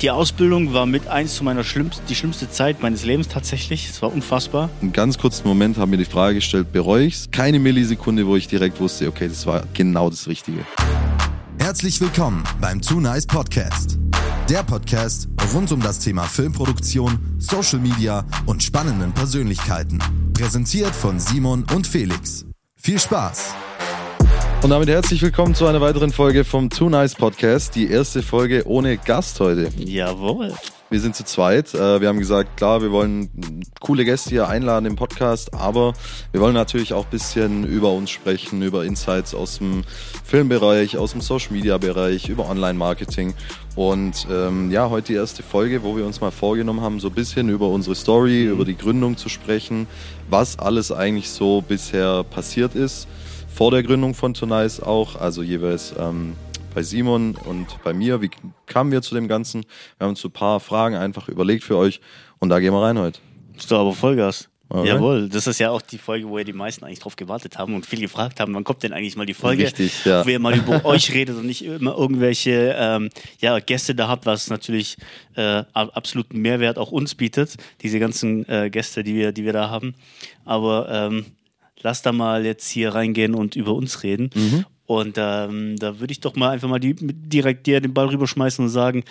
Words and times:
Die 0.00 0.12
Ausbildung 0.12 0.72
war 0.72 0.86
mit 0.86 1.08
eins 1.08 1.34
zu 1.34 1.42
meiner 1.42 1.64
schlimmsten, 1.64 2.06
die 2.08 2.14
schlimmste 2.14 2.48
Zeit 2.48 2.80
meines 2.82 3.04
Lebens 3.04 3.26
tatsächlich. 3.26 3.88
Es 3.90 4.00
war 4.00 4.12
unfassbar. 4.12 4.70
Einen 4.80 4.92
ganz 4.92 5.18
kurzen 5.18 5.48
Moment 5.48 5.76
haben 5.76 5.90
mir 5.90 5.96
die 5.96 6.04
Frage 6.04 6.36
gestellt, 6.36 6.70
bereue 6.70 7.06
ich 7.06 7.14
es? 7.14 7.30
Keine 7.32 7.58
Millisekunde, 7.58 8.24
wo 8.24 8.36
ich 8.36 8.46
direkt 8.46 8.78
wusste, 8.78 9.08
okay, 9.08 9.26
das 9.26 9.44
war 9.46 9.64
genau 9.74 10.08
das 10.08 10.28
Richtige. 10.28 10.64
Herzlich 11.58 12.00
willkommen 12.00 12.44
beim 12.60 12.80
Too 12.80 13.00
Nice 13.00 13.26
Podcast. 13.26 13.98
Der 14.48 14.62
Podcast 14.62 15.28
rund 15.52 15.72
um 15.72 15.80
das 15.80 15.98
Thema 15.98 16.22
Filmproduktion, 16.22 17.18
Social 17.38 17.80
Media 17.80 18.24
und 18.46 18.62
spannenden 18.62 19.12
Persönlichkeiten. 19.12 19.98
Präsentiert 20.32 20.94
von 20.94 21.18
Simon 21.18 21.66
und 21.74 21.88
Felix. 21.88 22.46
Viel 22.76 23.00
Spaß! 23.00 23.52
Und 24.60 24.70
damit 24.70 24.88
herzlich 24.88 25.22
willkommen 25.22 25.54
zu 25.54 25.66
einer 25.66 25.80
weiteren 25.80 26.10
Folge 26.10 26.44
vom 26.44 26.68
Too 26.68 26.90
Nice 26.90 27.14
Podcast. 27.14 27.76
Die 27.76 27.88
erste 27.88 28.24
Folge 28.24 28.64
ohne 28.66 28.98
Gast 28.98 29.38
heute. 29.38 29.70
Jawohl. 29.76 30.52
Wir 30.90 31.00
sind 31.00 31.14
zu 31.14 31.24
zweit. 31.24 31.74
Äh, 31.74 32.00
wir 32.00 32.08
haben 32.08 32.18
gesagt, 32.18 32.56
klar, 32.56 32.82
wir 32.82 32.90
wollen 32.90 33.62
coole 33.78 34.04
Gäste 34.04 34.30
hier 34.30 34.48
einladen 34.48 34.86
im 34.86 34.96
Podcast, 34.96 35.54
aber 35.54 35.92
wir 36.32 36.40
wollen 36.40 36.54
natürlich 36.54 36.92
auch 36.92 37.04
ein 37.04 37.10
bisschen 37.10 37.64
über 37.64 37.92
uns 37.92 38.10
sprechen, 38.10 38.60
über 38.60 38.84
Insights 38.84 39.32
aus 39.32 39.58
dem 39.58 39.84
Filmbereich, 40.24 40.98
aus 40.98 41.12
dem 41.12 41.20
Social 41.20 41.52
Media 41.52 41.78
Bereich, 41.78 42.28
über 42.28 42.48
Online-Marketing. 42.48 43.34
Und 43.76 44.26
ähm, 44.28 44.72
ja, 44.72 44.90
heute 44.90 45.12
die 45.12 45.18
erste 45.18 45.44
Folge, 45.44 45.84
wo 45.84 45.96
wir 45.96 46.04
uns 46.04 46.20
mal 46.20 46.32
vorgenommen 46.32 46.80
haben, 46.80 46.98
so 46.98 47.08
ein 47.08 47.14
bisschen 47.14 47.48
über 47.48 47.68
unsere 47.68 47.94
Story, 47.94 48.46
mhm. 48.46 48.52
über 48.52 48.64
die 48.64 48.76
Gründung 48.76 49.16
zu 49.16 49.28
sprechen, 49.28 49.86
was 50.28 50.58
alles 50.58 50.90
eigentlich 50.90 51.30
so 51.30 51.62
bisher 51.62 52.24
passiert 52.24 52.74
ist 52.74 53.06
vor 53.58 53.72
der 53.72 53.82
Gründung 53.82 54.14
von 54.14 54.34
Tonice 54.34 54.80
auch, 54.86 55.16
also 55.16 55.42
jeweils 55.42 55.92
ähm, 55.98 56.34
bei 56.76 56.84
Simon 56.84 57.34
und 57.34 57.66
bei 57.82 57.92
mir. 57.92 58.22
Wie 58.22 58.30
kamen 58.66 58.92
wir 58.92 59.02
zu 59.02 59.16
dem 59.16 59.26
Ganzen? 59.26 59.64
Wir 59.96 60.04
haben 60.04 60.10
uns 60.10 60.24
ein 60.24 60.30
paar 60.30 60.60
Fragen 60.60 60.94
einfach 60.94 61.28
überlegt 61.28 61.64
für 61.64 61.76
euch 61.76 62.00
und 62.38 62.50
da 62.50 62.60
gehen 62.60 62.72
wir 62.72 62.80
rein 62.80 62.96
heute. 62.96 63.18
Ist 63.56 63.68
doch 63.68 63.80
aber 63.80 63.94
Vollgas. 63.94 64.48
Okay. 64.68 64.86
Jawohl, 64.86 65.28
das 65.28 65.48
ist 65.48 65.58
ja 65.58 65.70
auch 65.70 65.82
die 65.82 65.98
Folge, 65.98 66.28
wo 66.28 66.38
ja 66.38 66.44
die 66.44 66.52
meisten 66.52 66.84
eigentlich 66.84 67.00
drauf 67.00 67.16
gewartet 67.16 67.58
haben 67.58 67.74
und 67.74 67.84
viel 67.84 68.00
gefragt 68.00 68.38
haben, 68.38 68.54
wann 68.54 68.62
kommt 68.62 68.84
denn 68.84 68.92
eigentlich 68.92 69.16
mal 69.16 69.26
die 69.26 69.34
Folge, 69.34 69.64
Richtig, 69.64 70.04
ja. 70.04 70.24
wo 70.24 70.28
ihr 70.28 70.38
mal 70.38 70.54
über 70.54 70.84
euch 70.84 71.12
redet 71.12 71.36
und 71.36 71.46
nicht 71.46 71.64
immer 71.64 71.96
irgendwelche 71.96 72.76
ähm, 72.78 73.10
ja, 73.40 73.58
Gäste 73.58 73.96
da 73.96 74.06
habt, 74.06 74.24
was 74.24 74.50
natürlich 74.50 74.98
äh, 75.34 75.64
absoluten 75.72 76.38
Mehrwert 76.38 76.78
auch 76.78 76.92
uns 76.92 77.16
bietet, 77.16 77.56
diese 77.80 77.98
ganzen 77.98 78.48
äh, 78.48 78.70
Gäste, 78.70 79.02
die 79.02 79.16
wir, 79.16 79.32
die 79.32 79.44
wir 79.44 79.52
da 79.52 79.68
haben. 79.68 79.94
Aber 80.44 80.88
ähm, 80.90 81.24
lass 81.82 82.02
da 82.02 82.12
mal 82.12 82.44
jetzt 82.44 82.68
hier 82.68 82.94
reingehen 82.94 83.34
und 83.34 83.56
über 83.56 83.74
uns 83.74 84.02
reden. 84.02 84.30
Mhm. 84.34 84.64
Und 84.86 85.16
ähm, 85.18 85.76
da 85.76 86.00
würde 86.00 86.12
ich 86.12 86.20
doch 86.20 86.34
mal 86.34 86.50
einfach 86.50 86.68
mal 86.68 86.80
die, 86.80 86.94
direkt 86.98 87.66
dir 87.66 87.80
den 87.80 87.92
Ball 87.92 88.08
rüberschmeißen 88.08 88.64
und 88.64 88.70
sagen, 88.70 89.04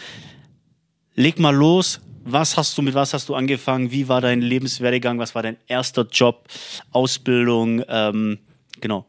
leg 1.16 1.40
mal 1.40 1.56
los. 1.56 2.02
Was 2.24 2.58
hast 2.58 2.78
du, 2.78 2.82
mit 2.82 2.94
was 2.94 3.14
hast 3.14 3.30
du 3.30 3.36
angefangen? 3.36 3.92
Wie 3.92 4.10
war 4.10 4.20
dein 4.20 4.42
Lebenswerdegang? 4.42 5.20
Was 5.20 5.36
war 5.36 5.44
dein 5.44 5.58
erster 5.68 6.06
Job, 6.12 6.48
Ausbildung? 6.92 7.84
Ähm, 7.88 8.40
genau. 8.82 9.06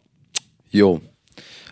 Jo, 0.70 1.01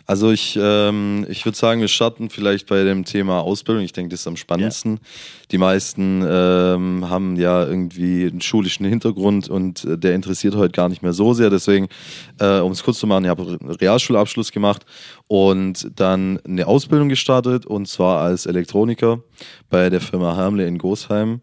also 0.07 0.31
ich, 0.31 0.57
ähm, 0.61 1.27
ich 1.29 1.45
würde 1.45 1.59
sagen, 1.59 1.81
wir 1.81 1.89
starten 1.89 2.31
vielleicht 2.31 2.69
bei 2.69 2.85
dem 2.85 3.05
Thema 3.05 3.41
Ausbildung. 3.41 3.83
Ich 3.83 3.93
denke, 3.93 4.11
das 4.11 4.21
ist 4.21 4.27
am 4.29 4.37
spannendsten. 4.37 4.95
Ja. 4.95 5.01
Die 5.51 5.59
meisten 5.59 6.25
ähm, 6.25 7.11
haben 7.11 7.35
ja 7.37 7.67
irgendwie 7.67 8.27
einen 8.27 8.41
schulischen 8.41 8.87
Hintergrund 8.87 9.49
und 9.49 9.85
äh, 9.85 9.99
der 9.99 10.15
interessiert 10.15 10.55
heute 10.55 10.73
gar 10.73 10.89
nicht 10.89 11.03
mehr 11.03 11.13
so 11.13 11.35
sehr. 11.35 11.51
Deswegen, 11.51 11.89
äh, 12.39 12.61
um 12.61 12.71
es 12.71 12.85
kurz 12.85 12.99
zu 12.99 13.09
machen, 13.09 13.25
ich 13.25 13.31
habe 13.31 13.43
einen 13.43 13.71
Realschulabschluss 13.71 14.53
gemacht 14.53 14.87
und 15.27 15.91
dann 15.99 16.39
eine 16.47 16.69
Ausbildung 16.69 17.09
gestartet 17.09 17.67
und 17.67 17.89
zwar 17.89 18.21
als 18.21 18.47
Elektroniker 18.47 19.21
bei 19.71 19.91
der 19.91 20.01
Firma 20.01 20.37
Hermle 20.37 20.67
in 20.67 20.79
Gosheim. 20.79 21.41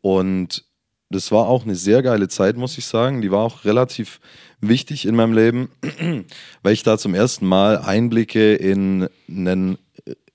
Und 0.00 0.64
das 1.10 1.30
war 1.30 1.46
auch 1.46 1.64
eine 1.64 1.76
sehr 1.76 2.02
geile 2.02 2.28
Zeit, 2.28 2.56
muss 2.56 2.78
ich 2.78 2.86
sagen. 2.86 3.22
Die 3.22 3.30
war 3.30 3.44
auch 3.44 3.64
relativ 3.64 4.20
wichtig 4.60 5.06
in 5.06 5.14
meinem 5.14 5.32
Leben, 5.32 5.68
weil 6.62 6.72
ich 6.72 6.82
da 6.82 6.98
zum 6.98 7.14
ersten 7.14 7.46
Mal 7.46 7.78
Einblicke 7.78 8.54
in 8.54 9.08
einen 9.28 9.78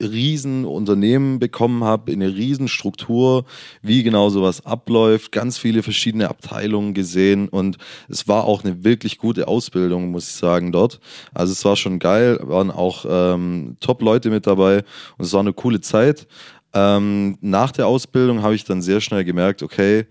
riesen 0.01 0.65
Unternehmen 0.65 1.39
bekommen 1.39 1.83
habe, 1.83 2.11
in 2.11 2.21
eine 2.21 2.33
riesen 2.33 2.67
Struktur, 2.67 3.45
wie 3.81 4.03
genau 4.03 4.29
sowas 4.29 4.65
abläuft, 4.65 5.31
ganz 5.31 5.57
viele 5.57 5.83
verschiedene 5.83 6.29
Abteilungen 6.29 6.93
gesehen 6.93 7.47
und 7.47 7.77
es 8.09 8.27
war 8.27 8.45
auch 8.45 8.63
eine 8.63 8.83
wirklich 8.83 9.17
gute 9.17 9.47
Ausbildung, 9.47 10.11
muss 10.11 10.27
ich 10.27 10.35
sagen, 10.35 10.71
dort. 10.71 10.99
Also 11.33 11.53
es 11.53 11.63
war 11.63 11.75
schon 11.75 11.99
geil, 11.99 12.39
waren 12.41 12.71
auch 12.71 13.05
ähm, 13.07 13.77
Top-Leute 13.79 14.29
mit 14.29 14.47
dabei 14.47 14.83
und 15.17 15.25
es 15.25 15.33
war 15.33 15.41
eine 15.41 15.53
coole 15.53 15.81
Zeit. 15.81 16.27
Ähm, 16.73 17.37
nach 17.41 17.71
der 17.71 17.87
Ausbildung 17.87 18.41
habe 18.41 18.55
ich 18.55 18.63
dann 18.63 18.81
sehr 18.81 19.01
schnell 19.01 19.23
gemerkt, 19.23 19.61
okay, 19.61 20.05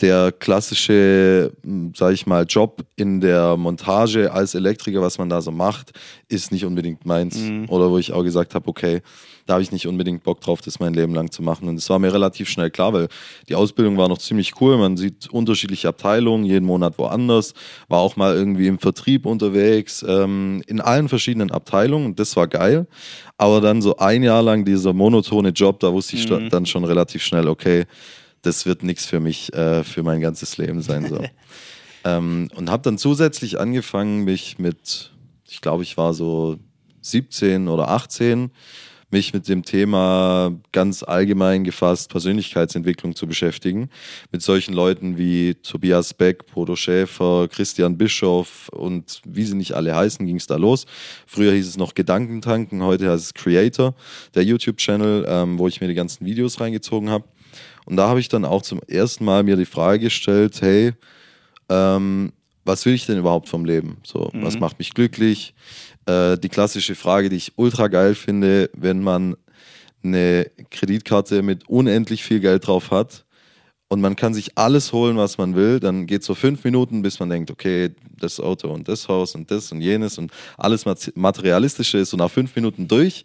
der 0.00 0.32
klassische, 0.32 1.52
sage 1.94 2.14
ich 2.14 2.26
mal, 2.26 2.44
Job 2.48 2.84
in 2.96 3.20
der 3.20 3.56
Montage 3.56 4.32
als 4.32 4.54
Elektriker, 4.54 5.00
was 5.00 5.18
man 5.18 5.28
da 5.28 5.40
so 5.40 5.52
macht, 5.52 5.92
ist 6.28 6.50
nicht 6.50 6.64
unbedingt 6.64 7.06
meins. 7.06 7.36
Mhm. 7.36 7.66
Oder 7.68 7.90
wo 7.90 7.98
ich 7.98 8.12
auch 8.12 8.24
gesagt 8.24 8.54
habe, 8.54 8.68
okay, 8.68 9.02
da 9.46 9.54
habe 9.54 9.62
ich 9.62 9.72
nicht 9.72 9.86
unbedingt 9.86 10.24
Bock 10.24 10.40
drauf, 10.40 10.62
das 10.62 10.80
mein 10.80 10.94
Leben 10.94 11.14
lang 11.14 11.30
zu 11.30 11.42
machen. 11.42 11.68
Und 11.68 11.76
es 11.76 11.88
war 11.90 11.98
mir 11.98 12.12
relativ 12.12 12.48
schnell 12.48 12.70
klar, 12.70 12.92
weil 12.92 13.08
die 13.48 13.54
Ausbildung 13.54 13.96
war 13.96 14.08
noch 14.08 14.18
ziemlich 14.18 14.60
cool. 14.60 14.78
Man 14.78 14.96
sieht 14.96 15.28
unterschiedliche 15.28 15.88
Abteilungen, 15.88 16.44
jeden 16.44 16.64
Monat 16.64 16.98
woanders, 16.98 17.52
war 17.88 18.00
auch 18.00 18.16
mal 18.16 18.34
irgendwie 18.34 18.66
im 18.66 18.78
Vertrieb 18.78 19.26
unterwegs, 19.26 20.04
ähm, 20.08 20.62
in 20.66 20.80
allen 20.80 21.08
verschiedenen 21.08 21.50
Abteilungen. 21.50 22.06
Und 22.06 22.18
das 22.18 22.36
war 22.36 22.48
geil. 22.48 22.86
Aber 23.36 23.60
dann 23.60 23.82
so 23.82 23.96
ein 23.96 24.22
Jahr 24.22 24.42
lang 24.42 24.64
dieser 24.64 24.92
monotone 24.92 25.50
Job, 25.50 25.78
da 25.80 25.92
wusste 25.92 26.16
ich 26.16 26.28
mhm. 26.28 26.48
dann 26.48 26.66
schon 26.66 26.84
relativ 26.84 27.22
schnell, 27.22 27.46
okay, 27.46 27.84
das 28.46 28.66
wird 28.66 28.82
nichts 28.82 29.06
für 29.06 29.20
mich, 29.20 29.52
äh, 29.54 29.84
für 29.84 30.02
mein 30.02 30.20
ganzes 30.20 30.56
Leben 30.58 30.82
sein. 30.82 31.08
So. 31.08 31.24
ähm, 32.04 32.48
und 32.54 32.70
habe 32.70 32.82
dann 32.82 32.98
zusätzlich 32.98 33.58
angefangen, 33.58 34.24
mich 34.24 34.58
mit, 34.58 35.12
ich 35.48 35.60
glaube, 35.60 35.82
ich 35.82 35.96
war 35.96 36.14
so 36.14 36.58
17 37.02 37.68
oder 37.68 37.88
18, 37.88 38.50
mich 39.14 39.32
mit 39.32 39.48
dem 39.48 39.64
Thema 39.64 40.52
ganz 40.72 41.04
allgemein 41.04 41.62
gefasst 41.62 42.10
Persönlichkeitsentwicklung 42.10 43.14
zu 43.14 43.28
beschäftigen. 43.28 43.88
Mit 44.32 44.42
solchen 44.42 44.74
Leuten 44.74 45.16
wie 45.16 45.54
Tobias 45.54 46.14
Beck, 46.14 46.46
Bodo 46.52 46.74
Schäfer, 46.74 47.46
Christian 47.48 47.96
Bischoff 47.96 48.68
und 48.70 49.22
wie 49.24 49.44
sie 49.44 49.54
nicht 49.54 49.72
alle 49.72 49.94
heißen, 49.94 50.26
ging 50.26 50.36
es 50.36 50.48
da 50.48 50.56
los. 50.56 50.86
Früher 51.26 51.52
hieß 51.52 51.68
es 51.68 51.76
noch 51.76 51.94
Gedankentanken, 51.94 52.82
heute 52.82 53.08
heißt 53.08 53.24
es 53.24 53.34
Creator, 53.34 53.94
der 54.34 54.42
YouTube-Channel, 54.42 55.24
ähm, 55.28 55.58
wo 55.60 55.68
ich 55.68 55.80
mir 55.80 55.86
die 55.86 55.94
ganzen 55.94 56.26
Videos 56.26 56.60
reingezogen 56.60 57.08
habe. 57.08 57.24
Und 57.84 57.96
da 57.96 58.08
habe 58.08 58.20
ich 58.20 58.28
dann 58.28 58.44
auch 58.44 58.62
zum 58.62 58.80
ersten 58.86 59.24
Mal 59.24 59.42
mir 59.42 59.56
die 59.56 59.66
Frage 59.66 60.00
gestellt, 60.00 60.60
hey, 60.60 60.92
ähm, 61.68 62.32
was 62.64 62.86
will 62.86 62.94
ich 62.94 63.06
denn 63.06 63.18
überhaupt 63.18 63.48
vom 63.48 63.64
Leben? 63.64 63.98
So, 64.04 64.30
mhm. 64.32 64.42
was 64.42 64.58
macht 64.58 64.78
mich 64.78 64.94
glücklich? 64.94 65.54
Äh, 66.06 66.38
die 66.38 66.48
klassische 66.48 66.94
Frage, 66.94 67.28
die 67.28 67.36
ich 67.36 67.52
ultra 67.56 67.88
geil 67.88 68.14
finde, 68.14 68.70
wenn 68.74 69.02
man 69.02 69.36
eine 70.02 70.50
Kreditkarte 70.70 71.42
mit 71.42 71.68
unendlich 71.68 72.24
viel 72.24 72.40
Geld 72.40 72.66
drauf 72.66 72.90
hat 72.90 73.24
und 73.88 74.00
man 74.00 74.16
kann 74.16 74.34
sich 74.34 74.56
alles 74.56 74.92
holen, 74.92 75.16
was 75.16 75.38
man 75.38 75.54
will, 75.54 75.80
dann 75.80 76.06
geht 76.06 76.20
es 76.20 76.26
so 76.26 76.34
fünf 76.34 76.64
Minuten, 76.64 77.02
bis 77.02 77.20
man 77.20 77.30
denkt, 77.30 77.50
okay, 77.50 77.94
das 78.18 78.40
Auto 78.40 78.68
und 78.68 78.88
das 78.88 79.08
Haus 79.08 79.34
und 79.34 79.50
das 79.50 79.72
und 79.72 79.80
jenes 79.80 80.18
und 80.18 80.30
alles 80.56 80.84
Materialistische 81.14 81.98
ist 81.98 82.10
so 82.10 82.16
nach 82.16 82.30
fünf 82.30 82.54
Minuten 82.56 82.88
durch. 82.88 83.24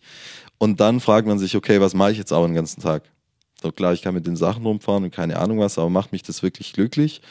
Und 0.57 0.79
dann 0.79 0.99
fragt 0.99 1.27
man 1.27 1.39
sich, 1.39 1.55
okay, 1.55 1.79
was 1.79 1.93
mache 1.93 2.11
ich 2.11 2.17
jetzt 2.17 2.33
auch 2.33 2.45
den 2.45 2.55
ganzen 2.55 2.81
Tag? 2.81 3.03
So 3.61 3.71
klar, 3.71 3.93
ich 3.93 4.01
kann 4.01 4.13
mit 4.13 4.25
den 4.25 4.37
Sachen 4.37 4.65
rumfahren 4.65 5.03
und 5.03 5.11
keine 5.11 5.37
Ahnung 5.37 5.59
was, 5.59 5.77
aber 5.77 5.89
macht 5.89 6.11
mich 6.13 6.23
das 6.23 6.43
wirklich 6.43 6.71
glücklich? 6.73 7.21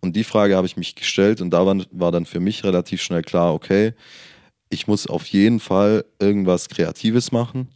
Und 0.00 0.16
die 0.16 0.24
Frage 0.24 0.56
habe 0.56 0.66
ich 0.66 0.76
mich 0.76 0.94
gestellt 0.94 1.40
und 1.40 1.50
da 1.50 1.64
war, 1.64 2.12
dann 2.12 2.26
für 2.26 2.40
mich 2.40 2.62
relativ 2.64 3.00
schnell 3.02 3.22
klar, 3.22 3.54
okay, 3.54 3.94
ich 4.68 4.86
muss 4.86 5.06
auf 5.06 5.26
jeden 5.26 5.60
Fall 5.60 6.04
irgendwas 6.18 6.68
Kreatives 6.68 7.32
machen, 7.32 7.68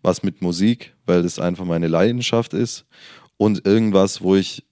was 0.00 0.22
mit 0.22 0.40
Musik, 0.40 0.94
weil 1.04 1.22
das 1.22 1.38
einfach 1.38 1.66
meine 1.66 1.88
Leidenschaft 1.88 2.54
ist 2.54 2.86
und 3.36 3.66
irgendwas, 3.66 4.22
wo 4.22 4.34
ich, 4.34 4.64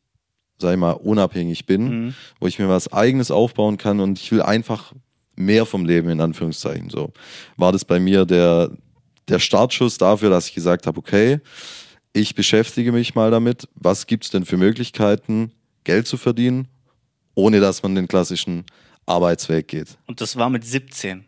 sag 0.58 0.72
ich 0.72 0.78
mal, 0.78 0.92
unabhängig 0.92 1.66
bin, 1.66 1.82
mhm. 2.06 2.14
wo 2.40 2.46
ich 2.46 2.58
mir 2.58 2.68
was 2.70 2.90
Eigenes 2.90 3.30
aufbauen 3.30 3.76
kann 3.76 4.00
und 4.00 4.18
ich 4.18 4.32
will 4.32 4.40
einfach 4.40 4.94
mehr 5.36 5.66
vom 5.66 5.84
Leben 5.84 6.08
in 6.08 6.22
Anführungszeichen. 6.22 6.88
So 6.88 7.12
war 7.58 7.72
das 7.72 7.84
bei 7.84 8.00
mir 8.00 8.24
der, 8.24 8.70
der 9.28 9.38
Startschuss 9.38 9.98
dafür, 9.98 10.30
dass 10.30 10.48
ich 10.48 10.54
gesagt 10.54 10.86
habe, 10.86 10.98
okay, 10.98 11.40
ich 12.16 12.34
beschäftige 12.34 12.92
mich 12.92 13.14
mal 13.14 13.30
damit, 13.30 13.68
was 13.74 14.06
gibt 14.06 14.24
es 14.24 14.30
denn 14.30 14.46
für 14.46 14.56
Möglichkeiten, 14.56 15.52
Geld 15.84 16.06
zu 16.06 16.16
verdienen, 16.16 16.66
ohne 17.34 17.60
dass 17.60 17.82
man 17.82 17.94
den 17.94 18.08
klassischen 18.08 18.64
Arbeitsweg 19.04 19.68
geht. 19.68 19.98
Und 20.06 20.20
das 20.22 20.34
war 20.36 20.48
mit 20.48 20.64
17? 20.64 21.24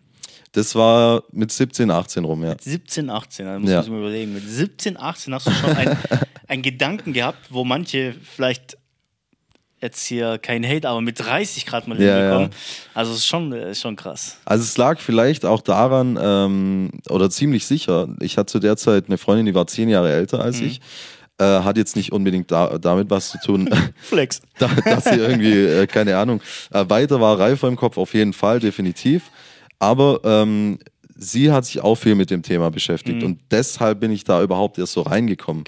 Das 0.52 0.74
war 0.74 1.24
mit 1.30 1.52
17, 1.52 1.90
18 1.90 2.24
rum, 2.24 2.42
ja. 2.42 2.50
Mit 2.50 2.62
17, 2.62 3.10
18, 3.10 3.46
da 3.46 3.58
muss 3.58 3.70
ja. 3.70 3.82
ich 3.82 3.88
mir 3.88 3.98
überlegen. 3.98 4.32
Mit 4.32 4.48
17, 4.48 4.96
18 4.96 5.34
hast 5.34 5.46
du 5.46 5.50
schon 5.50 5.76
einen 6.48 6.62
Gedanken 6.62 7.12
gehabt, 7.12 7.50
wo 7.50 7.64
manche 7.64 8.14
vielleicht 8.22 8.78
jetzt 9.80 10.06
hier 10.06 10.38
kein 10.38 10.66
Hate, 10.66 10.88
aber 10.88 11.00
mit 11.00 11.20
30 11.20 11.66
Grad 11.66 11.86
mal 11.86 12.00
ja, 12.00 12.16
hinbekommen. 12.16 12.50
Ja. 12.50 12.56
Also 12.94 13.12
es 13.12 13.18
ist 13.18 13.26
schon, 13.26 13.52
ist 13.52 13.80
schon 13.80 13.96
krass. 13.96 14.38
Also 14.44 14.64
es 14.64 14.76
lag 14.76 15.00
vielleicht 15.00 15.44
auch 15.44 15.60
daran, 15.60 16.18
ähm, 16.20 16.90
oder 17.08 17.30
ziemlich 17.30 17.66
sicher, 17.66 18.08
ich 18.20 18.36
hatte 18.36 18.52
zu 18.52 18.58
der 18.58 18.76
Zeit 18.76 19.04
eine 19.06 19.18
Freundin, 19.18 19.46
die 19.46 19.54
war 19.54 19.66
zehn 19.66 19.88
Jahre 19.88 20.12
älter 20.12 20.40
als 20.40 20.60
mhm. 20.60 20.66
ich. 20.66 20.80
Äh, 21.40 21.44
hat 21.44 21.76
jetzt 21.76 21.94
nicht 21.94 22.10
unbedingt 22.10 22.50
da, 22.50 22.78
damit 22.78 23.10
was 23.10 23.30
zu 23.30 23.38
tun, 23.38 23.70
Flex. 24.02 24.40
da, 24.58 24.68
dass 24.84 25.04
sie 25.04 25.14
irgendwie, 25.14 25.52
äh, 25.52 25.86
keine 25.86 26.16
Ahnung, 26.16 26.40
äh, 26.72 26.84
weiter 26.88 27.20
war 27.20 27.38
reifer 27.38 27.68
im 27.68 27.76
Kopf, 27.76 27.96
auf 27.96 28.12
jeden 28.14 28.32
Fall, 28.32 28.58
definitiv. 28.58 29.30
Aber 29.78 30.20
ähm, 30.24 30.80
sie 31.18 31.50
hat 31.50 31.66
sich 31.66 31.80
auch 31.80 31.96
viel 31.96 32.14
mit 32.14 32.30
dem 32.30 32.42
Thema 32.42 32.70
beschäftigt 32.70 33.22
und 33.22 33.40
deshalb 33.50 34.00
bin 34.00 34.10
ich 34.12 34.24
da 34.24 34.42
überhaupt 34.42 34.78
erst 34.78 34.92
so 34.92 35.02
reingekommen. 35.02 35.64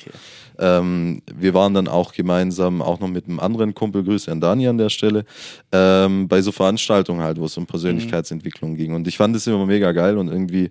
Ähm, 0.59 1.23
wir 1.35 1.55
waren 1.55 1.75
dann 1.75 1.89
auch 1.89 2.13
gemeinsam, 2.13 2.83
auch 2.83 3.01
noch 3.01 3.09
mit 3.09 3.27
einem 3.27 3.41
anderen 3.41 3.75
Kumpel, 3.75 4.05
Grüße 4.05 4.31
an 4.31 4.41
Dani 4.41 4.69
an 4.69 4.79
der 4.79 4.91
Stelle, 4.91 5.25
ähm, 5.73 6.29
bei 6.29 6.41
so 6.43 6.53
Veranstaltungen 6.53 7.23
halt, 7.23 7.41
wo 7.41 7.47
es 7.47 7.57
um 7.57 7.67
Persönlichkeitsentwicklung 7.67 8.77
ging. 8.77 8.95
Und 8.95 9.09
ich 9.09 9.17
fand 9.17 9.35
es 9.35 9.47
immer 9.47 9.67
mega 9.67 9.93
geil 9.93 10.19
und 10.19 10.29
irgendwie, 10.29 10.71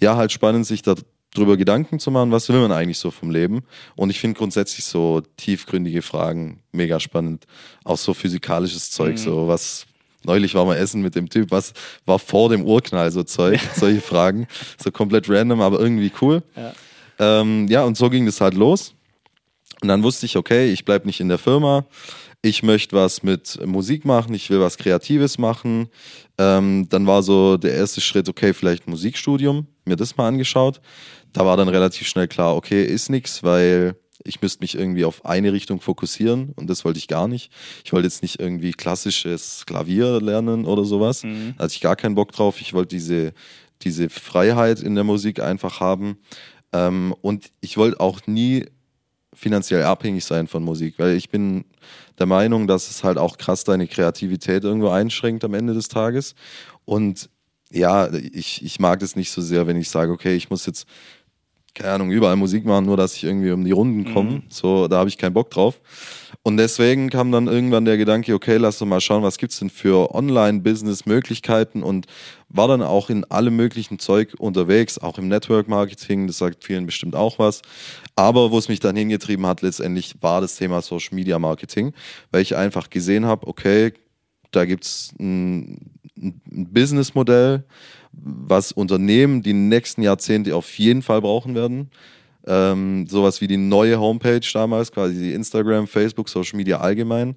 ja, 0.00 0.16
halt 0.16 0.32
spannend, 0.32 0.66
sich 0.66 0.82
darüber 0.82 1.56
Gedanken 1.56 2.00
zu 2.00 2.10
machen, 2.10 2.32
was 2.32 2.48
will 2.48 2.60
man 2.60 2.72
eigentlich 2.72 2.98
so 2.98 3.10
vom 3.10 3.30
Leben. 3.30 3.60
Und 3.94 4.10
ich 4.10 4.18
finde 4.20 4.36
grundsätzlich 4.36 4.84
so 4.84 5.22
tiefgründige 5.36 6.02
Fragen 6.02 6.60
mega 6.72 6.98
spannend. 6.98 7.46
Auch 7.84 7.98
so 7.98 8.12
physikalisches 8.12 8.90
Zeug, 8.90 9.18
so 9.18 9.48
was. 9.48 9.86
Neulich 10.24 10.54
war 10.54 10.64
mal 10.64 10.76
essen 10.76 11.02
mit 11.02 11.14
dem 11.14 11.28
Typ, 11.28 11.50
was 11.50 11.72
war 12.04 12.18
vor 12.18 12.48
dem 12.50 12.64
Urknall, 12.64 13.10
so 13.10 13.22
Zeug, 13.22 13.60
solche 13.74 14.00
Fragen. 14.00 14.46
So 14.82 14.90
komplett 14.90 15.28
random, 15.28 15.60
aber 15.60 15.80
irgendwie 15.80 16.12
cool. 16.20 16.42
Ja. 16.56 16.72
Ähm, 17.18 17.66
ja, 17.68 17.84
und 17.84 17.96
so 17.96 18.10
ging 18.10 18.26
das 18.26 18.40
halt 18.40 18.54
los. 18.54 18.94
Und 19.82 19.88
dann 19.88 20.02
wusste 20.02 20.26
ich, 20.26 20.36
okay, 20.36 20.72
ich 20.72 20.84
bleibe 20.84 21.06
nicht 21.06 21.20
in 21.20 21.28
der 21.28 21.38
Firma. 21.38 21.86
Ich 22.42 22.62
möchte 22.62 22.96
was 22.96 23.22
mit 23.22 23.58
Musik 23.66 24.04
machen, 24.04 24.32
ich 24.32 24.48
will 24.48 24.60
was 24.60 24.78
Kreatives 24.78 25.36
machen. 25.36 25.88
Ähm, 26.38 26.86
dann 26.88 27.06
war 27.06 27.22
so 27.22 27.58
der 27.58 27.74
erste 27.74 28.00
Schritt, 28.00 28.28
okay, 28.28 28.54
vielleicht 28.54 28.88
Musikstudium, 28.88 29.66
mir 29.84 29.96
das 29.96 30.16
mal 30.16 30.28
angeschaut. 30.28 30.80
Da 31.32 31.44
war 31.44 31.56
dann 31.58 31.68
relativ 31.68 32.08
schnell 32.08 32.28
klar, 32.28 32.56
okay, 32.56 32.82
ist 32.82 33.10
nix, 33.10 33.42
weil 33.42 33.94
ich 34.24 34.42
müsste 34.42 34.62
mich 34.62 34.74
irgendwie 34.74 35.04
auf 35.04 35.24
eine 35.24 35.52
Richtung 35.52 35.80
fokussieren 35.80 36.52
und 36.56 36.68
das 36.68 36.84
wollte 36.84 36.98
ich 36.98 37.08
gar 37.08 37.28
nicht. 37.28 37.50
Ich 37.84 37.92
wollte 37.92 38.06
jetzt 38.06 38.22
nicht 38.22 38.40
irgendwie 38.40 38.72
klassisches 38.72 39.64
Klavier 39.66 40.20
lernen 40.20 40.64
oder 40.64 40.84
sowas. 40.84 41.22
Da 41.56 41.64
hatte 41.64 41.74
ich 41.74 41.80
gar 41.80 41.96
keinen 41.96 42.14
Bock 42.14 42.32
drauf. 42.32 42.60
Ich 42.60 42.74
wollte 42.74 42.94
diese, 42.96 43.32
diese 43.82 44.08
Freiheit 44.08 44.80
in 44.80 44.94
der 44.94 45.04
Musik 45.04 45.40
einfach 45.40 45.80
haben. 45.80 46.18
Ähm, 46.72 47.14
und 47.22 47.50
ich 47.60 47.76
wollte 47.76 48.00
auch 48.00 48.20
nie 48.26 48.66
finanziell 49.32 49.84
abhängig 49.84 50.24
sein 50.24 50.46
von 50.48 50.62
Musik, 50.62 50.94
weil 50.98 51.16
ich 51.16 51.30
bin 51.30 51.64
der 52.18 52.26
Meinung, 52.26 52.66
dass 52.66 52.90
es 52.90 53.04
halt 53.04 53.16
auch 53.16 53.38
krass 53.38 53.64
deine 53.64 53.86
Kreativität 53.86 54.64
irgendwo 54.64 54.88
einschränkt 54.88 55.44
am 55.44 55.54
Ende 55.54 55.72
des 55.72 55.88
Tages. 55.88 56.34
Und 56.84 57.30
ja, 57.70 58.12
ich, 58.12 58.64
ich 58.64 58.80
mag 58.80 59.00
das 59.00 59.16
nicht 59.16 59.30
so 59.30 59.40
sehr, 59.40 59.66
wenn 59.66 59.76
ich 59.76 59.88
sage, 59.88 60.12
okay, 60.12 60.34
ich 60.34 60.50
muss 60.50 60.66
jetzt, 60.66 60.86
keine 61.74 61.92
Ahnung, 61.92 62.10
überall 62.10 62.36
Musik 62.36 62.64
machen, 62.64 62.86
nur 62.86 62.96
dass 62.96 63.14
ich 63.14 63.24
irgendwie 63.24 63.50
um 63.50 63.64
die 63.64 63.70
Runden 63.70 64.12
komme. 64.12 64.42
So, 64.48 64.88
da 64.88 64.98
habe 64.98 65.08
ich 65.08 65.18
keinen 65.18 65.34
Bock 65.34 65.50
drauf. 65.50 65.80
Und 66.42 66.56
deswegen 66.56 67.10
kam 67.10 67.32
dann 67.32 67.48
irgendwann 67.48 67.84
der 67.84 67.98
Gedanke, 67.98 68.34
okay, 68.34 68.56
lass 68.56 68.78
doch 68.78 68.86
mal 68.86 69.00
schauen, 69.00 69.22
was 69.22 69.36
gibt's 69.36 69.58
denn 69.58 69.68
für 69.68 70.14
Online-Business-Möglichkeiten 70.14 71.82
und 71.82 72.06
war 72.48 72.66
dann 72.66 72.82
auch 72.82 73.10
in 73.10 73.24
allem 73.24 73.56
möglichen 73.56 73.98
Zeug 73.98 74.34
unterwegs, 74.38 74.98
auch 74.98 75.18
im 75.18 75.28
Network-Marketing, 75.28 76.26
das 76.26 76.38
sagt 76.38 76.64
vielen 76.64 76.86
bestimmt 76.86 77.14
auch 77.14 77.38
was. 77.38 77.60
Aber 78.16 78.50
wo 78.50 78.58
es 78.58 78.68
mich 78.68 78.80
dann 78.80 78.96
hingetrieben 78.96 79.46
hat, 79.46 79.60
letztendlich 79.60 80.14
war 80.22 80.40
das 80.40 80.56
Thema 80.56 80.80
Social-Media-Marketing, 80.80 81.92
weil 82.30 82.42
ich 82.42 82.56
einfach 82.56 82.88
gesehen 82.88 83.26
habe, 83.26 83.46
okay, 83.46 83.92
da 84.50 84.64
gibt's 84.64 85.12
ein, 85.20 85.92
ein 86.16 86.40
Businessmodell, 86.72 87.64
was 88.12 88.72
Unternehmen 88.72 89.42
die 89.42 89.52
nächsten 89.52 90.02
Jahrzehnte 90.02 90.54
auf 90.56 90.78
jeden 90.78 91.02
Fall 91.02 91.20
brauchen 91.20 91.54
werden. 91.54 91.90
Ähm, 92.46 93.06
sowas 93.06 93.40
wie 93.40 93.46
die 93.46 93.56
neue 93.56 94.00
Homepage 94.00 94.40
damals, 94.52 94.92
quasi 94.92 95.14
die 95.14 95.32
Instagram, 95.34 95.86
Facebook, 95.86 96.28
Social 96.28 96.56
Media 96.56 96.80
allgemein. 96.80 97.36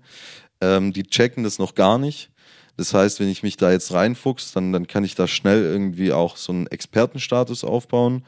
Ähm, 0.62 0.94
die 0.94 1.04
checken 1.04 1.44
das 1.44 1.60
noch 1.60 1.76
gar 1.76 1.98
nicht. 1.98 2.30
Das 2.78 2.94
heißt, 2.94 3.20
wenn 3.20 3.30
ich 3.30 3.44
mich 3.44 3.58
da 3.58 3.72
jetzt 3.72 3.92
reinfuchs, 3.94 4.52
dann, 4.54 4.72
dann 4.72 4.88
kann 4.88 5.04
ich 5.04 5.16
da 5.16 5.28
schnell 5.28 5.64
irgendwie 5.64 6.12
auch 6.12 6.38
so 6.38 6.52
einen 6.52 6.68
Expertenstatus 6.68 7.64
aufbauen 7.64 8.24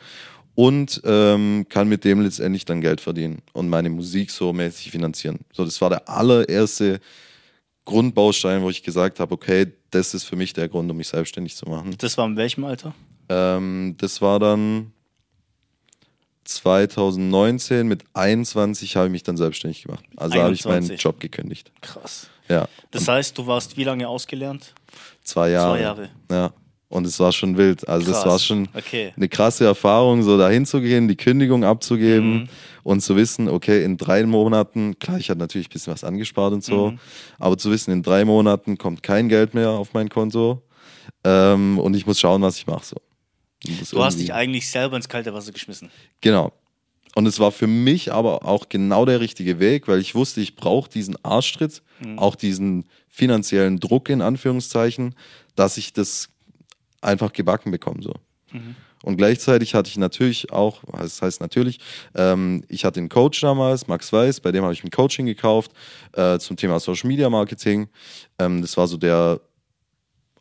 und 0.54 1.02
ähm, 1.04 1.66
kann 1.70 1.90
mit 1.90 2.04
dem 2.04 2.22
letztendlich 2.22 2.66
dann 2.66 2.82
Geld 2.82 3.02
verdienen 3.02 3.42
und 3.54 3.70
meine 3.70 3.90
Musik 3.90 4.32
so 4.32 4.54
mäßig 4.54 4.92
finanzieren. 4.92 5.40
So, 5.52 5.66
das 5.66 5.82
war 5.82 5.90
der 5.90 6.08
allererste 6.08 7.00
Grundbaustein, 7.86 8.62
wo 8.64 8.70
ich 8.70 8.84
gesagt 8.84 9.20
habe, 9.20 9.34
okay, 9.34 9.72
das 9.92 10.14
ist 10.14 10.24
für 10.24 10.36
mich 10.36 10.54
der 10.54 10.68
Grund, 10.68 10.90
um 10.90 10.98
mich 10.98 11.08
selbstständig 11.08 11.56
zu 11.56 11.68
machen. 11.68 11.96
Das 12.00 12.18
war 12.18 12.26
in 12.26 12.36
welchem 12.36 12.66
Alter? 12.66 12.94
Ähm, 13.30 13.96
das 14.00 14.22
war 14.22 14.40
dann 14.40 14.92
2019 16.46 17.88
mit 17.88 18.04
21 18.14 18.96
habe 18.96 19.08
ich 19.08 19.12
mich 19.12 19.24
dann 19.24 19.38
selbstständig 19.38 19.84
gemacht. 19.84 20.04
Also 20.16 20.40
habe 20.42 20.54
ich 20.54 20.64
meinen 20.66 20.76
21. 20.84 21.04
Job 21.04 21.20
gekündigt. 21.20 21.72
Krass. 21.82 22.30
Ja, 22.48 22.68
Das 22.92 23.08
heißt, 23.08 23.38
du 23.38 23.48
warst 23.48 23.76
wie 23.78 23.84
lange 23.84 24.08
ausgelernt? 24.08 24.74
zwei 25.24 25.50
Jahre. 25.50 25.74
Zwei 25.76 25.82
Jahre. 25.82 26.10
Ja. 26.30 26.54
Und 26.96 27.06
es 27.06 27.20
war 27.20 27.34
schon 27.34 27.58
wild. 27.58 27.88
Also 27.90 28.12
Krass. 28.12 28.22
es 28.22 28.26
war 28.26 28.40
schon 28.40 28.70
Okay. 28.74 29.12
eine 29.18 29.28
krasse 29.28 29.66
Erfahrung, 29.66 30.24
so 30.24 30.38
dahin 30.38 30.66
zu 30.66 30.80
gehen, 30.80 31.10
die 31.10 31.18
Kündigung 31.18 31.66
abzugeben 31.66 32.34
Mhm. 32.34 32.48
und 32.84 33.02
zu 33.02 33.18
wissen, 33.18 33.50
okay, 33.50 33.84
in 33.84 33.98
drei 33.98 34.26
Monaten, 34.26 34.98
klar, 34.98 35.18
ich 35.18 35.30
hatte 35.30 35.40
natürlich 35.40 35.68
ein 35.68 35.74
bisschen 35.74 35.92
was 35.94 36.06
angespart 36.06 36.54
und 36.54 36.64
so, 36.64 36.92
Mhm. 36.92 37.00
aber 37.38 37.58
zu 37.58 37.70
wissen, 37.70 37.92
in 37.92 38.02
drei 38.02 38.24
Monaten 38.24 38.78
kommt 38.78 39.04
kein 39.04 39.28
Geld 39.28 39.54
mehr 39.54 39.72
auf 39.72 39.94
mein 39.94 40.08
Konto 40.08 40.62
ähm, 41.26 41.80
und 41.80 41.96
ich 41.96 42.06
muss 42.06 42.18
schauen, 42.20 42.42
was 42.42 42.58
ich 42.58 42.66
mache. 42.68 42.86
So. 42.86 42.96
Das 43.80 43.90
Du 43.90 44.04
hast 44.04 44.18
dich 44.20 44.34
eigentlich 44.34 44.70
selber 44.70 44.96
ins 44.96 45.10
kalte 45.10 45.34
Wasser 45.34 45.52
geschmissen. 45.52 45.90
Genau. 46.22 46.54
Und 47.16 47.26
es 47.28 47.40
war 47.40 47.52
für 47.52 47.68
mich 47.68 48.12
aber 48.14 48.46
auch 48.46 48.70
genau 48.70 49.06
der 49.06 49.20
richtige 49.22 49.60
Weg, 49.60 49.88
weil 49.88 50.00
ich 50.00 50.16
wusste, 50.16 50.40
ich 50.42 50.56
brauche 50.56 50.90
diesen 50.90 51.16
Arschtritt, 51.24 51.82
auch 52.18 52.36
diesen 52.36 52.86
finanziellen 53.10 53.80
Druck 53.80 54.10
in 54.10 54.22
Anführungszeichen, 54.22 55.16
dass 55.56 55.78
ich 55.78 55.94
das 55.94 56.28
einfach 57.06 57.34
gebacken 57.34 57.72
bekomme. 57.72 58.02
So. 58.02 58.14
Und 59.04 59.18
gleichzeitig 59.18 59.76
hatte 59.76 59.90
ich 59.90 59.98
natürlich 59.98 60.52
auch, 60.52 60.82
das 60.92 61.22
heißt 61.22 61.42
natürlich, 61.42 61.80
ähm, 62.16 62.64
ich 62.70 62.86
hatte 62.86 63.00
einen 63.00 63.10
Coach 63.10 63.40
damals, 63.42 63.88
Max 63.88 64.12
Weiß, 64.12 64.40
bei 64.40 64.52
dem 64.52 64.64
habe 64.64 64.74
ich 64.74 64.84
ein 64.84 64.90
Coaching 64.90 65.26
gekauft 65.26 65.72
äh, 66.14 66.40
zum 66.40 66.58
Thema 66.58 66.80
Social 66.80 67.08
Media 67.08 67.30
Marketing. 67.30 67.88
Ähm, 68.40 68.62
das 68.62 68.78
war 68.78 68.88
so 68.88 68.98
der 68.98 69.42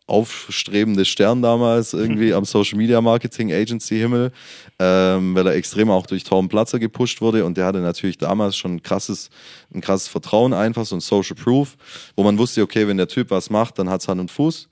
aufstrebende 0.06 1.04
Stern 1.04 1.42
damals 1.42 1.92
irgendwie 1.92 2.32
am 2.34 2.44
Social 2.44 2.78
Media 2.78 3.00
Marketing 3.00 3.52
Agency 3.52 3.98
Himmel, 3.98 4.32
ähm, 4.78 5.34
weil 5.34 5.46
er 5.46 5.54
extrem 5.54 5.90
auch 5.90 6.06
durch 6.06 6.24
Torben 6.24 6.48
Platzer 6.48 6.78
gepusht 6.78 7.20
wurde 7.20 7.44
und 7.44 7.56
der 7.56 7.66
hatte 7.66 7.80
natürlich 7.80 8.18
damals 8.18 8.56
schon 8.56 8.76
ein 8.76 8.82
krasses, 8.82 9.30
ein 9.74 9.80
krasses 9.80 10.08
Vertrauen 10.08 10.52
einfach, 10.52 10.84
so 10.84 10.96
ein 10.96 11.00
Social 11.00 11.36
Proof, 11.36 11.76
wo 12.16 12.22
man 12.22 12.38
wusste, 12.38 12.62
okay, 12.62 12.86
wenn 12.86 12.96
der 12.96 13.08
Typ 13.08 13.30
was 13.30 13.50
macht, 13.50 13.78
dann 13.78 13.88
hat's 13.88 14.08
Hand 14.08 14.20
und 14.20 14.30
Fuß. 14.30 14.68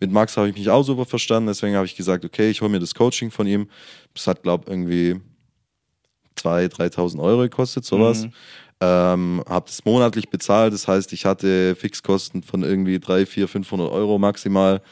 Mit 0.00 0.12
Max 0.12 0.36
habe 0.36 0.48
ich 0.48 0.56
mich 0.56 0.68
auch 0.68 0.82
super 0.82 1.04
verstanden, 1.04 1.48
deswegen 1.48 1.74
habe 1.74 1.86
ich 1.86 1.96
gesagt, 1.96 2.24
okay, 2.24 2.50
ich 2.50 2.60
hole 2.60 2.70
mir 2.70 2.80
das 2.80 2.94
Coaching 2.94 3.30
von 3.30 3.46
ihm. 3.46 3.68
Das 4.14 4.26
hat, 4.26 4.42
glaube 4.42 4.70
irgendwie 4.70 5.20
2.000, 6.36 6.76
3.000 6.94 7.22
Euro 7.22 7.42
gekostet, 7.42 7.84
sowas. 7.84 8.26
Ähm, 8.78 9.42
habe 9.48 9.66
das 9.66 9.86
monatlich 9.86 10.28
bezahlt, 10.28 10.74
das 10.74 10.86
heißt, 10.86 11.14
ich 11.14 11.24
hatte 11.24 11.74
Fixkosten 11.76 12.42
von 12.42 12.62
irgendwie 12.62 12.98
300, 13.00 13.26
400, 13.26 13.50
500 13.50 13.90
Euro 13.90 14.18
maximal. 14.18 14.82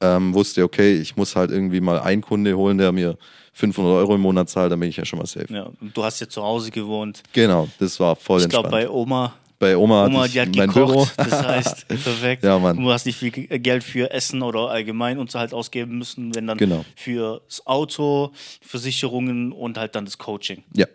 Ähm, 0.00 0.34
wusste, 0.34 0.62
okay, 0.64 0.94
ich 0.94 1.16
muss 1.16 1.36
halt 1.36 1.50
irgendwie 1.50 1.80
mal 1.80 2.00
einen 2.00 2.22
Kunde 2.22 2.56
holen, 2.56 2.78
der 2.78 2.92
mir 2.92 3.16
500 3.52 3.92
Euro 3.92 4.14
im 4.14 4.20
Monat 4.20 4.48
zahlt, 4.48 4.70
dann 4.70 4.78
bin 4.78 4.88
ich 4.88 4.96
ja 4.96 5.04
schon 5.04 5.18
mal 5.18 5.26
safe. 5.26 5.52
Ja, 5.52 5.70
und 5.80 5.96
du 5.96 6.04
hast 6.04 6.20
ja 6.20 6.28
zu 6.28 6.42
Hause 6.42 6.70
gewohnt. 6.70 7.22
Genau, 7.32 7.68
das 7.78 7.98
war 7.98 8.14
voll 8.14 8.40
Ich 8.40 8.48
glaube, 8.48 8.70
bei 8.70 8.88
Oma. 8.88 9.34
Bei 9.58 9.76
Oma, 9.76 10.06
Oma, 10.06 10.28
die 10.28 10.40
hat 10.40 10.54
mein 10.54 10.70
Büro. 10.72 10.86
gekocht. 10.86 11.14
Das 11.18 11.42
heißt, 11.42 11.88
perfekt. 12.04 12.44
Ja, 12.44 12.58
Mann. 12.58 12.76
Du 12.76 12.90
hast 12.92 13.06
nicht 13.06 13.16
viel 13.18 13.30
Ge- 13.30 13.58
Geld 13.58 13.82
für 13.82 14.10
Essen 14.10 14.42
oder 14.42 14.68
allgemein 14.70 15.18
Unterhalt 15.18 15.52
ausgeben 15.52 15.98
müssen, 15.98 16.34
wenn 16.34 16.46
dann 16.46 16.58
Genau. 16.58 16.84
fürs 16.94 17.66
Auto, 17.66 18.32
Versicherungen 18.60 19.52
und 19.52 19.76
halt 19.78 19.94
dann 19.94 20.04
das 20.04 20.16
Coaching. 20.18 20.62
Ja, 20.74 20.86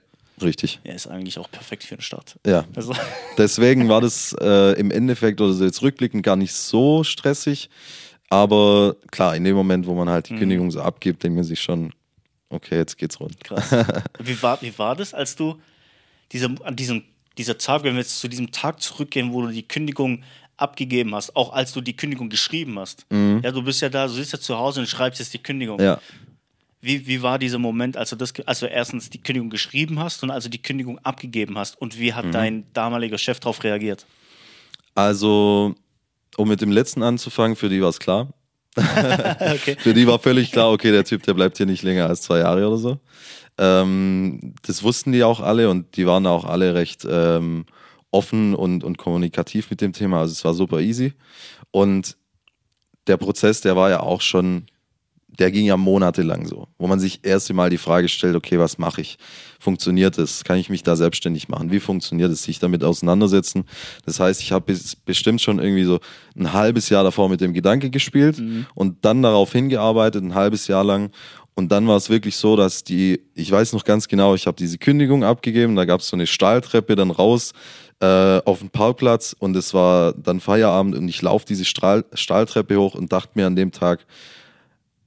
richtig. 0.41 0.79
Ja, 0.85 0.93
ist 0.93 1.07
eigentlich 1.07 1.37
auch 1.39 1.51
perfekt 1.51 1.83
für 1.83 1.95
den 1.97 2.01
Start. 2.01 2.39
Ja, 2.45 2.65
Also, 2.75 2.93
Deswegen 3.37 3.89
war 3.89 3.99
das 3.99 4.33
äh, 4.39 4.79
im 4.79 4.91
Endeffekt 4.91 5.41
oder 5.41 5.53
so 5.53 5.65
jetzt 5.65 5.81
rückblickend 5.81 6.23
gar 6.23 6.35
nicht 6.37 6.53
so 6.53 7.03
stressig. 7.03 7.69
Aber 8.29 8.95
klar, 9.11 9.35
in 9.35 9.43
dem 9.43 9.55
Moment, 9.55 9.85
wo 9.85 9.93
man 9.93 10.09
halt 10.09 10.29
Mhm. 10.29 10.35
die 10.35 10.39
Kündigung 10.39 10.71
so 10.71 10.81
abgibt, 10.81 11.23
denkt 11.23 11.35
man 11.35 11.43
sich 11.43 11.61
schon, 11.61 11.91
okay, 12.49 12.77
jetzt 12.77 12.97
geht's 12.97 13.19
rund. 13.19 13.43
krass. 13.43 13.71
wie, 14.19 14.41
war, 14.41 14.61
wie 14.61 14.75
war 14.77 14.95
das, 14.95 15.13
als 15.13 15.35
du 15.35 15.59
diese, 16.31 16.53
an 16.63 16.75
diesem 16.75 17.03
dieser 17.37 17.57
Tag, 17.57 17.83
wenn 17.83 17.93
wir 17.93 18.01
jetzt 18.01 18.19
zu 18.19 18.27
diesem 18.27 18.51
Tag 18.51 18.81
zurückgehen, 18.81 19.33
wo 19.33 19.41
du 19.41 19.49
die 19.49 19.67
Kündigung 19.67 20.23
abgegeben 20.57 21.15
hast, 21.15 21.35
auch 21.35 21.51
als 21.53 21.73
du 21.73 21.81
die 21.81 21.95
Kündigung 21.95 22.29
geschrieben 22.29 22.77
hast. 22.79 23.05
Ja, 23.11 23.51
du 23.51 23.63
bist 23.63 23.81
ja 23.81 23.89
da, 23.89 24.07
du 24.07 24.13
sitzt 24.13 24.33
ja 24.33 24.39
zu 24.39 24.57
Hause 24.57 24.81
und 24.81 24.87
schreibst 24.87 25.19
jetzt 25.19 25.33
die 25.33 25.39
Kündigung. 25.39 25.79
Ja. 25.81 25.99
Wie, 26.79 27.07
wie 27.07 27.21
war 27.21 27.39
dieser 27.39 27.59
Moment, 27.59 27.95
als 27.97 28.09
du 28.11 28.15
das, 28.17 28.33
also 28.45 28.65
erstens 28.65 29.09
die 29.09 29.21
Kündigung 29.21 29.49
geschrieben 29.49 29.99
hast 29.99 30.21
und 30.21 30.29
also 30.31 30.49
die 30.49 30.61
Kündigung 30.61 30.99
abgegeben 30.99 31.57
hast 31.57 31.79
und 31.81 31.97
wie 31.97 32.11
Mhm. 32.11 32.15
hat 32.15 32.25
dein 32.33 32.65
damaliger 32.73 33.17
Chef 33.17 33.39
darauf 33.39 33.63
reagiert? 33.63 34.05
Also, 34.95 35.75
um 36.37 36.47
mit 36.47 36.61
dem 36.61 36.71
letzten 36.71 37.01
anzufangen, 37.03 37.55
für 37.55 37.69
die 37.69 37.81
war 37.81 37.89
es 37.89 37.99
klar. 37.99 38.29
okay. 38.77 39.75
Für 39.79 39.93
die 39.93 40.07
war 40.07 40.19
völlig 40.19 40.51
klar, 40.51 40.71
okay, 40.73 40.91
der 40.91 41.03
Typ, 41.03 41.23
der 41.23 41.33
bleibt 41.35 41.57
hier 41.57 41.65
nicht 41.65 41.83
länger 41.83 42.07
als 42.07 42.21
zwei 42.23 42.39
Jahre 42.39 42.67
oder 42.67 42.77
so. 42.77 42.99
Ähm, 43.57 44.55
das 44.65 44.83
wussten 44.83 45.11
die 45.11 45.23
auch 45.23 45.39
alle 45.39 45.69
und 45.69 45.95
die 45.95 46.05
waren 46.05 46.25
auch 46.25 46.45
alle 46.45 46.73
recht 46.75 47.05
ähm, 47.09 47.65
offen 48.11 48.55
und, 48.55 48.83
und 48.83 48.97
kommunikativ 48.97 49.69
mit 49.69 49.81
dem 49.81 49.93
Thema. 49.93 50.21
Also 50.21 50.31
es 50.31 50.45
war 50.45 50.53
super 50.53 50.79
easy. 50.79 51.13
Und 51.71 52.17
der 53.07 53.17
Prozess, 53.17 53.61
der 53.61 53.75
war 53.75 53.89
ja 53.89 53.99
auch 53.99 54.21
schon 54.21 54.65
der 55.39 55.51
ging 55.51 55.65
ja 55.65 55.77
monatelang 55.77 56.45
so, 56.45 56.67
wo 56.77 56.87
man 56.87 56.99
sich 56.99 57.21
erst 57.23 57.49
einmal 57.49 57.69
die 57.69 57.77
Frage 57.77 58.07
stellt, 58.07 58.35
okay, 58.35 58.59
was 58.59 58.77
mache 58.77 59.01
ich? 59.01 59.17
Funktioniert 59.59 60.17
es? 60.17 60.43
Kann 60.43 60.57
ich 60.57 60.69
mich 60.69 60.83
da 60.83 60.95
selbstständig 60.95 61.49
machen? 61.49 61.71
Wie 61.71 61.79
funktioniert 61.79 62.31
es, 62.31 62.43
sich 62.43 62.59
damit 62.59 62.83
auseinandersetzen? 62.83 63.65
Das 64.05 64.19
heißt, 64.19 64.41
ich 64.41 64.51
habe 64.51 64.75
bestimmt 65.05 65.41
schon 65.41 65.59
irgendwie 65.59 65.85
so 65.85 65.99
ein 66.37 66.53
halbes 66.53 66.89
Jahr 66.89 67.03
davor 67.03 67.29
mit 67.29 67.41
dem 67.41 67.53
Gedanke 67.53 67.89
gespielt 67.89 68.39
mhm. 68.39 68.67
und 68.75 69.05
dann 69.05 69.23
darauf 69.23 69.51
hingearbeitet, 69.51 70.23
ein 70.23 70.35
halbes 70.35 70.67
Jahr 70.67 70.83
lang. 70.83 71.11
Und 71.55 71.71
dann 71.71 71.87
war 71.87 71.97
es 71.97 72.09
wirklich 72.09 72.35
so, 72.35 72.55
dass 72.55 72.83
die, 72.83 73.21
ich 73.35 73.51
weiß 73.51 73.73
noch 73.73 73.83
ganz 73.83 74.07
genau, 74.07 74.33
ich 74.33 74.47
habe 74.47 74.57
diese 74.57 74.77
Kündigung 74.77 75.23
abgegeben, 75.23 75.75
da 75.75 75.85
gab 75.85 76.01
es 76.01 76.07
so 76.07 76.15
eine 76.15 76.25
Stahltreppe 76.25 76.95
dann 76.95 77.11
raus 77.11 77.53
äh, 77.99 78.41
auf 78.45 78.59
den 78.59 78.69
Parkplatz 78.69 79.35
und 79.37 79.55
es 79.55 79.73
war 79.73 80.13
dann 80.13 80.39
Feierabend 80.39 80.95
und 80.95 81.07
ich 81.07 81.21
laufe 81.21 81.45
diese 81.45 81.65
Strahl, 81.65 82.05
Stahltreppe 82.13 82.77
hoch 82.77 82.95
und 82.95 83.11
dachte 83.11 83.31
mir 83.35 83.45
an 83.45 83.55
dem 83.55 83.71
Tag, 83.71 84.05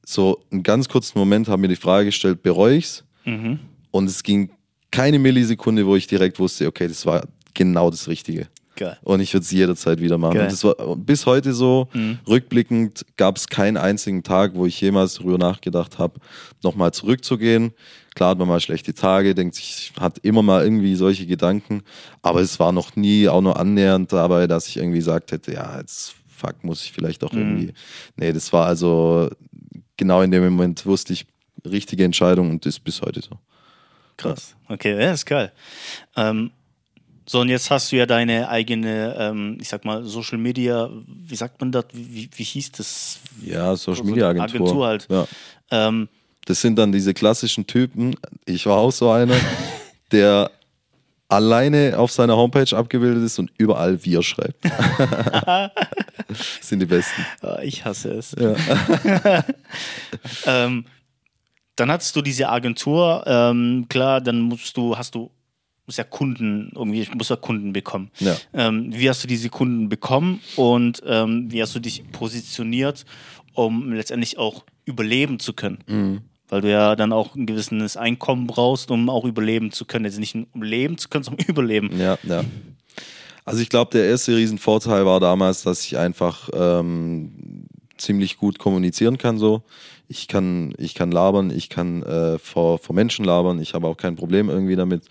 so 0.05 0.41
einen 0.53 0.63
ganz 0.63 0.89
kurzen 0.89 1.19
Moment 1.19 1.49
haben 1.49 1.61
mir 1.61 1.69
die 1.69 1.77
Frage 1.77 2.07
gestellt, 2.07 2.43
bereue 2.43 2.77
ich's? 2.77 3.05
Mhm. 3.25 3.59
Und 3.91 4.07
es 4.07 4.23
ging 4.23 4.51
keine 4.93 5.19
Millisekunde, 5.19 5.85
wo 5.85 5.97
ich 5.97 6.07
direkt 6.07 6.39
wusste, 6.39 6.69
okay, 6.69 6.87
das 6.87 7.05
war 7.07 7.27
genau 7.55 7.91
das 7.91 8.07
Richtige. 8.07 8.49
Geil. 8.77 8.99
Und 9.03 9.21
ich 9.21 9.33
würde 9.33 9.45
es 9.45 9.51
jederzeit 9.51 10.01
wieder 10.01 10.19
machen. 10.19 10.39
Und 10.39 10.53
das 10.53 10.63
war 10.63 10.97
bis 10.97 11.27
heute 11.27 11.55
so. 11.55 11.89
Mhm. 11.95 12.19
Rückblickend 12.29 13.07
gab 13.17 13.39
es 13.39 13.49
keinen 13.49 13.79
einzigen 13.79 14.23
Tag, 14.23 14.55
wo 14.55 14.67
ich 14.67 14.81
jemals 14.81 15.15
darüber 15.15 15.39
nachgedacht 15.39 15.99
habe, 15.99 16.21
nochmal 16.63 16.93
zurückzugehen. 16.93 17.73
Klar 18.15 18.31
hat 18.31 18.39
man 18.39 18.49
mal 18.49 18.61
schlechte 18.61 18.95
Tage, 18.95 19.35
denkt 19.35 19.55
sich, 19.55 19.93
hat 19.99 20.19
immer 20.19 20.43
mal 20.43 20.63
irgendwie 20.63 20.95
solche 20.95 21.27
Gedanken. 21.27 21.83
Aber 22.23 22.41
es 22.41 22.61
war 22.61 22.73
noch 22.73 22.97
nie 22.97 23.29
auch 23.29 23.41
nur 23.41 23.59
annähernd 23.59 24.13
dabei, 24.13 24.47
dass 24.47 24.69
ich 24.69 24.77
irgendwie 24.77 24.99
gesagt 24.99 25.33
hätte, 25.33 25.53
ja, 25.53 25.79
jetzt 25.79 26.15
fuck, 26.29 26.63
muss 26.63 26.85
ich 26.85 26.93
vielleicht 26.93 27.25
auch 27.25 27.33
mhm. 27.33 27.39
irgendwie. 27.39 27.73
Nee, 28.17 28.33
das 28.33 28.53
war 28.53 28.67
also 28.67 29.31
genau 29.97 30.21
in 30.23 30.31
dem 30.31 30.45
Moment 30.45 30.85
wusste 30.85 31.15
ich, 31.15 31.27
richtige 31.65 32.05
Entscheidung 32.05 32.51
und 32.51 32.65
das 32.65 32.75
ist 32.75 32.85
bis 32.85 33.01
heute 33.01 33.21
so. 33.23 33.39
Krass. 34.17 34.55
Okay, 34.69 35.01
ja, 35.01 35.13
ist 35.13 35.27
geil. 35.27 35.53
Ähm, 36.17 36.51
so, 37.27 37.41
und 37.41 37.49
jetzt 37.49 37.71
hast 37.71 37.91
du 37.91 37.97
ja 37.97 38.07
deine 38.07 38.49
eigene, 38.49 39.17
ähm, 39.19 39.59
ich 39.61 39.69
sag 39.69 39.85
mal, 39.85 40.05
Social 40.05 40.39
Media, 40.39 40.89
wie 41.07 41.35
sagt 41.35 41.61
man 41.61 41.73
das? 41.73 41.87
Wie, 41.93 42.31
wie 42.33 42.45
hieß 42.45 42.73
das? 42.73 43.19
Ja, 43.43 43.75
Social 43.75 44.05
Media 44.05 44.29
Agentur. 44.29 44.61
Agentur 44.61 44.87
halt. 44.87 45.09
Ja. 45.11 45.27
Ähm, 45.71 46.09
das 46.45 46.61
sind 46.61 46.77
dann 46.77 46.93
diese 46.93 47.13
klassischen 47.13 47.67
Typen. 47.67 48.15
Ich 48.45 48.67
war 48.67 48.79
auch 48.79 48.93
so 48.93 49.11
einer, 49.11 49.35
der 50.13 50.51
alleine 51.29 51.99
auf 51.99 52.13
seiner 52.13 52.37
Homepage 52.37 52.77
abgebildet 52.77 53.25
ist 53.25 53.39
und 53.41 53.51
überall 53.59 54.05
wir 54.05 54.23
schreibt. 54.23 54.63
sind 56.61 56.81
die 56.81 56.87
besten. 56.87 57.27
Oh, 57.43 57.57
ich 57.63 57.85
hasse 57.85 58.13
es. 58.13 58.37
Ja. 58.39 58.55
ähm, 60.47 60.85
dann 61.75 61.91
hattest 61.91 62.15
du 62.17 62.23
diese 62.23 62.49
Agentur, 62.49 63.25
ähm, 63.27 63.87
klar, 63.89 64.21
dann 64.21 64.41
musst 64.41 64.77
du, 64.77 64.97
hast 64.97 65.15
du, 65.15 65.31
musst 65.87 65.99
ja 65.99 66.05
Kunden, 66.05 66.73
irgendwie, 66.75 67.09
musst 67.17 67.31
ja 67.31 67.37
Kunden 67.37 67.73
bekommen. 67.73 68.11
Ja. 68.19 68.37
Ähm, 68.53 68.93
wie 68.93 69.09
hast 69.09 69.23
du 69.23 69.29
diese 69.29 69.49
Kunden 69.49 69.89
bekommen 69.89 70.41
und 70.57 71.03
ähm, 71.07 71.51
wie 71.51 71.63
hast 71.63 71.75
du 71.75 71.81
dich 71.81 72.05
positioniert, 72.13 73.05
um 73.55 73.93
letztendlich 73.93 74.39
auch 74.39 74.65
überleben 74.85 75.39
zu 75.39 75.53
können? 75.53 75.79
Mhm 75.87 76.21
weil 76.49 76.61
du 76.61 76.71
ja 76.71 76.95
dann 76.97 77.13
auch 77.13 77.35
ein 77.35 77.47
gewisses 77.47 77.97
Einkommen 77.97 78.47
brauchst, 78.47 78.91
um 78.91 79.09
auch 79.11 79.25
überleben 79.25 79.73
zu 79.73 79.85
können. 79.85 80.05
Also 80.05 80.21
nicht 80.21 80.37
um 80.37 80.63
leben 80.63 80.99
zu 80.99 81.09
können, 81.09 81.25
sondern 81.25 81.47
überleben. 81.49 81.99
Ja, 81.99 82.19
ja. 82.23 82.45
Also 83.45 83.61
ich 83.63 83.69
glaube, 83.69 83.93
der 83.93 84.07
erste 84.07 84.37
Riesenvorteil 84.37 85.07
war 85.07 85.21
damals, 85.21 85.63
dass 85.63 85.85
ich 85.85 85.97
einfach 85.97 86.49
ähm, 86.53 87.67
ziemlich 87.97 88.39
gut 88.39 88.59
kommunizieren 88.59 89.19
kann. 89.19 89.39
So, 89.39 89.63
ich 90.09 90.29
kann, 90.29 90.75
ich 90.79 90.95
kann 90.95 91.11
labern, 91.11 91.51
ich 91.51 91.69
kann 91.69 92.03
äh, 92.03 92.39
vor, 92.39 92.79
vor 92.79 92.95
Menschen 92.95 93.25
labern, 93.25 93.61
ich 93.61 93.75
habe 93.75 93.87
auch 93.87 93.97
kein 93.97 94.17
Problem 94.17 94.49
irgendwie 94.49 94.77
damit. 94.77 95.05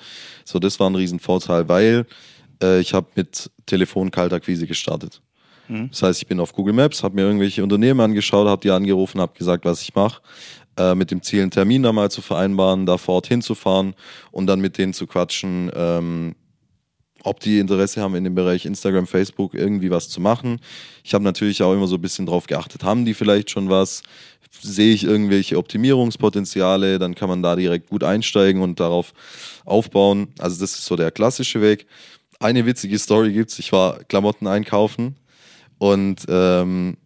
So, 0.43 0.59
das 0.59 0.79
war 0.79 0.89
ein 0.89 0.95
Riesenvorteil, 0.95 1.67
weil 1.67 2.05
äh, 2.61 2.79
ich 2.79 2.93
habe 2.93 3.07
mit 3.15 3.51
Telefon-Kaltakquise 3.65 4.67
gestartet. 4.67 5.21
Mhm. 5.67 5.89
Das 5.89 6.03
heißt, 6.03 6.21
ich 6.21 6.27
bin 6.27 6.39
auf 6.39 6.53
Google 6.53 6.73
Maps, 6.73 7.03
habe 7.03 7.15
mir 7.15 7.23
irgendwelche 7.23 7.63
Unternehmen 7.63 7.99
angeschaut, 7.99 8.47
habe 8.47 8.61
die 8.61 8.71
angerufen, 8.71 9.19
habe 9.19 9.37
gesagt, 9.37 9.65
was 9.65 9.81
ich 9.81 9.95
mache 9.95 10.21
äh, 10.77 10.95
mit 10.95 11.11
dem 11.11 11.21
Ziel, 11.21 11.41
einen 11.41 11.51
Termin 11.51 11.83
da 11.83 11.91
mal 11.91 12.11
zu 12.11 12.21
vereinbaren, 12.21 12.85
da 12.85 12.97
vor 12.97 13.15
Ort 13.15 13.27
hinzufahren 13.27 13.95
und 14.31 14.47
dann 14.47 14.59
mit 14.59 14.77
denen 14.77 14.93
zu 14.93 15.07
quatschen, 15.07 15.71
ähm, 15.75 16.35
ob 17.23 17.39
die 17.39 17.59
Interesse 17.59 18.01
haben, 18.01 18.15
in 18.15 18.23
dem 18.23 18.35
Bereich 18.35 18.65
Instagram, 18.65 19.07
Facebook 19.07 19.55
irgendwie 19.55 19.89
was 19.89 20.09
zu 20.09 20.21
machen. 20.21 20.59
Ich 21.03 21.13
habe 21.15 21.23
natürlich 21.23 21.63
auch 21.63 21.73
immer 21.73 21.87
so 21.87 21.95
ein 21.95 22.01
bisschen 22.01 22.27
drauf 22.27 22.45
geachtet, 22.45 22.83
haben 22.83 23.03
die 23.05 23.15
vielleicht 23.15 23.49
schon 23.49 23.69
was? 23.69 24.03
Sehe 24.61 24.93
ich 24.93 25.03
irgendwelche 25.03 25.57
Optimierungspotenziale? 25.57 26.99
Dann 26.99 27.15
kann 27.15 27.29
man 27.29 27.43
da 27.43 27.55
direkt 27.55 27.89
gut 27.89 28.03
einsteigen 28.03 28.61
und 28.61 28.79
darauf 28.79 29.13
aufbauen. 29.65 30.27
Also 30.39 30.59
das 30.59 30.73
ist 30.73 30.85
so 30.85 30.95
der 30.95 31.11
klassische 31.11 31.61
Weg. 31.61 31.87
Eine 32.39 32.65
witzige 32.65 32.99
Story 32.99 33.33
gibt's. 33.33 33.59
Ich 33.59 33.71
war 33.71 34.03
Klamotten 34.03 34.47
einkaufen 34.47 35.15
und 35.77 36.25
ähm, 36.27 36.97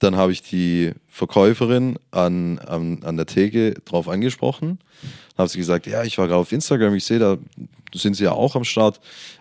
dann 0.00 0.16
habe 0.16 0.32
ich 0.32 0.42
die 0.42 0.92
Verkäuferin 1.08 1.98
an, 2.10 2.58
an, 2.58 3.00
an 3.04 3.16
der 3.16 3.26
Theke 3.26 3.74
drauf 3.84 4.08
angesprochen. 4.08 4.78
Dann 5.02 5.38
habe 5.38 5.48
sie 5.48 5.58
gesagt, 5.58 5.86
ja, 5.86 6.02
ich 6.04 6.16
war 6.18 6.26
gerade 6.26 6.40
auf 6.40 6.52
Instagram, 6.52 6.94
ich 6.94 7.04
sehe, 7.04 7.18
da 7.18 7.36
sind 7.94 8.14
sie 8.14 8.24
ja 8.24 8.32
auch 8.32 8.56
am 8.56 8.64
Start. 8.64 9.00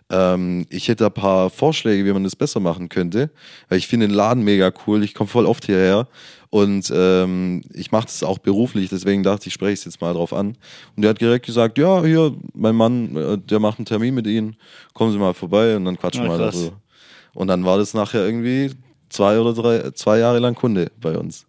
Ähm, 0.09 0.65
ich 0.69 0.89
hätte 0.89 1.05
ein 1.05 1.13
paar 1.13 1.50
Vorschläge, 1.50 2.05
wie 2.05 2.12
man 2.12 2.25
das 2.25 2.36
besser 2.36 2.59
machen 2.59 2.89
könnte. 2.89 3.29
Weil 3.69 3.77
ich 3.77 3.88
finde 3.88 4.07
den 4.07 4.15
Laden 4.15 4.43
mega 4.43 4.71
cool, 4.86 5.03
ich 5.03 5.13
komme 5.13 5.29
voll 5.29 5.45
oft 5.45 5.65
hierher 5.65 6.07
und 6.49 6.91
ähm, 6.93 7.61
ich 7.73 7.91
mache 7.91 8.05
das 8.05 8.23
auch 8.23 8.39
beruflich, 8.39 8.89
deswegen 8.89 9.21
dachte 9.21 9.47
ich, 9.47 9.53
spreche 9.53 9.73
es 9.73 9.85
jetzt 9.85 10.01
mal 10.01 10.13
drauf 10.13 10.33
an. 10.33 10.57
Und 10.95 11.03
der 11.03 11.11
hat 11.11 11.21
direkt 11.21 11.45
gesagt, 11.45 11.77
ja, 11.77 12.03
hier, 12.03 12.33
mein 12.53 12.75
Mann, 12.75 13.15
äh, 13.15 13.37
der 13.37 13.59
macht 13.59 13.77
einen 13.77 13.85
Termin 13.85 14.15
mit 14.15 14.25
Ihnen, 14.25 14.55
kommen 14.93 15.11
Sie 15.11 15.19
mal 15.19 15.33
vorbei 15.33 15.75
und 15.75 15.85
dann 15.85 15.97
quatschen 15.97 16.23
wir 16.23 16.31
ja, 16.31 16.37
mal 16.37 16.51
darüber. 16.51 16.77
Und 17.33 17.47
dann 17.47 17.65
war 17.65 17.77
das 17.77 17.93
nachher 17.93 18.25
irgendwie 18.25 18.71
zwei 19.09 19.39
oder 19.39 19.53
drei, 19.53 19.91
zwei 19.91 20.19
Jahre 20.19 20.39
lang 20.39 20.55
Kunde 20.55 20.91
bei 20.99 21.17
uns. 21.17 21.45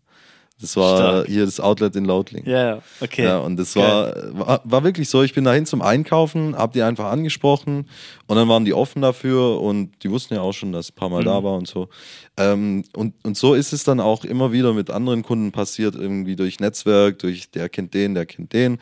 Das 0.60 0.76
war 0.76 0.96
Stark. 0.96 1.26
hier 1.26 1.44
das 1.44 1.58
Outlet 1.58 1.96
in 1.96 2.04
Lautling. 2.04 2.44
Ja, 2.46 2.82
okay. 3.00 3.24
Ja, 3.24 3.38
und 3.38 3.56
das 3.56 3.74
war, 3.76 4.14
war, 4.32 4.60
war, 4.64 4.84
wirklich 4.84 5.08
so. 5.08 5.22
Ich 5.22 5.32
bin 5.32 5.44
dahin 5.44 5.64
zum 5.64 5.80
Einkaufen, 5.80 6.54
hab 6.56 6.72
die 6.74 6.82
einfach 6.82 7.06
angesprochen 7.06 7.88
und 8.26 8.36
dann 8.36 8.48
waren 8.48 8.64
die 8.66 8.74
offen 8.74 9.00
dafür 9.00 9.60
und 9.60 9.92
die 10.02 10.10
wussten 10.10 10.34
ja 10.34 10.42
auch 10.42 10.52
schon, 10.52 10.72
dass 10.72 10.90
ein 10.90 10.94
paar 10.94 11.08
Mal 11.08 11.22
mhm. 11.22 11.26
da 11.26 11.44
war 11.44 11.54
und 11.54 11.66
so. 11.66 11.88
Ähm, 12.36 12.84
und, 12.94 13.14
und 13.22 13.36
so 13.36 13.54
ist 13.54 13.72
es 13.72 13.84
dann 13.84 14.00
auch 14.00 14.24
immer 14.24 14.52
wieder 14.52 14.74
mit 14.74 14.90
anderen 14.90 15.22
Kunden 15.22 15.50
passiert, 15.50 15.94
irgendwie 15.94 16.36
durch 16.36 16.60
Netzwerk, 16.60 17.18
durch 17.20 17.50
der 17.50 17.68
kennt 17.68 17.94
den, 17.94 18.14
der 18.14 18.26
kennt 18.26 18.52
den. 18.52 18.78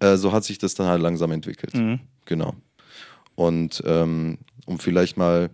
Äh, 0.00 0.16
so 0.16 0.32
hat 0.32 0.44
sich 0.44 0.58
das 0.58 0.74
dann 0.74 0.88
halt 0.88 1.00
langsam 1.00 1.30
entwickelt. 1.30 1.74
Mhm. 1.74 2.00
Genau. 2.24 2.54
Und 3.36 3.82
ähm, 3.86 4.38
um 4.66 4.78
vielleicht 4.78 5.16
mal 5.16 5.50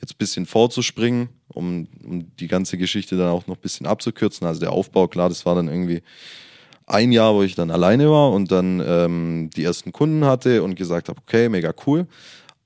jetzt 0.00 0.14
ein 0.14 0.18
bisschen 0.18 0.46
vorzuspringen, 0.46 1.28
um, 1.48 1.86
um 2.04 2.36
die 2.36 2.48
ganze 2.48 2.78
Geschichte 2.78 3.16
dann 3.16 3.28
auch 3.28 3.46
noch 3.46 3.56
ein 3.56 3.60
bisschen 3.60 3.86
abzukürzen. 3.86 4.46
Also 4.46 4.60
der 4.60 4.72
Aufbau, 4.72 5.08
klar, 5.08 5.28
das 5.28 5.44
war 5.46 5.54
dann 5.54 5.68
irgendwie 5.68 6.02
ein 6.86 7.12
Jahr, 7.12 7.34
wo 7.34 7.42
ich 7.42 7.54
dann 7.54 7.70
alleine 7.70 8.10
war 8.10 8.32
und 8.32 8.50
dann 8.50 8.82
ähm, 8.84 9.50
die 9.54 9.64
ersten 9.64 9.92
Kunden 9.92 10.24
hatte 10.24 10.62
und 10.62 10.74
gesagt 10.74 11.08
habe, 11.08 11.20
okay, 11.20 11.48
mega 11.48 11.74
cool. 11.86 12.06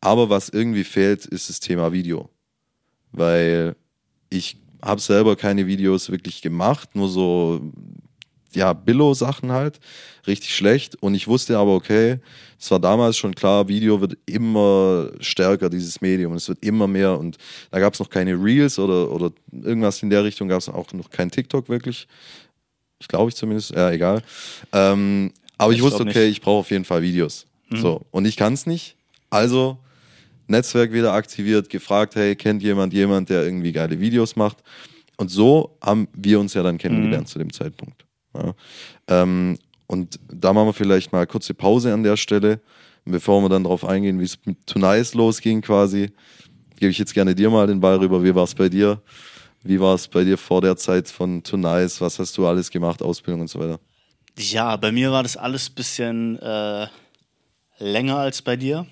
Aber 0.00 0.30
was 0.30 0.48
irgendwie 0.48 0.84
fehlt, 0.84 1.26
ist 1.26 1.48
das 1.48 1.60
Thema 1.60 1.92
Video. 1.92 2.30
Weil 3.12 3.76
ich 4.30 4.56
habe 4.82 5.00
selber 5.00 5.36
keine 5.36 5.66
Videos 5.66 6.10
wirklich 6.10 6.42
gemacht, 6.42 6.94
nur 6.94 7.08
so 7.08 7.60
ja, 8.54 8.72
Billo-Sachen 8.72 9.52
halt, 9.52 9.80
richtig 10.26 10.54
schlecht. 10.54 10.96
Und 11.02 11.14
ich 11.14 11.28
wusste 11.28 11.58
aber, 11.58 11.74
okay, 11.74 12.18
es 12.58 12.70
war 12.70 12.78
damals 12.78 13.16
schon 13.16 13.34
klar, 13.34 13.66
Video 13.68 14.00
wird 14.00 14.16
immer 14.26 15.10
stärker, 15.20 15.68
dieses 15.68 16.00
Medium. 16.00 16.34
Es 16.34 16.48
wird 16.48 16.62
immer 16.62 16.86
mehr. 16.86 17.18
Und 17.18 17.38
da 17.70 17.80
gab 17.80 17.94
es 17.94 18.00
noch 18.00 18.08
keine 18.08 18.34
Reels 18.34 18.78
oder, 18.78 19.10
oder 19.10 19.32
irgendwas 19.50 20.02
in 20.02 20.10
der 20.10 20.24
Richtung, 20.24 20.48
gab 20.48 20.60
es 20.60 20.68
auch 20.68 20.92
noch 20.92 21.10
kein 21.10 21.30
TikTok 21.30 21.68
wirklich. 21.68 22.06
Ich 23.00 23.08
glaube 23.08 23.30
ich 23.30 23.34
zumindest, 23.34 23.72
ja, 23.72 23.90
egal. 23.90 24.22
Ähm, 24.72 25.32
aber 25.58 25.72
ich, 25.72 25.78
ich 25.78 25.84
wusste, 25.84 26.02
okay, 26.02 26.28
ich 26.28 26.40
brauche 26.40 26.60
auf 26.60 26.70
jeden 26.70 26.84
Fall 26.84 27.02
Videos. 27.02 27.46
Mhm. 27.70 27.76
So. 27.78 28.06
Und 28.10 28.26
ich 28.26 28.36
kann 28.36 28.52
es 28.52 28.66
nicht. 28.66 28.96
Also 29.28 29.78
Netzwerk 30.46 30.92
wieder 30.92 31.12
aktiviert, 31.12 31.68
gefragt, 31.68 32.14
hey, 32.14 32.36
kennt 32.36 32.62
jemand 32.62 32.92
jemand, 32.92 33.28
der 33.28 33.42
irgendwie 33.42 33.72
geile 33.72 33.98
Videos 33.98 34.36
macht? 34.36 34.58
Und 35.16 35.30
so 35.30 35.76
haben 35.80 36.08
wir 36.14 36.38
uns 36.38 36.54
ja 36.54 36.62
dann 36.62 36.78
kennengelernt 36.78 37.26
mhm. 37.26 37.30
zu 37.30 37.38
dem 37.38 37.52
Zeitpunkt. 37.52 38.04
Ja. 38.34 38.54
Ähm, 39.08 39.58
und 39.86 40.18
da 40.32 40.52
machen 40.52 40.68
wir 40.68 40.72
vielleicht 40.72 41.12
mal 41.12 41.26
kurze 41.26 41.54
Pause 41.54 41.92
an 41.92 42.02
der 42.02 42.16
Stelle. 42.16 42.60
bevor 43.04 43.42
wir 43.42 43.48
dann 43.48 43.64
darauf 43.64 43.84
eingehen, 43.84 44.20
wie 44.20 44.24
es 44.24 44.38
mit 44.44 44.64
Tonice 44.66 45.14
losging 45.16 45.60
quasi, 45.60 46.12
gebe 46.78 46.90
ich 46.90 46.98
jetzt 46.98 47.14
gerne 47.14 47.34
dir 47.34 47.50
mal 47.50 47.66
den 47.66 47.80
Ball 47.80 47.96
rüber. 47.96 48.22
Wie 48.22 48.34
war 48.34 48.44
es 48.44 48.54
bei 48.54 48.68
dir? 48.68 49.02
Wie 49.64 49.80
war 49.80 49.94
es 49.94 50.08
bei 50.08 50.24
dir 50.24 50.38
vor 50.38 50.60
der 50.60 50.76
Zeit 50.76 51.08
von 51.08 51.42
Tonice? 51.42 52.00
Was 52.00 52.18
hast 52.18 52.36
du 52.38 52.46
alles 52.46 52.70
gemacht, 52.70 53.02
Ausbildung 53.02 53.42
und 53.42 53.48
so 53.48 53.58
weiter? 53.58 53.80
Ja, 54.38 54.76
bei 54.76 54.92
mir 54.92 55.12
war 55.12 55.22
das 55.22 55.36
alles 55.36 55.68
ein 55.68 55.74
bisschen 55.74 56.38
äh, 56.38 56.86
länger 57.78 58.16
als 58.16 58.42
bei 58.42 58.56
dir. 58.56 58.86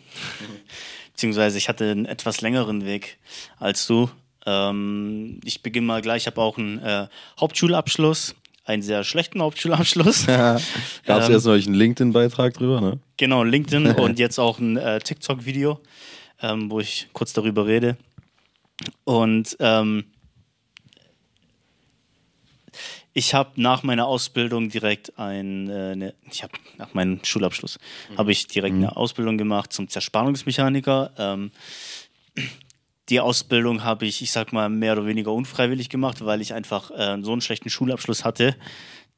Beziehungsweise 1.13 1.59
ich 1.59 1.69
hatte 1.69 1.91
einen 1.91 2.07
etwas 2.07 2.41
längeren 2.41 2.85
Weg 2.85 3.19
als 3.59 3.87
du. 3.87 4.11
Ähm, 4.47 5.41
ich 5.45 5.63
beginne 5.63 5.87
mal 5.87 6.03
gleich, 6.03 6.23
ich 6.23 6.27
habe 6.27 6.41
auch 6.41 6.59
einen 6.59 6.79
äh, 6.79 7.09
Hauptschulabschluss, 7.39 8.35
einen 8.71 8.83
sehr 8.83 9.05
schlechten 9.05 9.43
Hauptschulabschluss. 9.43 10.27
Gab 10.27 10.59
es 10.59 11.27
Ähm, 11.27 11.33
erst 11.33 11.47
noch 11.47 11.55
einen 11.55 11.75
LinkedIn-Beitrag 11.75 12.55
drüber, 12.55 12.81
ne? 12.81 12.99
Genau, 13.17 13.43
LinkedIn 13.43 13.87
und 13.97 14.19
jetzt 14.19 14.39
auch 14.39 14.59
ein 14.59 14.77
äh, 14.77 15.01
TikTok-Video, 15.01 15.81
ähm, 16.41 16.71
wo 16.71 16.81
ich 16.81 17.09
kurz 17.13 17.33
darüber 17.33 17.67
rede. 17.67 17.97
Und 19.05 19.57
ähm, 19.61 20.05
ich 23.13 23.35
habe 23.35 23.51
nach 23.57 23.83
meiner 23.83 24.07
Ausbildung 24.07 24.69
direkt 24.71 25.19
ein, 25.19 25.69
äh, 25.69 25.97
ne, 25.97 26.15
ich 26.31 26.43
habe 26.43 26.53
nach 26.79 26.95
meinem 26.95 27.25
Schulabschluss 27.25 27.79
habe 28.17 28.31
ich 28.31 28.47
direkt 28.47 28.77
eine 28.77 28.97
Ausbildung 28.97 29.37
gemacht 29.37 29.73
zum 29.73 29.89
Zerspannungsmechaniker. 29.89 31.11
Ähm, 31.19 31.51
die 33.11 33.21
Ausbildung 33.21 33.85
habe 33.85 34.07
ich, 34.07 34.23
ich 34.23 34.31
sag 34.31 34.53
mal, 34.53 34.69
mehr 34.69 34.93
oder 34.93 35.07
weniger 35.07 35.33
unfreiwillig 35.33 35.89
gemacht, 35.89 36.25
weil 36.25 36.41
ich 36.41 36.55
einfach 36.55 36.91
äh, 36.93 37.19
so 37.23 37.33
einen 37.33 37.41
schlechten 37.41 37.69
Schulabschluss 37.69 38.25
hatte, 38.25 38.57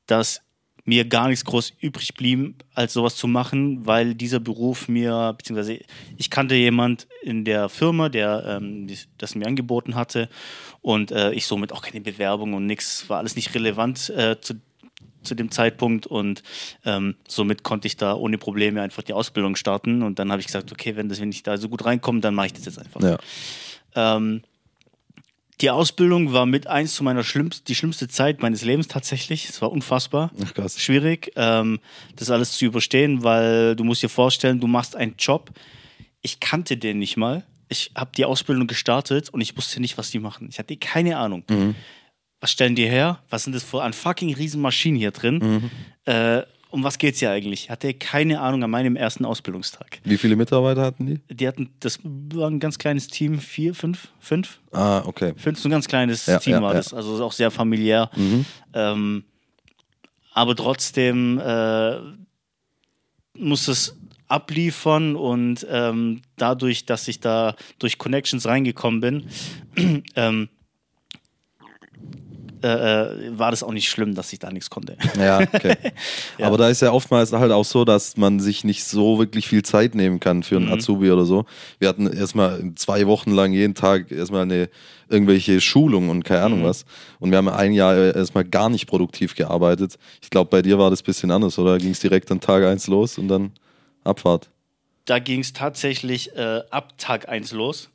dass 0.06 0.42
mir 0.84 1.04
gar 1.04 1.28
nichts 1.28 1.44
groß 1.44 1.74
übrig 1.80 2.14
blieb, 2.14 2.64
als 2.74 2.94
sowas 2.94 3.14
zu 3.14 3.28
machen, 3.28 3.86
weil 3.86 4.14
dieser 4.14 4.40
Beruf 4.40 4.88
mir, 4.88 5.34
beziehungsweise 5.36 5.78
ich 6.16 6.30
kannte 6.30 6.56
jemand 6.56 7.06
in 7.22 7.44
der 7.44 7.68
Firma, 7.68 8.08
der 8.08 8.58
ähm, 8.60 8.88
das 9.18 9.34
mir 9.34 9.46
angeboten 9.46 9.94
hatte 9.94 10.28
und 10.80 11.12
äh, 11.12 11.32
ich 11.32 11.46
somit 11.46 11.72
auch 11.72 11.82
keine 11.82 12.00
Bewerbung 12.00 12.54
und 12.54 12.66
nichts, 12.66 13.08
war 13.08 13.18
alles 13.18 13.36
nicht 13.36 13.54
relevant 13.54 14.10
äh, 14.10 14.40
zu, 14.40 14.54
zu 15.22 15.36
dem 15.36 15.52
Zeitpunkt 15.52 16.08
und 16.08 16.42
ähm, 16.84 17.14
somit 17.28 17.62
konnte 17.62 17.86
ich 17.86 17.96
da 17.96 18.14
ohne 18.14 18.38
Probleme 18.38 18.82
einfach 18.82 19.04
die 19.04 19.12
Ausbildung 19.12 19.54
starten 19.54 20.02
und 20.02 20.18
dann 20.18 20.32
habe 20.32 20.40
ich 20.40 20.46
gesagt, 20.46 20.72
okay, 20.72 20.96
wenn, 20.96 21.08
das, 21.08 21.20
wenn 21.20 21.30
ich 21.30 21.44
da 21.44 21.58
so 21.58 21.68
gut 21.68 21.84
reinkomme, 21.84 22.20
dann 22.20 22.34
mache 22.34 22.46
ich 22.46 22.54
das 22.54 22.64
jetzt 22.64 22.80
einfach. 22.80 23.00
Ja. 23.02 23.18
Ähm, 23.94 24.42
die 25.60 25.70
Ausbildung 25.70 26.32
war 26.32 26.44
mit 26.44 26.66
eins 26.66 26.94
zu 26.94 27.04
meiner 27.04 27.22
schlimmst, 27.22 27.68
die 27.68 27.74
schlimmste 27.76 28.08
Zeit 28.08 28.42
meines 28.42 28.64
Lebens 28.64 28.88
tatsächlich. 28.88 29.48
Es 29.48 29.62
war 29.62 29.70
unfassbar 29.70 30.32
Ach, 30.44 30.54
krass. 30.54 30.80
schwierig, 30.80 31.32
ähm, 31.36 31.78
das 32.16 32.30
alles 32.30 32.52
zu 32.52 32.64
überstehen, 32.64 33.22
weil 33.22 33.76
du 33.76 33.84
musst 33.84 34.02
dir 34.02 34.08
vorstellen, 34.08 34.58
du 34.60 34.66
machst 34.66 34.96
einen 34.96 35.14
Job. 35.18 35.50
Ich 36.20 36.40
kannte 36.40 36.76
den 36.76 36.98
nicht 36.98 37.16
mal. 37.16 37.44
Ich 37.68 37.92
habe 37.94 38.10
die 38.16 38.24
Ausbildung 38.24 38.66
gestartet 38.66 39.28
und 39.30 39.40
ich 39.40 39.56
wusste 39.56 39.80
nicht, 39.80 39.96
was 39.98 40.10
die 40.10 40.18
machen. 40.18 40.48
Ich 40.50 40.58
hatte 40.58 40.76
keine 40.76 41.16
Ahnung. 41.16 41.44
Was 42.40 42.50
stellen 42.50 42.74
die 42.74 42.86
her? 42.88 43.20
Was 43.30 43.44
sind 43.44 43.54
das 43.54 43.62
für 43.62 43.82
an 43.82 43.92
fucking 43.92 44.34
Riesenmaschinen 44.34 44.98
hier 44.98 45.12
drin? 45.12 45.70
Äh, 46.04 46.42
um 46.72 46.82
was 46.82 46.98
geht's 46.98 47.20
hier 47.20 47.30
eigentlich? 47.30 47.64
Ich 47.64 47.70
hatte 47.70 47.94
keine 47.94 48.40
Ahnung 48.40 48.64
an 48.64 48.70
meinem 48.70 48.96
ersten 48.96 49.24
Ausbildungstag. 49.24 50.00
Wie 50.04 50.16
viele 50.18 50.34
Mitarbeiter 50.36 50.82
hatten 50.82 51.06
die? 51.06 51.20
Die 51.34 51.46
hatten, 51.46 51.70
das 51.80 52.00
war 52.02 52.50
ein 52.50 52.58
ganz 52.60 52.78
kleines 52.78 53.06
Team, 53.08 53.38
vier, 53.38 53.74
fünf, 53.74 54.08
fünf, 54.18 54.58
Ah, 54.72 55.02
okay. 55.04 55.34
fünf, 55.36 55.60
so 55.60 55.68
ein 55.68 55.72
ganz 55.72 55.86
kleines 55.86 56.26
Ja, 56.26 56.38
Team 56.38 56.54
ja, 56.54 56.62
war 56.62 56.70
ja. 56.72 56.78
das. 56.78 56.92
Also 56.94 57.22
auch 57.24 57.32
sehr 57.32 57.50
familiär. 57.50 58.10
Ähm, 58.74 59.24
aber 60.32 60.56
trotzdem 60.56 61.38
äh, 61.38 61.96
muss 63.38 63.68
es 63.68 63.96
abliefern 64.28 65.14
und 65.14 65.66
ähm, 65.70 66.22
dadurch, 66.36 66.86
dass 66.86 67.06
ich 67.06 67.20
da 67.20 67.54
durch 67.78 67.98
Connections 67.98 68.46
reingekommen 68.46 69.00
bin, 69.00 69.24
ähm, 70.16 70.48
äh, 72.62 72.68
äh, 72.68 73.38
war 73.38 73.50
das 73.50 73.62
auch 73.62 73.72
nicht 73.72 73.88
schlimm, 73.88 74.14
dass 74.14 74.32
ich 74.32 74.38
da 74.38 74.50
nichts 74.50 74.70
konnte. 74.70 74.96
Ja, 75.18 75.40
okay. 75.40 75.76
Aber 76.40 76.56
da 76.58 76.68
ist 76.68 76.82
ja 76.82 76.92
oftmals 76.92 77.32
halt 77.32 77.52
auch 77.52 77.64
so, 77.64 77.84
dass 77.84 78.16
man 78.16 78.40
sich 78.40 78.64
nicht 78.64 78.84
so 78.84 79.18
wirklich 79.18 79.48
viel 79.48 79.62
Zeit 79.62 79.94
nehmen 79.94 80.20
kann 80.20 80.42
für 80.42 80.56
einen 80.56 80.66
Mhm. 80.66 80.72
Azubi 80.74 81.10
oder 81.10 81.24
so. 81.24 81.44
Wir 81.78 81.88
hatten 81.88 82.06
erstmal 82.06 82.62
zwei 82.76 83.06
Wochen 83.06 83.32
lang 83.32 83.52
jeden 83.52 83.74
Tag 83.74 84.10
erstmal 84.10 84.42
eine 84.42 84.68
irgendwelche 85.08 85.60
Schulung 85.60 86.08
und 86.08 86.24
keine 86.24 86.40
Mhm. 86.40 86.46
Ahnung 86.46 86.64
was. 86.64 86.84
Und 87.20 87.30
wir 87.30 87.38
haben 87.38 87.48
ein 87.48 87.72
Jahr 87.72 88.14
erstmal 88.14 88.44
gar 88.44 88.68
nicht 88.70 88.86
produktiv 88.86 89.34
gearbeitet. 89.34 89.96
Ich 90.22 90.30
glaube, 90.30 90.48
bei 90.50 90.62
dir 90.62 90.78
war 90.78 90.90
das 90.90 91.02
ein 91.02 91.06
bisschen 91.06 91.30
anders, 91.30 91.58
oder? 91.58 91.78
Ging 91.78 91.90
es 91.90 92.00
direkt 92.00 92.30
an 92.30 92.40
Tag 92.40 92.64
eins 92.64 92.86
los 92.86 93.18
und 93.18 93.28
dann 93.28 93.52
Abfahrt. 94.04 94.50
da 95.04 95.18
ging 95.18 95.40
es 95.40 95.52
tatsächlich 95.52 96.34
äh, 96.36 96.60
ab 96.70 96.94
Tag 96.96 97.28
1 97.28 97.52
los, 97.52 97.90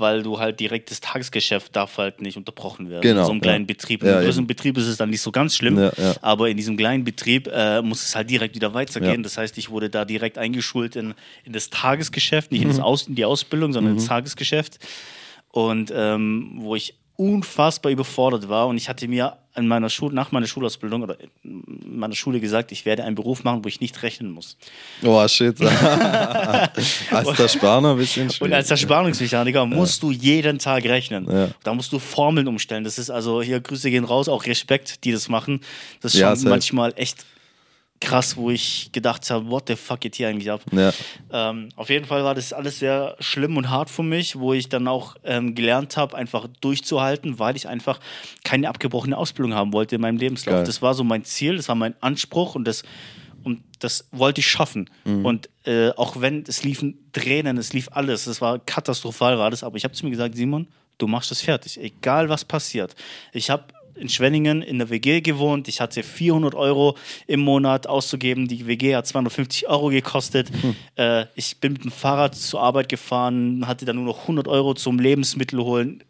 weil 0.00 0.22
du 0.22 0.38
halt 0.40 0.58
direkt 0.58 0.90
das 0.90 1.00
Tagesgeschäft 1.00 1.76
darf 1.76 1.98
halt 1.98 2.20
nicht 2.20 2.36
unterbrochen 2.36 2.90
werden. 2.90 3.02
Genau, 3.02 3.20
In 3.20 3.26
so 3.26 3.32
einem 3.32 3.40
kleinen 3.40 3.64
ja. 3.64 3.66
Betrieb. 3.66 4.02
Ja, 4.02 4.08
In 4.08 4.14
einem 4.16 4.24
größeren 4.24 4.42
eben. 4.44 4.46
Betrieb 4.48 4.78
ist 4.78 4.86
es 4.86 4.96
dann 4.96 5.10
nicht 5.10 5.20
so 5.20 5.30
ganz 5.30 5.54
schlimm, 5.54 5.78
Ja, 5.78 5.92
ja. 5.96 6.14
aber 6.22 6.48
in 6.48 6.56
diesem 6.56 6.76
kleinen 6.76 7.04
Betrieb 7.04 7.46
äh, 7.52 7.82
muss 7.82 8.02
es 8.04 8.16
halt 8.16 8.28
direkt 8.30 8.54
wieder 8.54 8.74
weitergehen. 8.74 9.16
Ja. 9.16 9.22
Das 9.22 9.36
heißt, 9.38 9.56
ich 9.58 9.70
wurde 9.70 9.90
da 9.90 10.04
direkt 10.04 10.38
eingeschult 10.38 10.96
in, 10.96 11.14
in 11.44 11.52
das 11.52 11.70
Tagesgeschäft, 11.70 12.50
nicht 12.50 12.62
in, 12.62 12.68
Mhm. 12.68 12.72
das 12.72 12.80
Aus, 12.80 13.06
in 13.08 13.14
die 13.14 13.24
Ausbildung, 13.24 13.72
sondern 13.72 13.94
ins 13.94 14.06
Tagesgeschäft. 14.06 14.78
Und 15.52 15.92
ähm, 15.94 16.52
wo 16.58 16.76
ich 16.76 16.94
unfassbar 17.20 17.92
überfordert 17.92 18.48
war 18.48 18.66
und 18.66 18.78
ich 18.78 18.88
hatte 18.88 19.06
mir 19.06 19.36
an 19.52 19.66
meiner 19.66 19.90
Schule, 19.90 20.14
nach 20.14 20.32
meiner 20.32 20.46
Schulausbildung 20.46 21.02
oder 21.02 21.16
in 21.44 21.62
meiner 21.98 22.14
Schule 22.14 22.40
gesagt, 22.40 22.72
ich 22.72 22.86
werde 22.86 23.04
einen 23.04 23.14
Beruf 23.16 23.44
machen, 23.44 23.62
wo 23.64 23.68
ich 23.68 23.80
nicht 23.80 24.02
rechnen 24.02 24.30
muss. 24.30 24.56
Oh, 25.04 25.26
shit. 25.28 25.60
als 27.10 27.36
der 27.36 27.48
Sparner 27.48 27.90
ein 27.92 27.98
bisschen 27.98 28.22
Und 28.28 28.32
schwierig. 28.34 28.54
als 28.54 28.70
Ersparungsmechaniker 28.70 29.66
musst 29.66 30.02
du 30.02 30.10
jeden 30.12 30.58
Tag 30.58 30.84
rechnen. 30.84 31.26
Ja. 31.30 31.48
Da 31.62 31.74
musst 31.74 31.92
du 31.92 31.98
Formeln 31.98 32.48
umstellen. 32.48 32.84
Das 32.84 32.98
ist 32.98 33.10
also 33.10 33.42
hier 33.42 33.60
Grüße 33.60 33.90
gehen 33.90 34.04
raus, 34.04 34.28
auch 34.28 34.46
Respekt, 34.46 35.04
die 35.04 35.12
das 35.12 35.28
machen. 35.28 35.60
Das 36.00 36.14
ist 36.14 36.20
Ja, 36.20 36.34
schon 36.34 36.48
manchmal 36.48 36.92
echt 36.96 37.24
krass, 38.00 38.36
wo 38.36 38.50
ich 38.50 38.90
gedacht 38.92 39.30
habe, 39.30 39.48
what 39.50 39.64
the 39.68 39.76
fuck 39.76 40.00
geht 40.00 40.16
hier 40.16 40.28
eigentlich 40.28 40.50
ab? 40.50 40.62
Ja. 40.72 40.92
Ähm, 41.32 41.68
auf 41.76 41.90
jeden 41.90 42.06
Fall 42.06 42.24
war 42.24 42.34
das 42.34 42.52
alles 42.52 42.78
sehr 42.78 43.14
schlimm 43.20 43.56
und 43.56 43.68
hart 43.68 43.90
für 43.90 44.02
mich, 44.02 44.38
wo 44.38 44.54
ich 44.54 44.68
dann 44.68 44.88
auch 44.88 45.16
ähm, 45.22 45.54
gelernt 45.54 45.96
habe, 45.96 46.16
einfach 46.16 46.48
durchzuhalten, 46.60 47.38
weil 47.38 47.56
ich 47.56 47.68
einfach 47.68 48.00
keine 48.42 48.68
abgebrochene 48.68 49.16
Ausbildung 49.16 49.54
haben 49.54 49.72
wollte 49.72 49.96
in 49.96 50.00
meinem 50.00 50.16
Lebenslauf. 50.16 50.56
Geil. 50.56 50.64
Das 50.64 50.80
war 50.80 50.94
so 50.94 51.04
mein 51.04 51.24
Ziel, 51.24 51.56
das 51.56 51.68
war 51.68 51.74
mein 51.74 51.94
Anspruch 52.00 52.54
und 52.54 52.66
das, 52.66 52.84
und 53.44 53.62
das 53.78 54.08
wollte 54.12 54.40
ich 54.40 54.50
schaffen. 54.50 54.88
Mhm. 55.04 55.24
Und 55.26 55.50
äh, 55.64 55.90
auch 55.90 56.20
wenn 56.20 56.44
es 56.48 56.64
liefen 56.64 56.98
Tränen, 57.12 57.58
es 57.58 57.74
lief 57.74 57.88
alles, 57.92 58.26
es 58.26 58.40
war 58.40 58.58
katastrophal, 58.60 59.38
war 59.38 59.50
das, 59.50 59.62
aber 59.62 59.76
ich 59.76 59.84
habe 59.84 59.92
zu 59.94 60.06
mir 60.06 60.10
gesagt, 60.10 60.36
Simon, 60.36 60.68
du 60.96 61.06
machst 61.06 61.30
das 61.30 61.42
fertig, 61.42 61.78
egal 61.78 62.28
was 62.30 62.44
passiert. 62.44 62.94
Ich 63.32 63.50
habe 63.50 63.64
in 64.00 64.08
Schwenningen 64.08 64.62
in 64.62 64.78
der 64.78 64.90
WG 64.90 65.20
gewohnt. 65.20 65.68
Ich 65.68 65.80
hatte 65.80 66.02
400 66.02 66.54
Euro 66.54 66.96
im 67.26 67.40
Monat 67.40 67.86
auszugeben. 67.86 68.48
Die 68.48 68.66
WG 68.66 68.96
hat 68.96 69.06
250 69.06 69.68
Euro 69.68 69.88
gekostet. 69.88 70.50
Äh, 70.96 71.26
ich 71.34 71.58
bin 71.60 71.74
mit 71.74 71.84
dem 71.84 71.90
Fahrrad 71.90 72.34
zur 72.34 72.60
Arbeit 72.60 72.88
gefahren, 72.88 73.66
hatte 73.66 73.84
dann 73.84 73.96
nur 73.96 74.04
noch 74.04 74.22
100 74.22 74.48
Euro 74.48 74.74
zum 74.74 74.98
Lebensmittel 74.98 75.60
holen. 75.60 76.02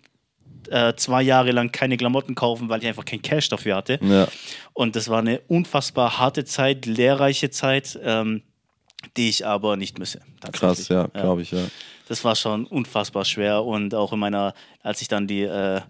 Äh, 0.68 0.94
zwei 0.96 1.22
Jahre 1.22 1.53
lang 1.53 1.72
keine 1.72 1.96
Klamotten 1.96 2.35
kaufen, 2.35 2.68
weil 2.68 2.81
ich 2.81 2.87
einfach 2.87 3.05
kein 3.05 3.22
Cash 3.22 3.48
dafür 3.48 3.76
hatte. 3.76 3.98
Ja. 4.03 4.29
Und 4.72 4.96
das 4.96 5.09
war 5.09 5.18
eine 5.18 5.40
unfassbar 5.48 6.18
harte 6.18 6.44
Zeit, 6.44 6.87
lehrreiche 6.87 7.50
Zeit, 7.50 7.98
ähm, 8.03 8.42
die 9.16 9.29
ich 9.29 9.46
aber 9.46 9.76
nicht 9.76 9.98
misse. 9.98 10.20
Krass, 10.53 10.88
ja, 10.88 11.07
glaube 11.09 11.42
ich, 11.42 11.53
ja. 11.53 11.64
Das 12.09 12.24
war 12.24 12.35
schon 12.35 12.66
unfassbar 12.66 13.24
schwer 13.24 13.64
und 13.64 13.94
auch 13.94 14.12
in 14.12 14.18
meiner, 14.18 14.55
als 14.83 15.00
ich 15.00 15.09
dann 15.09 15.26
die 15.26 15.42
äh, 15.42 15.81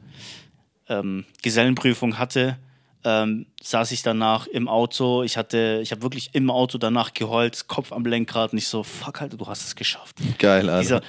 ähm, 0.91 1.25
Gesellenprüfung 1.43 2.19
hatte, 2.19 2.59
ähm, 3.03 3.47
saß 3.63 3.93
ich 3.93 4.03
danach 4.03 4.47
im 4.47 4.69
Auto. 4.69 5.23
Ich 5.23 5.39
hatte, 5.39 5.81
ich 5.83 5.91
habe 5.91 6.03
wirklich 6.03 6.31
im 6.35 6.51
Auto 6.51 6.77
danach 6.77 7.15
geheult, 7.15 7.67
Kopf 7.67 7.93
am 7.93 8.05
Lenkrad 8.05 8.53
und 8.53 8.59
ich 8.59 8.67
so, 8.69 8.83
fuck, 8.83 9.23
Alter, 9.23 9.39
du 9.39 9.47
hast 9.47 9.65
es 9.67 9.75
geschafft. 9.75 10.17
Geil, 10.39 10.69
Alter. 10.69 10.83
Dieser, 10.83 11.01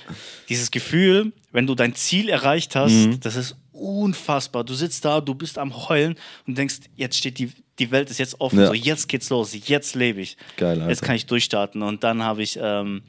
dieses 0.47 0.71
Gefühl, 0.71 1.33
wenn 1.51 1.67
du 1.67 1.75
dein 1.75 1.93
Ziel 1.93 2.29
erreicht 2.29 2.77
hast, 2.77 2.93
das 3.25 3.35
ist 3.35 3.57
unfassbar. 3.73 4.63
Du 4.63 4.73
sitzt 4.73 5.03
da, 5.03 5.19
du 5.19 5.33
bist 5.35 5.57
am 5.57 5.89
Heulen 5.89 6.15
und 6.47 6.57
denkst, 6.57 6.77
jetzt 6.95 7.17
steht 7.17 7.39
die, 7.39 7.51
die 7.79 7.91
Welt 7.91 8.09
ist 8.09 8.19
jetzt 8.19 8.39
offen, 8.39 8.59
Ja. 8.59 8.67
so 8.67 8.73
jetzt 8.73 9.09
geht's 9.09 9.29
los, 9.29 9.53
jetzt 9.67 9.95
lebe 9.95 10.21
ich. 10.21 10.37
Geil, 10.55 10.77
Alter. 10.77 10.89
Jetzt 10.89 11.01
kann 11.01 11.15
ich 11.15 11.25
durchstarten. 11.25 11.81
Und 11.81 12.03
dann 12.05 12.23
habe 12.23 12.41
ich 12.43 12.57
ähm, 12.61 13.01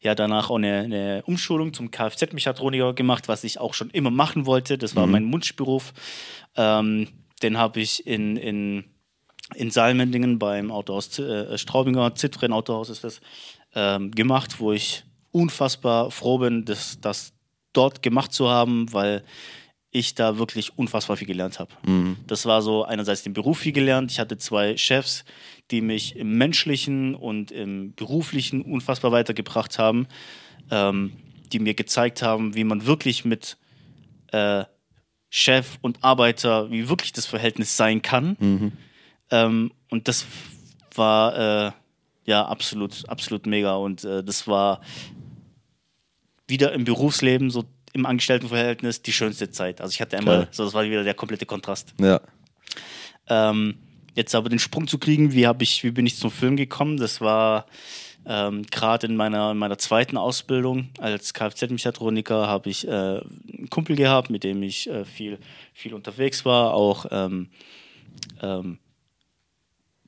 ja 0.00 0.14
danach 0.14 0.50
auch 0.50 0.56
eine, 0.56 0.78
eine 0.80 1.22
Umschulung 1.26 1.72
zum 1.72 1.90
Kfz-Mechatroniker 1.90 2.94
gemacht, 2.94 3.28
was 3.28 3.44
ich 3.44 3.58
auch 3.58 3.74
schon 3.74 3.90
immer 3.90 4.10
machen 4.10 4.46
wollte. 4.46 4.78
Das 4.78 4.94
war 4.94 5.06
mein 5.06 5.32
Wunschberuf. 5.32 5.92
Ähm, 6.56 7.08
den 7.42 7.58
habe 7.58 7.80
ich 7.80 8.06
in, 8.06 8.36
in, 8.36 8.84
in 9.54 9.70
Saalmendingen 9.70 10.38
beim 10.38 10.70
Autohaus 10.70 11.18
äh, 11.18 11.56
Straubinger, 11.56 12.14
Zitren 12.14 12.52
Autohaus 12.52 12.90
ist 12.90 13.04
das, 13.04 13.20
ähm, 13.74 14.10
gemacht, 14.12 14.60
wo 14.60 14.72
ich 14.72 15.04
unfassbar 15.30 16.10
froh 16.10 16.38
bin, 16.38 16.64
das, 16.64 17.00
das 17.00 17.32
dort 17.72 18.02
gemacht 18.02 18.32
zu 18.32 18.48
haben, 18.48 18.92
weil 18.92 19.22
ich 19.90 20.14
da 20.14 20.38
wirklich 20.38 20.78
unfassbar 20.78 21.16
viel 21.16 21.26
gelernt 21.26 21.58
habe. 21.58 21.70
Das 22.26 22.44
war 22.44 22.60
so 22.60 22.84
einerseits 22.84 23.22
den 23.22 23.32
Beruf 23.32 23.58
viel 23.58 23.72
gelernt. 23.72 24.10
Ich 24.10 24.20
hatte 24.20 24.36
zwei 24.36 24.76
Chefs, 24.76 25.24
die 25.70 25.80
mich 25.80 26.16
im 26.16 26.36
menschlichen 26.36 27.14
und 27.14 27.50
im 27.50 27.94
beruflichen 27.94 28.62
unfassbar 28.62 29.12
weitergebracht 29.12 29.78
haben, 29.78 30.06
ähm, 30.70 31.12
die 31.52 31.58
mir 31.58 31.74
gezeigt 31.74 32.22
haben, 32.22 32.54
wie 32.54 32.64
man 32.64 32.84
wirklich 32.86 33.24
mit 33.24 33.56
äh, 34.32 34.64
Chef 35.30 35.78
und 35.80 36.04
Arbeiter, 36.04 36.70
wie 36.70 36.88
wirklich 36.88 37.12
das 37.12 37.26
Verhältnis 37.26 37.76
sein 37.76 38.02
kann. 38.02 38.36
Mhm. 38.38 38.72
Ähm, 39.30 39.72
und 39.90 40.08
das 40.08 40.26
war 40.94 41.66
äh, 41.68 41.72
ja 42.24 42.46
absolut, 42.46 43.08
absolut 43.08 43.46
mega. 43.46 43.74
Und 43.76 44.04
äh, 44.04 44.22
das 44.22 44.46
war 44.46 44.80
wieder 46.46 46.72
im 46.72 46.84
Berufsleben, 46.84 47.50
so 47.50 47.64
im 47.98 48.06
Angestelltenverhältnis, 48.06 49.02
die 49.02 49.12
schönste 49.12 49.50
Zeit. 49.50 49.80
Also 49.80 49.92
ich 49.92 50.00
hatte 50.00 50.16
einmal, 50.16 50.38
Geil. 50.38 50.48
so 50.50 50.64
das 50.64 50.74
war 50.74 50.84
wieder 50.84 51.04
der 51.04 51.14
komplette 51.14 51.46
Kontrast. 51.46 51.94
Ja. 52.00 52.20
Ähm, 53.28 53.74
jetzt 54.14 54.34
aber 54.34 54.48
den 54.48 54.58
Sprung 54.58 54.86
zu 54.86 54.98
kriegen, 54.98 55.32
wie 55.32 55.46
habe 55.46 55.62
ich, 55.62 55.84
wie 55.84 55.90
bin 55.90 56.06
ich 56.06 56.16
zum 56.16 56.30
Film 56.30 56.56
gekommen? 56.56 56.96
Das 56.96 57.20
war 57.20 57.66
ähm, 58.26 58.64
gerade 58.70 59.06
in 59.06 59.16
meiner, 59.16 59.52
in 59.52 59.58
meiner 59.58 59.78
zweiten 59.78 60.16
Ausbildung 60.16 60.88
als 60.98 61.34
Kfz-Mechatroniker 61.34 62.46
habe 62.46 62.70
ich 62.70 62.86
äh, 62.86 62.90
einen 62.90 63.68
Kumpel 63.70 63.96
gehabt, 63.96 64.30
mit 64.30 64.44
dem 64.44 64.62
ich 64.62 64.88
äh, 64.88 65.04
viel, 65.04 65.38
viel 65.72 65.94
unterwegs 65.94 66.44
war, 66.44 66.74
auch 66.74 67.06
ähm, 67.10 67.48
ähm, 68.42 68.78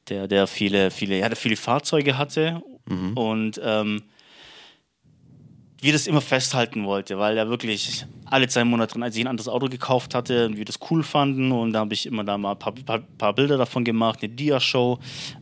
der, 0.09 0.29
der 0.29 0.47
viele, 0.47 0.91
viele, 0.91 1.19
ja, 1.19 1.29
der 1.29 1.37
viele 1.37 1.57
Fahrzeuge 1.57 2.19
hatte 2.19 2.63
und 3.15 3.61
ähm, 3.63 4.03
wir 5.83 5.93
das 5.93 6.07
immer 6.07 6.21
festhalten 6.21 6.85
wollte, 6.85 7.19
weil 7.19 7.39
er 7.39 7.49
wirklich 7.49 8.05
alle 8.27 8.47
zwei 8.49 8.65
Monate 8.65 8.93
drin, 8.93 9.03
als 9.03 9.17
ich 9.17 9.23
ein 9.25 9.27
anderes 9.27 9.49
Auto 9.49 9.67
gekauft 9.69 10.15
hatte, 10.15 10.47
und 10.47 10.57
wir 10.57 10.65
das 10.65 10.79
cool 10.91 11.03
fanden 11.03 11.51
und 11.53 11.73
da 11.73 11.81
habe 11.81 11.95
ich 11.95 12.07
immer 12.07 12.23
da 12.23 12.39
mal 12.39 12.53
ein 12.53 12.59
paar, 12.59 12.73
paar, 12.75 13.01
paar 13.19 13.33
Bilder 13.35 13.57
davon 13.57 13.85
gemacht, 13.85 14.21
eine 14.23 14.33
Dia-Show. 14.33 14.99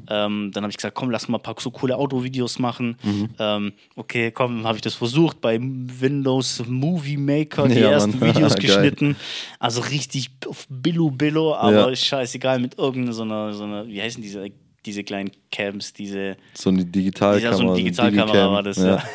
Ähm, 0.09 0.51
dann 0.55 0.63
habe 0.65 0.71
ich 0.71 0.77
gesagt, 0.77 0.95
komm, 0.95 1.11
lass 1.11 1.29
mal 1.29 1.39
ein 1.39 1.43
paar 1.43 1.55
so 1.59 1.71
coole 1.71 1.97
Autovideos 1.97 2.59
machen. 2.59 2.97
Ähm, 3.39 3.73
okay, 3.97 4.31
komm, 4.31 4.65
habe 4.67 4.77
ich 4.77 4.83
das 4.83 4.95
versucht 4.95 5.41
bei 5.41 5.59
Windows 5.61 6.63
Movie 6.67 7.17
Maker, 7.17 7.69
die 7.69 7.81
Ja, 7.81 7.91
ersten 7.91 8.19
Mann. 8.19 8.35
Videos 8.35 8.55
geschnitten. 8.57 9.17
Also 9.59 9.81
richtig 9.83 10.31
auf 10.47 10.67
Billo 10.71 11.11
Billo, 11.11 11.55
aber 11.55 11.91
Ja. 11.91 11.97
scheißegal 11.97 12.59
mit 12.61 12.79
irgendeiner 12.79 13.13
so 13.13 13.23
einer, 13.23 13.53
so 13.53 13.65
einer, 13.65 13.87
wie 13.87 14.01
heißen 14.01 14.23
diese, 14.23 14.47
diese 14.87 15.05
kleinen 15.05 15.31
Cams, 15.51 15.93
diese, 15.93 16.37
So 16.55 16.71
eine 16.71 16.85
Digitalkamera. 16.85 17.51
ja, 17.51 17.55
so 17.57 17.65
eine 17.65 17.75
Digitalkamera 17.75 18.53
war 18.53 18.63
das, 18.63 18.79
ja. 18.79 19.03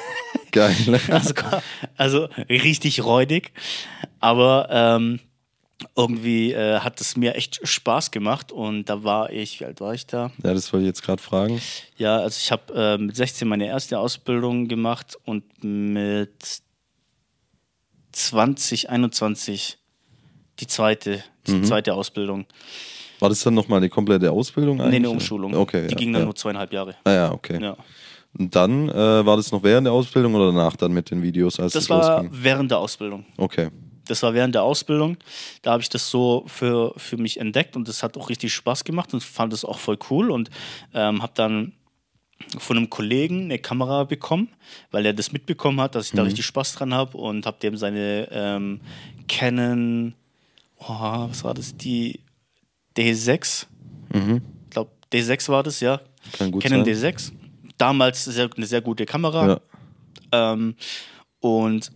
Geil. 0.54 0.76
Also, 1.10 1.34
also 1.98 2.30
richtig 2.50 3.04
räudig. 3.04 3.52
Aber 4.22 4.68
ähm, 4.72 5.20
irgendwie 5.98 6.54
äh, 6.54 6.80
hat 6.80 7.02
es 7.02 7.18
mir 7.18 7.36
echt 7.36 7.60
Spaß 7.68 8.12
gemacht 8.12 8.52
und 8.54 8.86
da 8.86 9.04
war 9.04 9.32
ich, 9.32 9.60
wie 9.60 9.66
alt 9.66 9.82
war 9.82 9.94
ich 9.94 10.06
da? 10.08 10.32
Ja, 10.44 10.54
das 10.54 10.72
wollte 10.72 10.84
ich 10.86 10.88
jetzt 10.88 11.04
gerade 11.04 11.22
fragen. 11.22 11.60
Ja, 11.98 12.18
also 12.18 12.38
ich 12.42 12.52
habe 12.52 12.74
äh, 12.74 12.98
mit 12.98 13.16
16 13.16 13.48
meine 13.48 13.68
erste 13.68 14.00
Ausbildung 14.00 14.68
gemacht 14.70 15.18
und 15.26 15.44
mit 15.64 16.62
20, 18.14 18.90
21 18.90 19.78
die 20.60 20.68
zweite, 20.68 21.24
die 21.48 21.54
Mhm. 21.54 21.64
zweite 21.66 21.94
Ausbildung. 21.94 22.46
War 23.20 23.30
das 23.30 23.42
dann 23.42 23.54
nochmal 23.54 23.78
eine 23.78 23.90
komplette 23.90 24.32
Ausbildung 24.32 24.80
eigentlich? 24.80 24.92
Nee, 24.92 25.08
eine 25.08 25.10
Umschulung. 25.10 25.56
Okay. 25.56 25.88
Die 25.88 25.94
ja, 25.94 25.98
ging 25.98 26.14
dann 26.14 26.22
ja. 26.22 26.26
nur 26.26 26.36
zweieinhalb 26.36 26.72
Jahre. 26.74 26.96
Ah 27.04 27.12
ja, 27.12 27.32
okay. 27.32 27.62
Ja. 27.62 27.76
Und 28.38 28.56
dann 28.56 28.90
äh, 28.90 29.26
war 29.26 29.38
das 29.38 29.52
noch 29.52 29.64
während 29.64 29.86
der 29.86 29.94
Ausbildung 29.94 30.34
oder 30.34 30.48
danach 30.48 30.76
dann 30.76 30.92
mit 30.92 31.12
den 31.12 31.22
Videos, 31.22 31.60
als 31.60 31.74
Das 31.74 31.84
es 31.84 31.90
war 31.90 32.24
losging? 32.24 32.44
während 32.44 32.72
der 32.72 32.80
Ausbildung. 32.80 33.26
Okay. 33.38 33.70
Das 34.08 34.22
war 34.24 34.34
während 34.34 34.56
der 34.56 34.64
Ausbildung. 34.64 35.18
Da 35.62 35.72
habe 35.72 35.82
ich 35.84 35.90
das 35.90 36.10
so 36.10 36.44
für, 36.48 36.94
für 36.98 37.18
mich 37.18 37.40
entdeckt 37.40 37.76
und 37.76 37.88
das 37.88 38.04
hat 38.04 38.18
auch 38.18 38.30
richtig 38.30 38.54
Spaß 38.54 38.84
gemacht 38.84 39.14
und 39.14 39.24
fand 39.24 39.54
es 39.54 39.64
auch 39.64 39.78
voll 39.80 39.98
cool 40.10 40.32
und 40.32 40.50
ähm, 40.94 41.22
habe 41.22 41.34
dann 41.36 41.74
von 42.58 42.76
einem 42.76 42.90
Kollegen 42.90 43.44
eine 43.46 43.60
Kamera 43.60 44.04
bekommen, 44.04 44.50
weil 44.92 45.06
er 45.06 45.14
das 45.14 45.32
mitbekommen 45.32 45.80
hat, 45.80 45.96
dass 45.96 46.08
ich 46.08 46.12
da 46.12 46.24
richtig 46.24 46.46
Spaß 46.46 46.74
dran 46.74 46.94
habe 46.94 47.18
und 47.18 47.46
habe 47.46 47.58
dem 47.62 47.78
seine 47.78 48.28
ähm, 48.32 48.82
Canon, 49.30 50.14
oh, 50.80 50.90
was 51.30 51.44
war 51.46 51.54
das, 51.54 51.78
die 51.78 52.20
D6, 52.98 53.68
ich 54.14 54.70
glaube 54.72 54.92
D6 55.14 55.50
war 55.50 55.64
das, 55.64 55.80
ja. 55.80 56.02
Kann 56.34 56.52
gut 56.52 56.64
Canon 56.64 56.84
sein. 56.84 57.14
D6. 57.14 57.32
Damals 57.84 58.24
sehr, 58.24 58.50
eine 58.56 58.66
sehr 58.66 58.80
gute 58.80 59.06
Kamera. 59.06 59.60
Ja. 60.32 60.54
Ähm, 60.54 60.76
und 61.42 61.92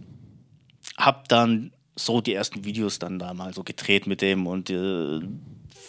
hab 0.98 1.30
dann 1.30 1.72
so 1.96 2.20
die 2.20 2.34
ersten 2.34 2.66
Videos 2.66 3.00
dann 3.00 3.20
da 3.20 3.34
mal 3.34 3.54
so 3.54 3.64
gedreht 3.64 4.06
mit 4.06 4.22
dem 4.22 4.48
und 4.48 4.70
äh, 4.70 5.22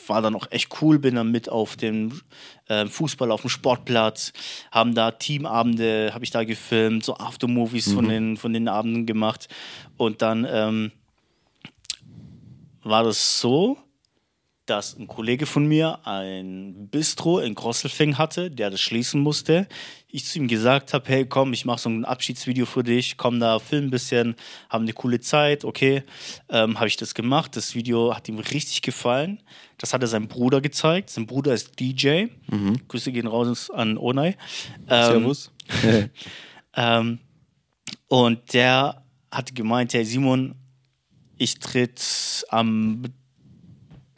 war 0.06 0.22
dann 0.22 0.37
auch 0.37 0.46
echt 0.52 0.80
cool, 0.80 1.00
bin 1.00 1.16
dann 1.16 1.32
mit 1.32 1.48
auf 1.48 1.76
dem 1.76 2.20
äh, 2.68 2.87
Fußball 2.87 3.32
auf 3.32 3.40
dem 3.40 3.50
Sportplatz, 3.50 4.32
haben 4.70 4.94
da 4.94 5.11
Teamabende, 5.11 6.12
habe 6.14 6.24
ich 6.24 6.30
da 6.30 6.44
gefilmt, 6.44 7.04
so 7.04 7.16
Aftermovies 7.16 7.92
von, 7.92 8.08
den, 8.08 8.37
von 8.37 8.52
den 8.52 8.68
Abenden 8.68 9.04
gemacht 9.04 9.48
und 9.96 10.22
dann 10.22 10.46
ähm, 10.48 10.92
war 12.84 13.02
das 13.02 13.40
so, 13.40 13.78
dass 14.68 14.98
ein 14.98 15.07
Kollege 15.07 15.46
von 15.46 15.66
mir 15.66 16.07
ein 16.07 16.88
Bistro 16.90 17.38
in 17.38 17.54
Grosselfing 17.54 18.18
hatte, 18.18 18.50
der 18.50 18.68
das 18.68 18.81
schließen 18.81 19.20
musste. 19.20 19.66
Ich 20.09 20.26
zu 20.26 20.38
ihm 20.38 20.46
gesagt 20.46 20.92
habe, 20.92 21.09
hey 21.09 21.26
komm, 21.26 21.54
ich 21.54 21.64
mache 21.64 21.81
so 21.81 21.88
ein 21.88 22.04
Abschiedsvideo 22.04 22.66
für 22.66 22.83
dich, 22.83 23.16
komm 23.16 23.40
da, 23.40 23.59
film 23.61 23.87
ein 23.87 23.90
bisschen, 23.90 24.37
haben 24.68 24.83
eine 24.85 24.92
coole 24.92 25.20
Zeit, 25.20 25.64
okay. 25.64 26.02
Ähm, 26.50 26.78
habe 26.78 26.88
ich 26.88 26.96
das 26.96 27.14
gemacht. 27.14 27.57
Das 27.57 27.74
Video 27.74 28.14
hat 28.14 28.28
ihm 28.28 28.38
richtig 28.38 28.83
gefallen. 28.83 29.42
Das 29.78 29.94
hat 29.94 30.02
er 30.02 30.09
seinem 30.09 30.28
Bruder 30.28 30.61
gezeigt. 30.61 31.11
Sein 31.11 31.26
Bruder 31.26 31.54
ist 31.54 31.81
DJ. 31.81 32.26
Grüße 32.88 33.11
gehen 33.11 33.26
raus 33.26 33.70
an 33.70 33.96
Onay. 33.96 34.37
Ähm, 34.88 35.04
Servus. 35.04 35.52
ähm, 36.76 37.20
und 38.09 38.52
der 38.52 39.02
hat 39.31 39.54
gemeint, 39.54 39.94
hey 39.94 40.04
Simon, 40.04 40.54
ich 41.38 41.59
tritt 41.59 42.44
am 42.50 43.02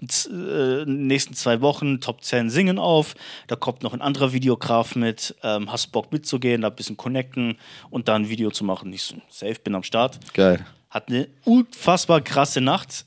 äh, 0.02 0.84
nächsten 0.86 1.34
zwei 1.34 1.60
Wochen 1.60 2.00
Top 2.00 2.24
10 2.24 2.50
Singen 2.50 2.78
auf. 2.78 3.14
Da 3.46 3.56
kommt 3.56 3.82
noch 3.82 3.92
ein 3.92 4.00
anderer 4.00 4.32
Videograf 4.32 4.96
mit. 4.96 5.34
Ähm, 5.42 5.70
hast 5.70 5.92
Bock 5.92 6.12
mitzugehen, 6.12 6.62
da 6.62 6.68
ein 6.68 6.74
bisschen 6.74 6.96
connecten 6.96 7.58
und 7.90 8.08
dann 8.08 8.22
ein 8.22 8.28
Video 8.28 8.50
zu 8.50 8.64
machen. 8.64 8.92
Ich 8.92 9.02
so, 9.02 9.16
safe, 9.28 9.56
bin 9.62 9.74
am 9.74 9.82
Start. 9.82 10.18
Geil. 10.34 10.64
Hat 10.88 11.08
eine 11.08 11.28
unfassbar 11.44 12.20
krasse 12.20 12.60
Nacht. 12.60 13.04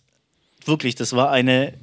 Wirklich, 0.65 0.95
das 0.95 1.13
war 1.13 1.32
eine. 1.32 1.73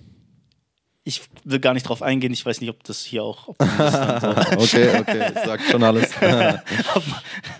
Ich 1.03 1.23
will 1.45 1.61
gar 1.61 1.75
nicht 1.75 1.89
drauf 1.89 2.03
eingehen. 2.03 2.33
Ich 2.33 2.45
weiß 2.45 2.61
nicht, 2.61 2.71
ob 2.71 2.85
das 2.85 3.01
hier 3.03 3.25
auch. 3.25 3.49
Ob, 3.49 3.57
Okay, 3.61 4.99
okay. 5.01 5.33
Das 5.35 5.45
sagt 5.45 5.65
schon 5.71 5.83
alles. 5.83 6.11
ob, 6.95 7.03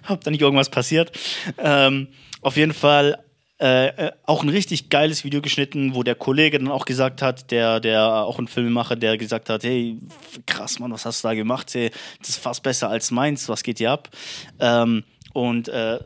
ob 0.09 0.25
da 0.25 0.31
nicht 0.31 0.43
irgendwas 0.43 0.71
passiert. 0.71 1.11
Ähm, 1.59 2.09
auf 2.43 2.57
jeden 2.57 2.75
Fall 2.75 3.19
äh, 3.61 3.89
äh, 3.89 4.13
auch 4.25 4.43
ein 4.43 4.49
richtig 4.49 4.89
geiles 4.89 5.23
Video 5.23 5.43
geschnitten, 5.43 5.95
wo 5.95 6.03
der 6.03 6.15
Kollege 6.15 6.59
dann 6.59 6.69
auch 6.69 6.87
gesagt 6.87 7.21
hat, 7.21 7.51
der, 7.51 7.79
der 7.79 8.25
auch 8.25 8.39
ein 8.39 8.49
Filmemacher, 8.49 8.97
der 8.97 9.19
gesagt 9.19 9.51
hat, 9.51 9.65
hey, 9.65 9.99
krass, 10.47 10.79
Mann, 10.79 10.93
was 10.93 11.05
hast 11.05 11.23
du 11.23 11.29
da 11.29 11.35
gemacht? 11.35 11.75
Hey, 11.75 11.91
das 12.21 12.31
ist 12.31 12.39
fast 12.39 12.63
besser 12.63 12.89
als 12.89 13.11
meins, 13.11 13.51
was 13.51 13.63
geht 13.63 13.77
hier 13.77 13.91
ab? 13.91 14.09
Ähm, 14.61 15.05
und 15.35 15.69
äh, 15.69 15.99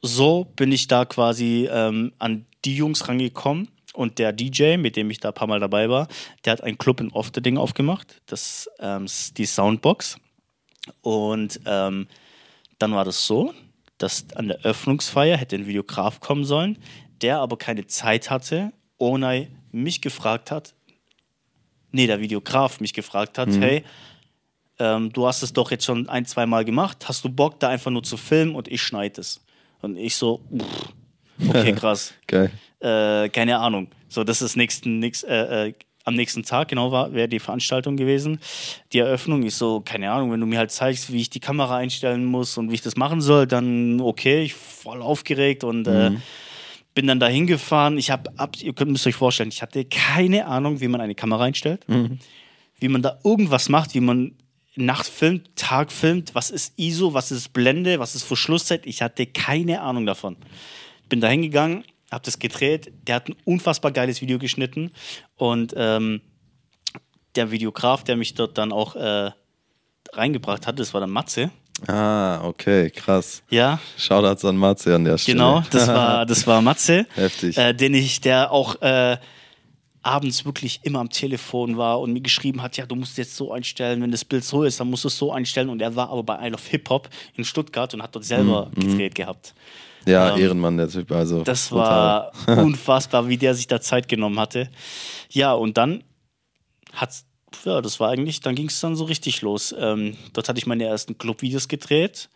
so 0.00 0.44
bin 0.54 0.70
ich 0.70 0.86
da 0.86 1.04
quasi 1.06 1.68
ähm, 1.68 2.12
an 2.20 2.46
die 2.64 2.76
Jungs 2.76 3.08
rangekommen. 3.08 3.68
Und 3.94 4.18
der 4.18 4.32
DJ, 4.32 4.76
mit 4.76 4.96
dem 4.96 5.10
ich 5.10 5.18
da 5.18 5.28
ein 5.28 5.34
paar 5.34 5.48
Mal 5.48 5.60
dabei 5.60 5.88
war, 5.88 6.08
der 6.44 6.52
hat 6.52 6.62
einen 6.62 6.78
Club 6.78 7.00
in 7.00 7.10
Ofterding 7.10 7.58
aufgemacht. 7.58 8.22
Das 8.26 8.68
ähm, 8.78 9.06
die 9.36 9.46
Soundbox. 9.46 10.18
Und 11.00 11.60
ähm, 11.66 12.06
dann 12.78 12.92
war 12.92 13.04
das 13.04 13.26
so, 13.26 13.54
dass 14.04 14.26
an 14.36 14.48
der 14.48 14.60
Öffnungsfeier 14.64 15.38
hätte 15.38 15.56
ein 15.56 15.66
Videograf 15.66 16.20
kommen 16.20 16.44
sollen, 16.44 16.78
der 17.22 17.38
aber 17.38 17.56
keine 17.56 17.86
Zeit 17.86 18.30
hatte, 18.30 18.72
Onay 18.98 19.48
mich 19.72 20.02
gefragt 20.02 20.50
hat, 20.50 20.74
nee, 21.90 22.06
der 22.06 22.20
Videograf 22.20 22.80
mich 22.80 22.92
gefragt 22.92 23.38
hat, 23.38 23.48
hey, 23.48 23.82
ähm, 24.78 25.10
du 25.12 25.26
hast 25.26 25.42
es 25.42 25.54
doch 25.54 25.70
jetzt 25.70 25.86
schon 25.86 26.08
ein, 26.08 26.26
zwei 26.26 26.44
Mal 26.44 26.66
gemacht, 26.66 27.08
hast 27.08 27.24
du 27.24 27.30
Bock, 27.30 27.58
da 27.60 27.70
einfach 27.70 27.90
nur 27.90 28.02
zu 28.02 28.18
filmen 28.18 28.54
und 28.54 28.68
ich 28.68 28.82
schneide 28.82 29.22
es. 29.22 29.42
Und 29.80 29.96
ich 29.96 30.16
so, 30.16 30.42
pff, 30.54 31.48
okay, 31.48 31.72
krass 31.76 32.12
Geil. 32.26 32.50
äh, 32.80 33.30
keine 33.30 33.58
Ahnung. 33.58 33.88
So, 34.08 34.22
das 34.22 34.42
ist 34.42 34.54
nächsten, 34.54 34.98
nix, 34.98 35.22
äh, 35.22 35.68
äh, 35.68 35.74
am 36.04 36.14
nächsten 36.14 36.42
Tag, 36.42 36.68
genau, 36.68 36.92
war 36.92 37.12
wäre 37.12 37.28
die 37.28 37.38
Veranstaltung 37.38 37.96
gewesen. 37.96 38.38
Die 38.92 38.98
Eröffnung 38.98 39.42
ist 39.42 39.58
so, 39.58 39.80
keine 39.80 40.12
Ahnung, 40.12 40.30
wenn 40.32 40.40
du 40.40 40.46
mir 40.46 40.58
halt 40.58 40.70
zeigst, 40.70 41.12
wie 41.12 41.20
ich 41.20 41.30
die 41.30 41.40
Kamera 41.40 41.76
einstellen 41.76 42.24
muss 42.24 42.56
und 42.58 42.70
wie 42.70 42.74
ich 42.74 42.82
das 42.82 42.96
machen 42.96 43.20
soll, 43.20 43.46
dann 43.46 44.00
okay, 44.00 44.42
ich 44.42 44.54
voll 44.54 45.02
aufgeregt 45.02 45.64
und 45.64 45.88
äh, 45.88 46.10
bin 46.94 47.06
dann 47.06 47.20
da 47.20 47.26
hingefahren. 47.26 47.98
Ich 47.98 48.10
habe, 48.10 48.30
ihr 48.60 48.74
könnt 48.74 48.90
müsst 48.90 49.06
euch 49.06 49.16
vorstellen, 49.16 49.48
ich 49.48 49.62
hatte 49.62 49.84
keine 49.86 50.46
Ahnung, 50.46 50.80
wie 50.80 50.88
man 50.88 51.00
eine 51.00 51.14
Kamera 51.14 51.44
einstellt, 51.44 51.86
wie 52.78 52.88
man 52.88 53.02
da 53.02 53.18
irgendwas 53.24 53.68
macht, 53.68 53.94
wie 53.94 54.00
man 54.00 54.32
Nacht 54.76 55.06
filmt, 55.06 55.54
Tag 55.54 55.92
filmt, 55.92 56.34
was 56.34 56.50
ist 56.50 56.78
ISO, 56.78 57.14
was 57.14 57.30
ist 57.30 57.52
Blende, 57.52 58.00
was 58.00 58.14
ist 58.16 58.24
Verschlusszeit. 58.24 58.86
Ich 58.86 59.02
hatte 59.02 59.24
keine 59.24 59.80
Ahnung 59.80 60.04
davon 60.04 60.36
bin 61.08 61.20
da 61.20 61.28
hingegangen, 61.28 61.84
habe 62.14 62.24
das 62.24 62.38
gedreht. 62.38 62.92
Der 63.06 63.16
hat 63.16 63.28
ein 63.28 63.36
unfassbar 63.44 63.92
geiles 63.92 64.20
Video 64.20 64.38
geschnitten 64.38 64.92
und 65.36 65.74
ähm, 65.76 66.20
der 67.34 67.50
Videograf, 67.50 68.04
der 68.04 68.16
mich 68.16 68.34
dort 68.34 68.58
dann 68.58 68.72
auch 68.72 68.96
äh, 68.96 69.30
reingebracht 70.12 70.66
hat, 70.66 70.78
das 70.78 70.94
war 70.94 71.00
der 71.00 71.08
Matze. 71.08 71.50
Ah, 71.88 72.44
okay, 72.44 72.90
krass. 72.90 73.42
Ja, 73.50 73.80
Shoutouts 73.98 74.44
an 74.44 74.56
Matze 74.56 74.94
an 74.94 75.04
der 75.04 75.18
Stelle. 75.18 75.36
genau, 75.36 75.62
das 75.70 75.88
war, 75.88 76.24
das 76.26 76.46
war 76.46 76.62
Matze. 76.62 77.06
Heftig. 77.14 77.58
Äh, 77.58 77.74
den 77.74 77.94
ich, 77.94 78.20
der 78.20 78.52
auch 78.52 78.80
äh, 78.80 79.16
abends 80.04 80.44
wirklich 80.44 80.80
immer 80.84 81.00
am 81.00 81.10
Telefon 81.10 81.76
war 81.76 82.00
und 82.00 82.12
mir 82.12 82.20
geschrieben 82.20 82.62
hat, 82.62 82.76
ja, 82.76 82.86
du 82.86 82.94
musst 82.94 83.18
jetzt 83.18 83.36
so 83.36 83.52
einstellen, 83.52 84.02
wenn 84.02 84.12
das 84.12 84.24
Bild 84.24 84.44
so 84.44 84.62
ist, 84.62 84.78
dann 84.78 84.88
musst 84.88 85.04
du 85.04 85.08
es 85.08 85.18
so 85.18 85.32
einstellen. 85.32 85.68
Und 85.68 85.82
er 85.82 85.96
war 85.96 86.10
aber 86.10 86.22
bei 86.22 86.46
Isle 86.46 86.54
of 86.54 86.66
Hip 86.68 86.88
Hop 86.90 87.08
in 87.34 87.44
Stuttgart 87.44 87.92
und 87.94 88.02
hat 88.02 88.14
dort 88.14 88.24
selber 88.24 88.70
gedreht 88.74 89.14
gehabt. 89.14 89.54
Ja, 90.06 90.34
Ähm, 90.34 90.40
Ehrenmann, 90.42 90.76
der 90.76 90.88
Typ. 90.88 91.10
Also 91.12 91.42
Das 91.42 91.68
brutal. 91.68 92.32
war 92.46 92.58
unfassbar, 92.64 93.28
wie 93.28 93.36
der 93.36 93.54
sich 93.54 93.66
da 93.66 93.80
Zeit 93.80 94.08
genommen 94.08 94.38
hatte. 94.38 94.70
Ja, 95.30 95.52
und 95.52 95.76
dann 95.76 96.04
hat's, 96.92 97.26
ja, 97.64 97.80
das 97.80 98.00
war 98.00 98.10
eigentlich, 98.10 98.40
dann 98.40 98.54
ging 98.54 98.68
es 98.68 98.80
dann 98.80 98.96
so 98.96 99.04
richtig 99.04 99.42
los. 99.42 99.74
Ähm, 99.78 100.16
dort 100.32 100.48
hatte 100.48 100.58
ich 100.58 100.66
meine 100.66 100.84
ersten 100.84 101.18
Clubvideos 101.18 101.68
gedreht. 101.68 102.28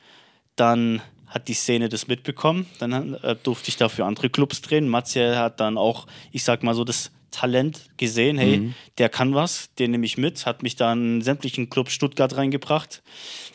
Dann 0.56 1.02
hat 1.26 1.48
die 1.48 1.54
Szene 1.54 1.88
das 1.88 2.08
mitbekommen. 2.08 2.66
Dann 2.78 3.14
äh, 3.14 3.36
durfte 3.42 3.68
ich 3.68 3.76
dafür 3.76 4.06
andere 4.06 4.30
Clubs 4.30 4.62
drehen. 4.62 4.88
Matze 4.88 5.38
hat 5.38 5.60
dann 5.60 5.76
auch, 5.76 6.06
ich 6.32 6.42
sag 6.44 6.62
mal 6.62 6.74
so, 6.74 6.84
das 6.84 7.10
Talent 7.30 7.82
gesehen. 7.98 8.38
Hey, 8.38 8.72
der 8.96 9.10
kann 9.10 9.34
was, 9.34 9.68
den 9.78 9.90
nehme 9.90 10.06
ich 10.06 10.16
mit. 10.16 10.46
Hat 10.46 10.62
mich 10.62 10.76
dann 10.76 11.16
in 11.16 11.22
sämtlichen 11.22 11.68
Clubs 11.68 11.92
Stuttgart 11.92 12.34
reingebracht. 12.34 13.02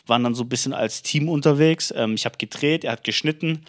Waren 0.06 0.22
dann 0.22 0.34
so 0.36 0.44
ein 0.44 0.48
bisschen 0.48 0.72
als 0.72 1.02
Team 1.02 1.28
unterwegs. 1.28 1.92
Ähm, 1.96 2.14
ich 2.14 2.24
habe 2.24 2.38
gedreht, 2.38 2.84
er 2.84 2.92
hat 2.92 3.02
geschnitten. 3.04 3.64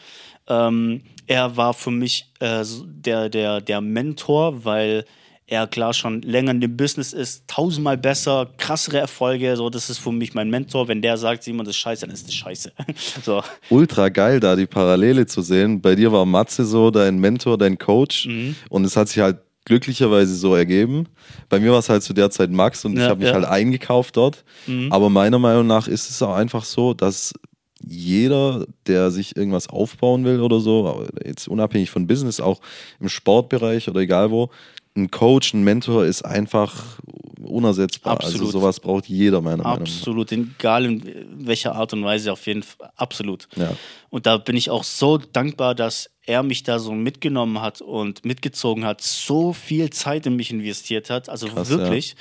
Ähm, 0.47 1.01
er 1.27 1.57
war 1.57 1.73
für 1.73 1.91
mich 1.91 2.31
äh, 2.39 2.63
der, 2.85 3.29
der, 3.29 3.61
der 3.61 3.81
Mentor, 3.81 4.63
weil 4.65 5.05
er 5.47 5.67
klar 5.67 5.93
schon 5.93 6.23
länger 6.23 6.51
in 6.51 6.61
dem 6.61 6.75
Business 6.75 7.13
ist, 7.13 7.47
tausendmal 7.47 7.97
besser, 7.97 8.49
krassere 8.57 8.97
Erfolge. 8.97 9.55
So, 9.57 9.69
das 9.69 9.91
ist 9.91 9.99
für 9.99 10.11
mich 10.11 10.33
mein 10.33 10.49
Mentor. 10.49 10.87
Wenn 10.87 11.03
der 11.03 11.17
sagt, 11.17 11.43
Simon, 11.43 11.65
das 11.65 11.75
ist 11.75 11.81
scheiße, 11.81 12.05
dann 12.05 12.13
ist 12.15 12.27
das 12.27 12.33
scheiße. 12.33 12.71
so. 13.23 13.43
ultra 13.69 14.09
geil, 14.09 14.39
da 14.39 14.55
die 14.55 14.65
Parallele 14.65 15.27
zu 15.27 15.41
sehen. 15.41 15.81
Bei 15.81 15.93
dir 15.95 16.11
war 16.11 16.25
Matze 16.25 16.65
so 16.65 16.89
dein 16.89 17.17
Mentor, 17.19 17.57
dein 17.59 17.77
Coach 17.77 18.25
Mhm. 18.27 18.55
und 18.69 18.85
es 18.85 18.95
hat 18.97 19.07
sich 19.09 19.21
halt 19.21 19.37
glücklicherweise 19.65 20.35
so 20.35 20.55
ergeben. 20.55 21.07
Bei 21.49 21.59
mir 21.59 21.71
war 21.71 21.79
es 21.79 21.89
halt 21.89 22.03
zu 22.03 22.13
der 22.13 22.29
Zeit 22.29 22.51
Max 22.51 22.85
und 22.85 22.93
ich 22.93 22.99
Ja, 22.99 23.09
habe 23.09 23.19
mich 23.19 23.29
ja. 23.29 23.33
Mhm. 23.37 23.41
halt 23.43 23.51
eingekauft 23.51 24.15
dort. 24.17 24.43
Aber 24.91 25.09
meiner 25.09 25.39
Meinung 25.39 25.65
nach 25.67 25.87
ist 25.87 26.09
es 26.09 26.21
auch 26.21 26.35
einfach 26.35 26.63
so, 26.65 26.93
dass 26.93 27.33
jeder, 27.83 28.65
der 28.87 29.11
sich 29.11 29.35
irgendwas 29.35 29.67
aufbauen 29.69 30.25
will 30.25 30.41
oder 30.41 30.59
so, 30.59 30.87
aber 30.87 31.07
jetzt 31.25 31.47
unabhängig 31.47 31.89
von 31.89 32.07
Business, 32.07 32.39
auch 32.39 32.61
im 32.99 33.09
Sportbereich 33.09 33.89
oder 33.89 33.99
egal 34.01 34.31
wo, 34.31 34.49
ein 34.95 35.11
Coach, 35.11 35.53
ein 35.53 35.63
Mentor 35.63 36.05
ist 36.05 36.23
einfach 36.23 36.99
unersetzbar. 37.43 38.17
Also 38.17 38.27
Absolut. 38.27 38.51
sowas 38.51 38.79
braucht 38.79 39.07
jeder 39.07 39.41
meiner 39.41 39.63
Meinung 39.63 39.79
nach. 39.79 39.81
Absolut, 39.81 40.31
egal 40.31 40.85
in 40.85 41.45
welcher 41.45 41.75
Art 41.75 41.93
und 41.93 42.03
Weise, 42.03 42.31
auf 42.31 42.45
jeden 42.47 42.63
Fall, 42.63 42.89
absolut. 42.95 43.47
Ja. 43.55 43.75
Und 44.09 44.25
da 44.25 44.37
bin 44.37 44.55
ich 44.55 44.69
auch 44.69 44.83
so 44.83 45.17
dankbar, 45.17 45.75
dass 45.75 46.09
er 46.25 46.43
mich 46.43 46.63
da 46.63 46.79
so 46.79 46.93
mitgenommen 46.93 47.61
hat 47.61 47.81
und 47.81 48.23
mitgezogen 48.23 48.85
hat, 48.85 49.01
so 49.01 49.51
viel 49.53 49.89
Zeit 49.89 50.25
in 50.25 50.37
mich 50.37 50.49
investiert 50.49 51.09
hat, 51.09 51.27
also 51.29 51.47
Krass, 51.47 51.69
wirklich. 51.69 52.15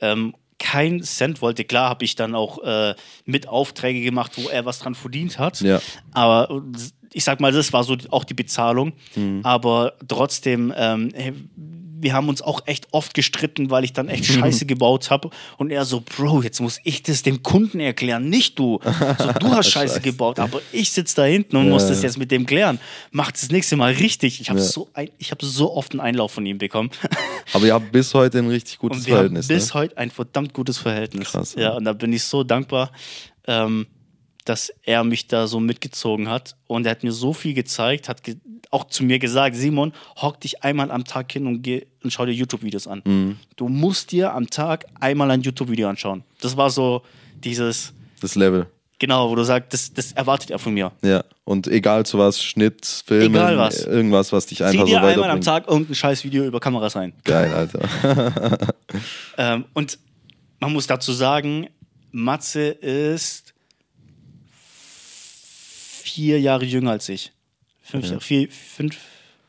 Ähm, 0.00 0.34
kein 0.62 1.02
Cent 1.02 1.42
wollte. 1.42 1.64
Klar 1.64 1.88
habe 1.88 2.04
ich 2.04 2.14
dann 2.14 2.36
auch 2.36 2.62
äh, 2.62 2.94
mit 3.24 3.48
Aufträge 3.48 4.00
gemacht, 4.00 4.32
wo 4.36 4.48
er 4.48 4.64
was 4.64 4.78
dran 4.78 4.94
verdient 4.94 5.38
hat. 5.38 5.60
Ja. 5.60 5.80
Aber 6.12 6.62
ich 7.12 7.24
sag 7.24 7.40
mal, 7.40 7.50
das 7.50 7.72
war 7.72 7.82
so 7.82 7.96
auch 8.10 8.24
die 8.24 8.34
Bezahlung. 8.34 8.92
Mhm. 9.16 9.40
Aber 9.42 9.94
trotzdem, 10.06 10.72
ähm, 10.76 11.12
wir 12.02 12.12
haben 12.12 12.28
uns 12.28 12.42
auch 12.42 12.66
echt 12.66 12.88
oft 12.90 13.14
gestritten, 13.14 13.70
weil 13.70 13.84
ich 13.84 13.92
dann 13.92 14.08
echt 14.08 14.26
Scheiße 14.26 14.66
gebaut 14.66 15.10
habe. 15.10 15.30
Und 15.56 15.70
er 15.70 15.84
so, 15.84 16.00
Bro, 16.00 16.42
jetzt 16.42 16.60
muss 16.60 16.80
ich 16.84 17.02
das 17.02 17.22
dem 17.22 17.42
Kunden 17.42 17.80
erklären, 17.80 18.28
nicht 18.28 18.58
du. 18.58 18.80
So, 19.18 19.32
du 19.32 19.48
hast 19.50 19.68
Scheiße 19.70 20.00
gebaut, 20.00 20.38
aber 20.38 20.60
ich 20.72 20.90
sitze 20.92 21.16
da 21.16 21.24
hinten 21.24 21.56
und 21.56 21.68
muss 21.70 21.86
das 21.86 22.02
jetzt 22.02 22.18
mit 22.18 22.30
dem 22.30 22.44
klären. 22.44 22.80
Macht 23.12 23.34
das 23.40 23.50
nächste 23.50 23.76
Mal 23.76 23.92
richtig. 23.92 24.40
Ich 24.40 24.50
habe 24.50 24.58
Ja. 24.58 24.64
so, 24.66 24.88
ein, 24.94 25.10
ich 25.18 25.30
hab 25.30 25.40
so 25.42 25.72
oft 25.72 25.92
einen 25.92 26.00
Einlauf 26.00 26.32
von 26.32 26.44
ihm 26.44 26.58
bekommen. 26.58 26.90
Aber 27.52 27.66
ihr 27.66 27.74
habt 27.74 27.92
bis 27.92 28.12
heute 28.14 28.38
ein 28.38 28.48
richtig 28.48 28.78
gutes 28.78 28.98
Und 28.98 29.06
wir 29.06 29.14
haben 29.14 29.18
Verhältnis. 29.20 29.48
bis 29.48 29.68
ne? 29.68 29.74
heute 29.74 29.96
ein 29.98 30.10
verdammt 30.10 30.52
gutes 30.54 30.78
Verhältnis. 30.78 31.28
Krass, 31.30 31.54
ja, 31.54 31.62
ja. 31.62 31.70
und 31.70 31.84
da 31.84 31.92
bin 31.92 32.12
ich 32.12 32.24
so 32.24 32.42
dankbar, 32.44 32.90
ähm, 33.46 33.86
dass 34.44 34.72
er 34.82 35.04
mich 35.04 35.28
da 35.28 35.46
so 35.46 35.60
mitgezogen 35.60 36.28
hat. 36.28 36.56
Und 36.66 36.84
er 36.86 36.90
hat 36.92 37.04
mir 37.04 37.12
so 37.12 37.32
viel 37.32 37.54
gezeigt, 37.54 38.08
hat 38.08 38.24
ge 38.24 38.36
auch 38.72 38.84
zu 38.88 39.04
mir 39.04 39.18
gesagt, 39.18 39.54
Simon, 39.54 39.92
hock 40.16 40.40
dich 40.40 40.64
einmal 40.64 40.90
am 40.90 41.04
Tag 41.04 41.30
hin 41.30 41.46
und, 41.46 41.62
geh 41.62 41.86
und 42.02 42.10
schau 42.12 42.26
dir 42.26 42.32
YouTube-Videos 42.32 42.88
an. 42.88 43.02
Mhm. 43.04 43.36
Du 43.56 43.68
musst 43.68 44.10
dir 44.10 44.32
am 44.32 44.48
Tag 44.50 44.86
einmal 44.98 45.30
ein 45.30 45.42
YouTube-Video 45.42 45.88
anschauen. 45.88 46.24
Das 46.40 46.56
war 46.56 46.70
so 46.70 47.02
dieses, 47.44 47.92
Das 48.20 48.34
Level. 48.34 48.66
genau, 48.98 49.28
wo 49.30 49.34
du 49.34 49.44
sagst, 49.44 49.72
das, 49.74 49.92
das 49.92 50.12
erwartet 50.12 50.50
er 50.50 50.58
von 50.58 50.72
mir. 50.74 50.90
Ja. 51.02 51.22
Und 51.44 51.66
egal 51.68 52.06
zu 52.06 52.18
was, 52.18 52.42
Schnitt, 52.42 53.04
was. 53.08 53.84
irgendwas, 53.84 54.32
was 54.32 54.46
dich 54.46 54.58
Zieh 54.58 54.64
einfach 54.64 54.80
so 54.80 54.86
dir 54.86 55.02
einmal 55.02 55.12
am 55.12 55.18
weiterbringt. 55.20 55.44
Tag 55.44 55.68
irgendein 55.68 55.94
scheiß 55.94 56.24
Video 56.24 56.44
über 56.44 56.58
Kameras 56.60 56.96
rein. 56.96 57.12
Geil, 57.24 57.52
Alter. 57.52 58.68
Ähm, 59.38 59.64
und 59.72 59.98
man 60.60 60.72
muss 60.72 60.86
dazu 60.86 61.12
sagen, 61.12 61.68
Matze 62.10 62.68
ist 62.68 63.54
vier 66.02 66.40
Jahre 66.40 66.64
jünger 66.66 66.90
als 66.90 67.08
ich. 67.08 67.32
Fünf, 67.82 68.06
Jahre- 68.06 68.20
vier, 68.20 68.48
fünf, 68.50 68.96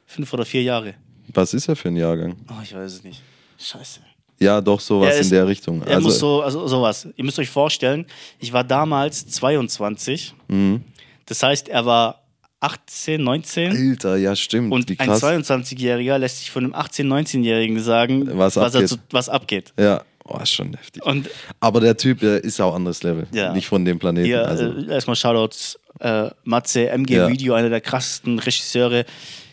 fünf 0.06 0.34
oder 0.34 0.46
vier 0.46 0.64
Jahre. 0.64 0.96
Was 1.30 1.54
ist 1.54 1.68
er 1.68 1.76
für 1.76 1.88
ein 1.90 1.96
Jahrgang? 1.96 2.36
Oh, 2.50 2.62
ich 2.64 2.74
weiß 2.74 2.94
es 2.94 3.04
nicht. 3.04 3.22
Scheiße. 3.60 4.00
Ja, 4.40 4.60
doch 4.60 4.80
sowas 4.80 5.18
ist- 5.18 5.28
in 5.28 5.32
der 5.32 5.48
Richtung. 5.48 5.82
Er 5.84 5.96
Also, 5.96 6.08
muss 6.08 6.20
so, 6.20 6.42
also 6.42 6.68
sowas. 6.68 7.08
Ihr 7.16 7.24
müsst 7.24 7.40
euch 7.40 7.50
vorstellen, 7.50 8.06
ich 8.40 8.52
war 8.52 8.64
damals 8.64 9.26
22. 9.28 10.34
Mhm. 10.48 10.84
Das 11.26 11.42
heißt, 11.44 11.70
er 11.70 11.86
war 11.86 12.24
18, 12.60 13.22
19. 13.24 13.72
Alter, 13.92 14.18
ja, 14.18 14.36
stimmt. 14.36 14.72
Und 14.72 14.90
ein 14.90 14.98
krass. 14.98 15.22
22-Jähriger 15.24 16.18
lässt 16.18 16.40
sich 16.40 16.52
von 16.52 16.64
einem 16.66 16.74
18-, 16.74 17.08
19-Jährigen 17.08 17.80
sagen, 17.82 18.38
Was 18.38 18.56
er 18.58 18.64
abgeht. 18.66 18.90
zu, 18.90 18.98
was 19.12 19.30
abgeht. 19.30 19.74
Ja, 19.78 20.02
oh, 20.26 20.38
ist 20.42 20.52
schon 20.52 20.74
heftig. 20.74 21.04
Und 21.06 21.30
Aber 21.60 21.80
der 21.80 21.98
Typ, 21.98 22.20
der 22.20 22.44
ist 22.44 22.60
auch 22.62 22.76
anderes 22.76 23.04
Level. 23.04 23.28
Ja. 23.32 23.54
Nicht 23.54 23.68
von 23.68 23.84
dem 23.86 24.00
Planeten. 24.00 24.26
Hier 24.26 24.48
also, 24.48 24.66
äh, 24.66 24.92
erstmal 24.92 25.16
Shoutouts 25.16 25.80
äh, 26.00 26.30
Matze, 26.44 26.90
MG 26.90 27.16
Ja. 27.16 27.28
Video, 27.30 27.54
einer 27.54 27.70
der 27.70 27.82
krassesten 27.82 28.40
Regisseure. 28.40 29.06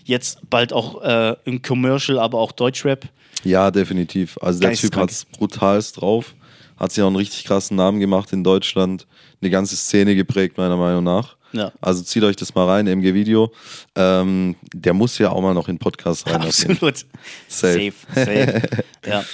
Jetzt 0.04 0.38
bald 0.48 0.72
auch 0.72 1.02
äh, 1.02 1.36
im 1.44 1.62
Commercial, 1.62 2.18
aber 2.18 2.38
auch 2.38 2.52
Deutschrap. 2.52 3.04
ja, 3.44 3.70
definitiv. 3.70 4.38
Also 4.40 4.60
der 4.60 4.72
Typ 4.72 4.96
hat 4.96 5.10
es 5.10 5.24
brutalst 5.24 6.00
drauf. 6.00 6.34
Hat 6.78 6.92
sich 6.92 7.02
auch 7.02 7.08
einen 7.08 7.16
richtig 7.16 7.44
krassen 7.44 7.76
Namen 7.76 8.00
gemacht 8.00 8.32
in 8.32 8.42
Deutschland. 8.42 9.06
Eine 9.42 9.50
ganze 9.50 9.76
Szene 9.76 10.14
geprägt, 10.16 10.56
meiner 10.56 10.76
Meinung 10.78 11.04
nach. 11.04 11.36
Ja. 11.52 11.72
Also 11.80 12.02
zieht 12.02 12.22
euch 12.22 12.36
das 12.36 12.54
mal 12.54 12.66
rein, 12.66 12.86
MG 12.86 13.12
Video. 13.12 13.52
Ähm, 13.94 14.56
der 14.72 14.94
muss 14.94 15.18
ja 15.18 15.30
auch 15.30 15.42
mal 15.42 15.52
noch 15.52 15.68
in 15.68 15.78
Podcast 15.78 16.26
rein. 16.26 16.42
Absolut. 16.42 17.04
Safe. 17.48 17.92
safe. 18.14 18.62
ja. 19.06 19.24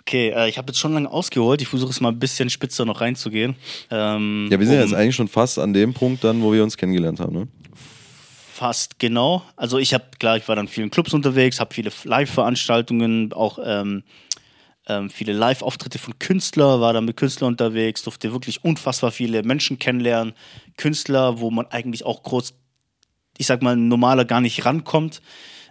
Okay, 0.00 0.30
äh, 0.30 0.48
ich 0.48 0.58
habe 0.58 0.68
jetzt 0.68 0.78
schon 0.78 0.94
lange 0.94 1.10
ausgeholt. 1.10 1.60
Ich 1.62 1.68
versuche 1.68 1.90
es 1.90 2.00
mal 2.00 2.08
ein 2.08 2.18
bisschen 2.18 2.50
spitzer 2.50 2.84
noch 2.84 3.00
reinzugehen. 3.00 3.56
Ähm, 3.90 4.48
Ja, 4.50 4.58
wir 4.58 4.66
sind 4.66 4.76
ja 4.76 4.82
um 4.82 4.88
jetzt 4.88 4.96
eigentlich 4.96 5.16
schon 5.16 5.28
fast 5.28 5.58
an 5.58 5.72
dem 5.72 5.94
Punkt 5.94 6.24
dann, 6.24 6.42
wo 6.42 6.52
wir 6.52 6.62
uns 6.62 6.76
kennengelernt 6.76 7.20
haben. 7.20 7.34
Ne? 7.34 7.48
Fast 8.52 8.98
genau. 8.98 9.42
Also 9.56 9.78
ich 9.78 9.94
habe, 9.94 10.04
klar, 10.18 10.36
ich 10.36 10.48
war 10.48 10.56
dann 10.56 10.66
in 10.66 10.72
vielen 10.72 10.90
Clubs 10.90 11.14
unterwegs, 11.14 11.60
habe 11.60 11.74
viele 11.74 11.90
Live-Veranstaltungen, 12.04 13.32
auch 13.32 13.58
ähm, 13.64 14.02
ähm, 14.86 15.10
viele 15.10 15.32
Live-Auftritte 15.32 15.98
von 15.98 16.18
Künstlern, 16.18 16.80
war 16.80 16.92
dann 16.92 17.04
mit 17.04 17.16
Künstlern 17.16 17.52
unterwegs, 17.52 18.02
durfte 18.02 18.32
wirklich 18.32 18.64
unfassbar 18.64 19.12
viele 19.12 19.42
Menschen 19.42 19.78
kennenlernen. 19.78 20.34
Künstler, 20.76 21.40
wo 21.40 21.50
man 21.50 21.66
eigentlich 21.66 22.04
auch 22.04 22.22
kurz, 22.22 22.54
ich 23.38 23.46
sag 23.46 23.62
mal, 23.62 23.76
normaler 23.76 24.24
gar 24.24 24.40
nicht 24.40 24.64
rankommt. 24.64 25.22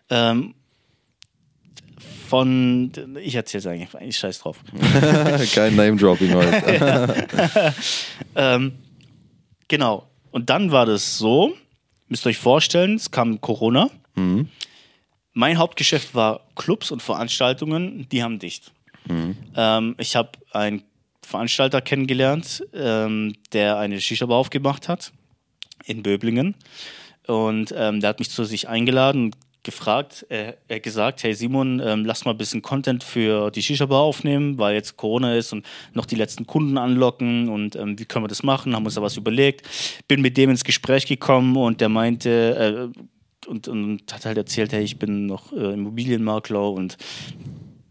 Ähm, 0.09 0.55
von, 2.29 2.91
ich 3.21 3.35
erzähle 3.35 3.59
es 3.59 3.67
eigentlich, 3.67 3.95
eigentlich 3.95 4.17
scheiß 4.17 4.39
drauf. 4.39 4.57
Kein 5.53 5.75
Name-Dropping 5.75 6.33
heute. 6.33 7.73
Ähm, 8.35 8.73
genau. 9.67 10.07
Und 10.31 10.49
dann 10.49 10.71
war 10.71 10.85
das 10.85 11.17
so, 11.17 11.53
müsst 12.07 12.25
ihr 12.25 12.29
euch 12.29 12.37
vorstellen, 12.37 12.95
es 12.95 13.11
kam 13.11 13.41
Corona. 13.41 13.89
Mein 15.33 15.57
Hauptgeschäft 15.57 16.13
war 16.15 16.41
Clubs 16.55 16.91
und 16.91 17.01
Veranstaltungen, 17.01 18.07
die 18.09 18.23
haben 18.23 18.39
dicht. 18.39 18.71
Ähm, 19.55 19.95
ich 19.97 20.15
habe 20.15 20.31
einen 20.51 20.83
Veranstalter 21.21 21.81
kennengelernt, 21.81 22.63
ähm, 22.73 23.33
der 23.53 23.77
eine 23.77 23.99
Shisha-Bar 23.99 24.37
aufgemacht 24.37 24.87
hat 24.87 25.11
in 25.85 26.03
Böblingen. 26.03 26.55
Und 27.27 27.73
ähm, 27.75 27.99
der 27.99 28.09
hat 28.09 28.19
mich 28.19 28.29
zu 28.29 28.43
sich 28.43 28.67
eingeladen 28.67 29.25
und 29.25 29.35
gefragt, 29.63 30.25
äh, 30.29 30.53
hat 30.69 30.83
gesagt, 30.83 31.23
hey 31.23 31.33
Simon, 31.33 31.81
ähm, 31.83 32.05
lass 32.05 32.25
mal 32.25 32.31
ein 32.31 32.37
bisschen 32.37 32.61
Content 32.61 33.03
für 33.03 33.51
die 33.51 33.61
Shisha-Bar 33.61 34.01
aufnehmen, 34.01 34.57
weil 34.57 34.75
jetzt 34.75 34.97
Corona 34.97 35.35
ist 35.35 35.51
und 35.51 35.65
noch 35.93 36.05
die 36.05 36.15
letzten 36.15 36.47
Kunden 36.47 36.77
anlocken 36.77 37.49
und 37.49 37.75
ähm, 37.75 37.99
wie 37.99 38.05
können 38.05 38.23
wir 38.23 38.29
das 38.29 38.43
machen, 38.43 38.75
haben 38.75 38.85
uns 38.85 38.95
da 38.95 39.01
was 39.01 39.17
überlegt. 39.17 39.67
Bin 40.07 40.21
mit 40.21 40.37
dem 40.37 40.49
ins 40.49 40.63
Gespräch 40.63 41.05
gekommen 41.05 41.57
und 41.57 41.81
der 41.81 41.89
meinte, 41.89 42.91
äh, 42.95 42.99
und, 43.47 43.67
und 43.67 44.13
hat 44.13 44.25
halt 44.25 44.37
erzählt, 44.37 44.71
hey, 44.73 44.83
ich 44.83 44.99
bin 44.99 45.25
noch 45.25 45.51
äh, 45.53 45.73
Immobilienmakler 45.73 46.71
und 46.71 46.97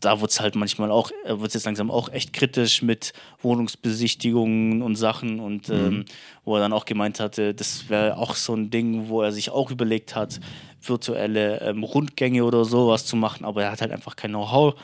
da 0.00 0.20
wird 0.20 0.30
es 0.30 0.40
halt 0.40 0.54
manchmal 0.54 0.90
auch, 0.90 1.10
äh, 1.24 1.38
wird 1.38 1.48
es 1.48 1.54
jetzt 1.54 1.64
langsam 1.64 1.90
auch 1.90 2.10
echt 2.10 2.32
kritisch 2.32 2.82
mit 2.82 3.12
Wohnungsbesichtigungen 3.42 4.82
und 4.82 4.96
Sachen 4.96 5.40
und 5.40 5.68
ähm, 5.68 6.04
wo 6.44 6.54
er 6.56 6.60
dann 6.60 6.72
auch 6.72 6.84
gemeint 6.84 7.20
hatte, 7.20 7.54
das 7.54 7.88
wäre 7.88 8.16
auch 8.16 8.34
so 8.34 8.54
ein 8.54 8.70
Ding, 8.70 9.08
wo 9.08 9.22
er 9.22 9.32
sich 9.32 9.50
auch 9.50 9.70
überlegt 9.70 10.14
hat, 10.14 10.40
virtuelle 10.80 11.60
ähm, 11.60 11.82
Rundgänge 11.82 12.44
oder 12.44 12.64
sowas 12.64 13.04
zu 13.06 13.16
machen, 13.16 13.44
aber 13.44 13.64
er 13.64 13.72
hat 13.72 13.80
halt 13.80 13.92
einfach 13.92 14.16
kein 14.16 14.30
Know-how. 14.30 14.74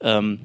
Ähm, 0.00 0.40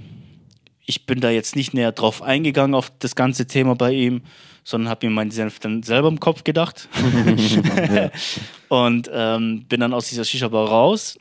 ich 0.86 1.06
bin 1.06 1.20
da 1.20 1.30
jetzt 1.30 1.56
nicht 1.56 1.74
näher 1.74 1.92
drauf 1.92 2.22
eingegangen 2.22 2.74
auf 2.74 2.92
das 3.00 3.16
ganze 3.16 3.46
Thema 3.46 3.76
bei 3.76 3.94
ihm, 3.94 4.24
sondern 4.64 4.90
habe 4.90 5.08
mir 5.08 5.14
meinen 5.14 5.32
Senf 5.32 5.60
dann 5.60 5.84
selber 5.84 6.08
im 6.08 6.20
Kopf 6.20 6.44
gedacht. 6.44 6.90
und 8.70 9.10
ähm, 9.14 9.66
bin 9.68 9.80
dann 9.80 9.94
aus 9.94 10.10
dieser 10.10 10.26
Shisha-Bar 10.26 10.68
raus, 10.68 11.18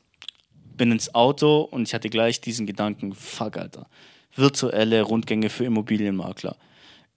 bin 0.79 0.91
ins 0.91 1.15
Auto 1.15 1.61
und 1.61 1.87
ich 1.87 1.93
hatte 1.93 2.09
gleich 2.09 2.41
diesen 2.41 2.67
Gedanken, 2.67 3.15
fuck, 3.15 3.59
Alter, 3.59 3.87
virtuelle 4.35 5.03
Rundgänge 5.03 5.51
für 5.51 5.65
Immobilienmakler, 5.67 6.57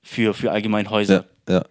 für, 0.02 0.34
für 0.34 0.52
allgemein 0.52 0.90
Häuser. 0.90 1.26
Ja, 1.48 1.56
ja. 1.56 1.66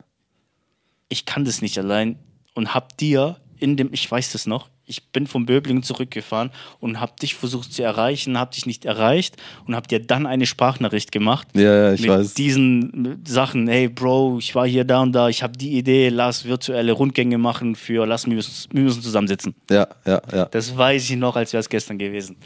Ich 1.10 1.26
kann 1.26 1.44
das 1.44 1.60
nicht 1.60 1.76
allein 1.76 2.18
und 2.54 2.72
hab 2.72 2.96
dir 2.96 3.36
in 3.58 3.76
dem, 3.76 3.92
ich 3.92 4.10
weiß 4.10 4.32
das 4.32 4.46
noch, 4.46 4.70
ich 4.90 5.08
bin 5.08 5.26
von 5.26 5.46
Böblingen 5.46 5.82
zurückgefahren 5.82 6.50
und 6.80 7.00
hab 7.00 7.18
dich 7.18 7.34
versucht 7.34 7.72
zu 7.72 7.82
erreichen, 7.82 8.38
hab 8.38 8.50
dich 8.50 8.66
nicht 8.66 8.84
erreicht 8.84 9.36
und 9.66 9.74
hab 9.74 9.88
dir 9.88 10.00
dann 10.00 10.26
eine 10.26 10.44
Sprachnachricht 10.46 11.12
gemacht. 11.12 11.48
Ja, 11.54 11.62
ja, 11.62 11.92
ich 11.94 12.02
mit 12.02 12.10
weiß. 12.10 12.34
diesen 12.34 13.22
Sachen, 13.26 13.68
hey 13.68 13.88
Bro, 13.88 14.38
ich 14.40 14.54
war 14.54 14.66
hier 14.66 14.84
da 14.84 15.00
und 15.00 15.12
da, 15.12 15.28
ich 15.28 15.42
habe 15.42 15.56
die 15.56 15.78
Idee, 15.78 16.08
lass 16.08 16.44
virtuelle 16.44 16.92
Rundgänge 16.92 17.38
machen 17.38 17.76
für, 17.76 18.06
lass, 18.06 18.26
wir 18.26 18.34
müssen, 18.34 18.68
wir 18.72 18.82
müssen 18.82 19.02
zusammensitzen. 19.02 19.54
Ja, 19.70 19.88
ja, 20.04 20.20
ja. 20.32 20.44
Das 20.46 20.76
weiß 20.76 21.08
ich 21.10 21.16
noch, 21.16 21.36
als 21.36 21.52
wäre 21.52 21.60
es 21.60 21.68
gestern 21.68 21.98
gewesen. 21.98 22.36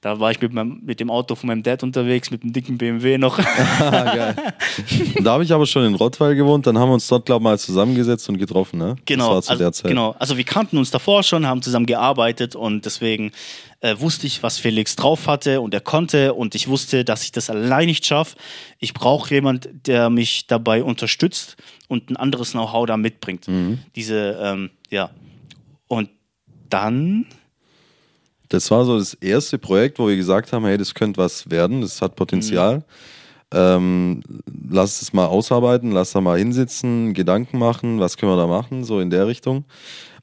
Da 0.00 0.18
war 0.18 0.30
ich 0.30 0.40
mit, 0.40 0.52
meinem, 0.54 0.80
mit 0.82 0.98
dem 0.98 1.10
Auto 1.10 1.34
von 1.34 1.48
meinem 1.48 1.62
Dad 1.62 1.82
unterwegs, 1.82 2.30
mit 2.30 2.42
dem 2.42 2.52
dicken 2.52 2.78
BMW 2.78 3.18
noch. 3.18 3.38
Ah, 3.80 4.34
da 5.22 5.32
habe 5.32 5.44
ich 5.44 5.52
aber 5.52 5.66
schon 5.66 5.84
in 5.84 5.94
Rottweil 5.94 6.34
gewohnt, 6.34 6.66
dann 6.66 6.78
haben 6.78 6.90
wir 6.90 6.94
uns 6.94 7.06
dort, 7.06 7.26
glaube 7.26 7.42
ich, 7.42 7.44
mal 7.44 7.58
zusammengesetzt 7.58 8.28
und 8.28 8.38
getroffen, 8.38 8.78
ne? 8.78 8.96
Genau, 9.04 9.34
also, 9.34 9.82
genau. 9.82 10.14
Also 10.18 10.36
wir 10.36 10.44
kannten 10.44 10.76
uns 10.78 10.90
davor 10.90 11.22
schon, 11.22 11.46
haben 11.46 11.62
zusammen 11.62 11.86
gearbeitet 11.86 12.54
und 12.54 12.84
deswegen 12.84 13.32
äh, 13.80 13.96
wusste 13.98 14.26
ich, 14.26 14.42
was 14.42 14.58
Felix 14.58 14.96
drauf 14.96 15.26
hatte 15.26 15.60
und 15.60 15.74
er 15.74 15.80
konnte 15.80 16.34
und 16.34 16.54
ich 16.54 16.68
wusste, 16.68 17.04
dass 17.04 17.24
ich 17.24 17.32
das 17.32 17.50
allein 17.50 17.86
nicht 17.86 18.06
schaffe. 18.06 18.36
Ich 18.78 18.94
brauche 18.94 19.32
jemand, 19.34 19.68
der 19.86 20.10
mich 20.10 20.46
dabei 20.46 20.82
unterstützt 20.84 21.56
und 21.88 22.10
ein 22.10 22.16
anderes 22.16 22.52
Know-how 22.52 22.86
da 22.86 22.96
mitbringt. 22.96 23.48
Mhm. 23.48 23.78
Diese, 23.96 24.38
ähm, 24.42 24.70
ja. 24.90 25.10
Und 25.88 26.10
dann, 26.68 27.26
Das 28.50 28.70
war 28.70 28.84
so 28.84 28.98
das 28.98 29.14
erste 29.14 29.58
Projekt, 29.58 29.98
wo 29.98 30.08
wir 30.08 30.16
gesagt 30.16 30.52
haben, 30.52 30.64
hey, 30.66 30.76
das 30.76 30.94
könnte 30.94 31.18
was 31.18 31.50
werden, 31.50 31.80
das 31.80 32.02
hat 32.02 32.16
Potenzial. 32.16 32.78
Mhm. 32.78 32.82
Ähm, 33.52 34.22
lass 34.70 35.02
es 35.02 35.12
mal 35.12 35.26
ausarbeiten, 35.26 35.90
lass 35.90 36.12
da 36.12 36.20
mal 36.20 36.38
hinsitzen, 36.38 37.14
Gedanken 37.14 37.58
machen, 37.58 37.98
was 37.98 38.16
können 38.16 38.32
wir 38.32 38.36
da 38.36 38.46
machen, 38.46 38.84
so 38.84 39.00
in 39.00 39.10
der 39.10 39.26
Richtung. 39.26 39.64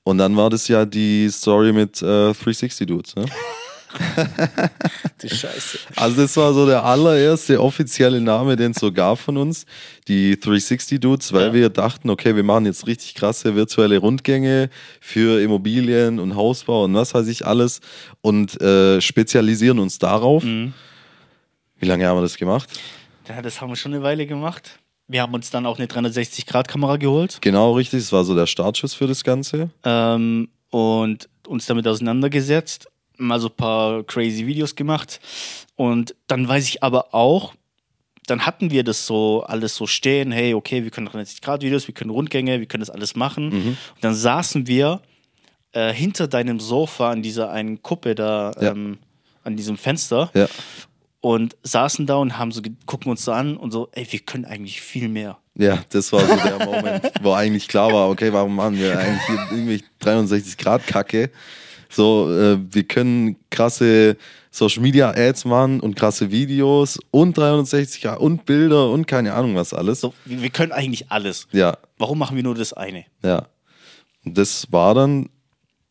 Und 0.03 0.19
dann 0.19 0.37
war 0.37 0.49
das 0.49 0.67
ja 0.69 0.85
die 0.85 1.29
Story 1.29 1.73
mit 1.73 2.01
äh, 2.01 2.31
360 2.33 2.87
Dudes. 2.87 3.15
Ne? 3.15 3.25
die 5.21 5.29
Scheiße. 5.29 5.79
Also 5.95 6.21
das 6.21 6.35
war 6.37 6.53
so 6.53 6.65
der 6.65 6.83
allererste 6.83 7.61
offizielle 7.61 8.21
Name, 8.21 8.55
den 8.55 8.71
es 8.71 8.77
so 8.77 8.91
gab 8.91 9.19
von 9.19 9.37
uns, 9.37 9.65
die 10.07 10.39
360 10.39 10.99
Dudes, 10.99 11.33
weil 11.33 11.47
Ja. 11.47 11.53
wir 11.53 11.69
dachten, 11.69 12.09
okay, 12.09 12.35
wir 12.35 12.43
machen 12.43 12.65
jetzt 12.65 12.87
richtig 12.87 13.15
krasse 13.15 13.55
virtuelle 13.55 13.97
Rundgänge 13.97 14.69
für 15.01 15.41
Immobilien 15.41 16.19
und 16.19 16.35
Hausbau 16.35 16.83
und 16.85 16.93
was 16.93 17.13
weiß 17.13 17.27
ich 17.27 17.45
alles 17.45 17.81
und 18.21 18.59
äh, 18.61 19.01
spezialisieren 19.01 19.79
uns 19.79 19.99
darauf. 19.99 20.43
Mhm. 20.43 20.73
Wie 21.79 21.85
lange 21.85 22.07
haben 22.07 22.17
wir 22.17 22.21
das 22.23 22.37
gemacht? 22.37 22.69
Ja, 23.27 23.41
das 23.41 23.61
haben 23.61 23.69
wir 23.69 23.75
schon 23.75 23.93
eine 23.93 24.03
Weile 24.03 24.25
gemacht. 24.25 24.79
Wir 25.09 25.21
haben 25.21 25.33
uns 25.33 25.49
dann 25.51 25.65
auch 25.65 25.77
eine 25.77 25.87
360-Grad-Kamera 25.87 26.97
geholt. 26.97 27.37
Genau 27.41 27.73
richtig, 27.73 27.99
das 28.01 28.11
war 28.11 28.23
so 28.25 28.35
der 28.35 28.45
Startschuss 28.45 28.93
für 28.93 29.07
das 29.07 29.23
Ganze. 29.23 29.69
ähm, 29.83 30.49
und 30.69 31.29
uns 31.47 31.65
damit 31.65 31.87
auseinandergesetzt, 31.87 32.89
mal 33.17 33.39
so 33.39 33.47
ein 33.47 33.55
paar 33.55 34.03
crazy 34.03 34.45
Videos 34.47 34.75
gemacht. 34.75 35.19
Und 35.75 36.15
dann 36.27 36.47
weiß 36.47 36.67
ich 36.67 36.83
aber 36.83 37.13
auch, 37.13 37.53
dann 38.27 38.45
hatten 38.45 38.71
wir 38.71 38.83
das 38.83 39.05
so 39.07 39.43
alles 39.43 39.75
so 39.75 39.87
stehen, 39.87 40.31
hey, 40.31 40.53
okay, 40.53 40.83
wir 40.83 40.91
können 40.91 41.05
360 41.07 41.41
Grad 41.41 41.61
Videos, 41.61 41.87
wir 41.87 41.93
können 41.95 42.09
Rundgänge, 42.09 42.59
wir 42.59 42.65
können 42.67 42.81
das 42.81 42.89
alles 42.89 43.15
machen. 43.15 43.49
Mhm. 43.49 43.67
Und 43.69 43.77
dann 44.01 44.15
saßen 44.15 44.67
wir 44.67 45.01
äh, 45.71 45.93
hinter 45.93 46.27
deinem 46.27 46.59
Sofa 46.59 47.09
an 47.11 47.21
dieser 47.21 47.51
einen 47.51 47.81
Kuppe 47.81 48.15
da, 48.15 48.51
Ja. 48.59 48.71
ähm, 48.71 48.97
an 49.43 49.55
diesem 49.55 49.77
Fenster 49.77 50.29
Ja, 50.33 50.47
und 51.21 51.55
saßen 51.63 52.05
da 52.05 52.15
und 52.17 52.37
haben 52.37 52.51
so, 52.51 52.61
gucken 52.85 53.11
uns 53.11 53.23
so 53.23 53.31
an 53.31 53.55
und 53.55 53.71
so, 53.71 53.87
ey, 53.93 54.05
wir 54.09 54.19
können 54.19 54.43
eigentlich 54.45 54.81
viel 54.81 55.07
mehr. 55.07 55.37
ja, 55.55 55.83
das 55.89 56.11
war 56.11 56.19
so 56.21 56.35
der 56.35 56.65
Moment, 56.65 57.11
wo 57.21 57.31
eigentlich 57.33 57.67
klar 57.69 57.93
war, 57.93 58.09
okay, 58.09 58.33
warum 58.33 58.55
machen 58.55 58.77
wir 58.77 58.99
eigentlich 58.99 59.39
irgendwie 59.51 59.83
63 59.99 60.57
Grad 60.57 60.85
Kacke? 60.85 61.31
So, 61.89 62.31
äh, 62.31 62.57
wir 62.71 62.83
können 62.83 63.37
krasse 63.49 64.17
Social 64.51 64.81
Media 64.81 65.11
Ads 65.11 65.45
machen 65.45 65.79
und 65.79 65.95
krasse 65.95 66.31
Videos 66.31 66.99
und 67.11 67.37
360 67.37 68.01
Grad 68.01 68.19
und 68.19 68.45
Bilder 68.45 68.89
und 68.89 69.05
keine 69.05 69.33
Ahnung 69.33 69.55
was 69.55 69.73
alles. 69.73 70.01
So, 70.01 70.13
wir, 70.25 70.49
können 70.49 70.71
eigentlich 70.71 71.11
alles. 71.11 71.47
Ja, 71.51 71.77
Warum 71.97 72.19
machen 72.19 72.35
wir 72.35 72.43
nur 72.43 72.55
das 72.55 72.73
eine? 72.73 73.05
ja. 73.23 73.47
Und 74.25 74.37
das 74.37 74.67
war 74.71 74.93
dann, 74.93 75.29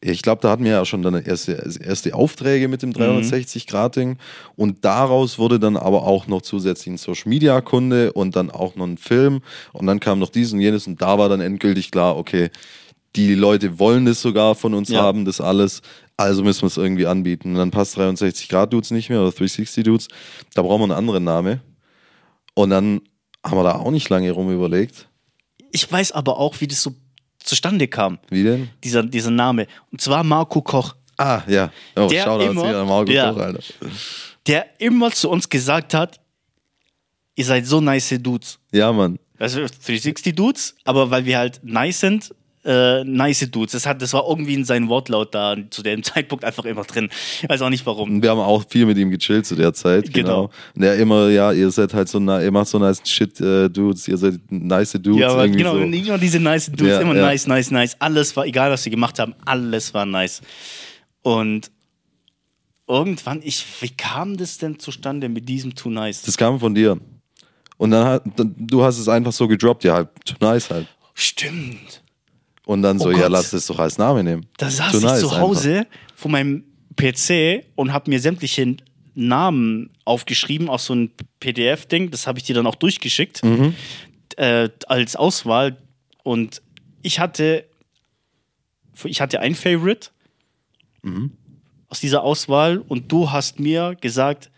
ich 0.02 0.20
glaube, 0.20 0.42
da 0.42 0.50
hatten 0.50 0.64
wir 0.64 0.72
ja 0.72 0.84
schon 0.84 1.00
dann 1.02 1.14
erste, 1.14 1.52
erste 1.52 2.14
Aufträge 2.14 2.68
mit 2.68 2.82
dem 2.82 2.92
360-Grad-Ding. 2.92 4.18
Und 4.56 4.84
daraus 4.84 5.38
wurde 5.38 5.58
dann 5.58 5.78
aber 5.78 6.02
auch 6.02 6.26
noch 6.26 6.42
zusätzlich 6.42 6.88
ein 6.88 6.98
Social-Media-Kunde 6.98 8.12
und 8.12 8.36
dann 8.36 8.50
auch 8.50 8.76
noch 8.76 8.86
ein 8.86 8.98
Film. 8.98 9.40
Und 9.72 9.86
dann 9.86 10.00
kam 10.00 10.18
noch 10.18 10.28
dies 10.28 10.52
und 10.52 10.60
jenes. 10.60 10.86
Und 10.86 11.00
da 11.00 11.18
war 11.18 11.30
dann 11.30 11.40
endgültig 11.40 11.90
klar, 11.90 12.18
okay, 12.18 12.50
die 13.16 13.34
Leute 13.34 13.78
wollen 13.78 14.04
das 14.04 14.20
sogar 14.20 14.54
von 14.54 14.74
uns 14.74 14.88
Ja. 14.90 15.02
haben, 15.02 15.24
das 15.24 15.40
alles. 15.40 15.82
Also 16.16 16.42
müssen 16.42 16.62
wir 16.62 16.66
es 16.68 16.76
irgendwie 16.76 17.06
anbieten. 17.06 17.50
Und 17.52 17.56
dann 17.56 17.70
passt 17.70 17.96
360-Grad-Dudes 17.98 18.90
nicht 18.90 19.08
mehr 19.10 19.20
oder 19.20 19.30
360-Dudes. 19.30 20.08
Da 20.54 20.62
brauchen 20.62 20.80
wir 20.80 20.84
einen 20.84 20.92
anderen 20.92 21.24
Name. 21.24 21.60
Und 22.54 22.70
dann 22.70 23.00
haben 23.44 23.58
wir 23.58 23.64
da 23.64 23.76
auch 23.76 23.90
nicht 23.90 24.08
lange 24.08 24.30
rum 24.30 24.50
überlegt. 24.52 25.08
Ich 25.72 25.90
weiß 25.90 26.12
aber 26.12 26.38
auch, 26.38 26.60
wie 26.60 26.66
das 26.66 26.82
so 26.82 26.94
zustande 27.38 27.86
kam, 27.86 28.18
Wie 28.30 28.42
denn? 28.42 28.68
dieser, 28.82 29.02
dieser 29.02 29.30
Name. 29.30 29.66
Und 29.92 30.00
zwar 30.00 30.24
Marco 30.24 30.62
Koch, 30.62 30.94
Ah, 31.18 31.42
ja. 31.46 31.70
Oh, 31.96 32.08
Der 32.08 32.24
Shoutouts 32.24 32.50
immer- 32.50 32.68
hier 32.68 32.76
an 32.78 32.86
Marco 32.88 33.10
ja. 33.10 33.32
Koch, 33.32 33.40
Alter. 33.40 33.60
der 34.46 34.66
immer 34.80 35.10
zu 35.10 35.30
uns 35.30 35.48
gesagt 35.48 35.94
hat, 35.94 36.20
ihr 37.36 37.44
seid 37.44 37.66
so 37.66 37.80
nice 37.80 38.14
Dudes. 38.20 38.58
Ja, 38.72 38.92
Mann. 38.92 39.18
Also 39.38 39.60
360 39.60 40.34
Dudes, 40.34 40.74
aber 40.84 41.10
weil 41.10 41.24
wir 41.24 41.38
halt 41.38 41.60
nice 41.62 42.00
sind, 42.00 42.34
äh, 42.66 43.04
nice 43.04 43.48
Dudes. 43.50 43.72
Das, 43.72 43.86
hat, 43.86 44.02
das 44.02 44.12
war 44.12 44.24
irgendwie 44.28 44.54
in 44.54 44.64
seinem 44.64 44.88
Wortlaut 44.88 45.34
da 45.34 45.56
zu 45.70 45.82
dem 45.82 46.02
Zeitpunkt 46.02 46.44
einfach 46.44 46.64
immer 46.64 46.82
drin. 46.84 47.08
Ich 47.42 47.48
weiß 47.48 47.62
auch 47.62 47.70
nicht 47.70 47.86
warum. 47.86 48.22
Wir 48.22 48.30
haben 48.30 48.40
auch 48.40 48.64
viel 48.68 48.86
mit 48.86 48.98
ihm 48.98 49.10
gechillt 49.10 49.46
zu 49.46 49.54
der 49.54 49.72
Zeit. 49.72 50.12
Genau. 50.12 50.26
Genau. 50.26 50.50
Und 50.74 50.82
er 50.82 50.96
immer, 50.96 51.28
ja, 51.30 51.52
ihr 51.52 51.70
seid 51.70 51.94
halt 51.94 52.08
so, 52.08 52.18
ihr 52.18 52.50
macht 52.50 52.68
so 52.68 52.78
nice 52.78 53.00
Shit, 53.04 53.40
äh, 53.40 53.68
Dudes, 53.70 54.08
ihr 54.08 54.16
seid 54.18 54.40
nice 54.50 54.92
Dudes. 54.92 55.20
Ja, 55.20 55.40
irgendwie 55.40 55.58
genau, 55.58 55.74
so. 55.74 55.84
nur 55.84 56.18
diese 56.18 56.40
nice 56.40 56.66
Dudes, 56.66 56.88
Ja, 56.88 57.00
immer 57.00 57.14
ja. 57.14 57.22
nice, 57.22 57.46
nice, 57.46 57.70
nice. 57.70 57.96
Alles 58.00 58.36
war, 58.36 58.44
egal 58.46 58.70
was 58.70 58.84
wir 58.84 58.90
gemacht 58.90 59.18
haben, 59.18 59.34
alles 59.44 59.94
war 59.94 60.04
nice. 60.04 60.42
Und 61.22 61.70
irgendwann, 62.88 63.40
ich, 63.42 63.64
wie 63.80 63.90
kam 63.90 64.36
das 64.36 64.58
denn 64.58 64.78
zustande 64.78 65.28
mit 65.28 65.48
diesem 65.48 65.74
Too 65.74 65.90
Nice? 65.90 66.22
Das 66.22 66.36
kam 66.36 66.58
von 66.60 66.74
dir. 66.74 66.98
Und 67.78 67.90
dann 67.90 68.06
hat, 68.06 68.22
dann- 68.36 68.54
du 68.56 68.82
hast 68.82 68.98
es 68.98 69.08
einfach 69.08 69.32
so 69.32 69.46
gedroppt, 69.48 69.84
ja, 69.84 69.94
halt, 69.94 70.08
too 70.24 70.34
nice 70.40 70.70
halt. 70.70 70.86
Stimmt. 71.14 72.02
Und 72.66 72.82
dann 72.82 72.98
so, 72.98 73.08
Oh 73.08 73.12
ja, 73.12 73.28
lass 73.28 73.52
das 73.52 73.66
doch 73.66 73.78
als 73.78 73.96
Name 73.96 74.22
nehmen. 74.22 74.44
Da 74.58 74.68
saß 74.68 74.90
Too 74.92 74.98
ich 74.98 75.04
nice 75.04 75.20
zu 75.20 75.38
Hause 75.38 75.86
vor 76.16 76.30
meinem 76.30 76.64
PC 76.96 77.64
und 77.76 77.92
habe 77.92 78.10
mir 78.10 78.20
sämtliche 78.20 78.76
Namen 79.14 79.88
aufgeschrieben 80.04 80.68
aus 80.68 80.84
so 80.86 80.92
einem 80.92 81.10
PDF-Ding. 81.40 82.10
Das 82.10 82.26
habe 82.26 82.38
ich 82.38 82.44
dir 82.44 82.54
dann 82.56 82.66
auch 82.66 82.74
durchgeschickt 82.74 83.42
Mhm. 83.44 83.74
äh, 84.36 84.68
als 84.88 85.14
Auswahl. 85.16 85.76
Und 86.24 86.60
ich 87.02 87.20
hatte, 87.20 87.64
ich 89.04 89.20
hatte 89.20 89.40
ein 89.40 89.54
Favorite 89.54 90.08
Mhm. 91.02 91.30
aus 91.88 92.00
dieser 92.00 92.22
Auswahl 92.24 92.78
und 92.78 93.12
du 93.12 93.30
hast 93.30 93.60
mir 93.60 93.94
gesagt, 94.00 94.50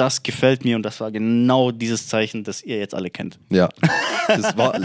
das 0.00 0.22
gefällt 0.22 0.64
mir 0.64 0.76
und 0.76 0.82
das 0.82 0.98
war 1.00 1.10
genau 1.12 1.70
dieses 1.70 2.08
Zeichen, 2.08 2.42
das 2.44 2.62
ihr 2.62 2.78
jetzt 2.78 2.94
alle 2.94 3.10
kennt. 3.10 3.38
Ja. 3.50 3.68
Das 4.28 4.56
war 4.56 4.74
äh, 4.74 4.80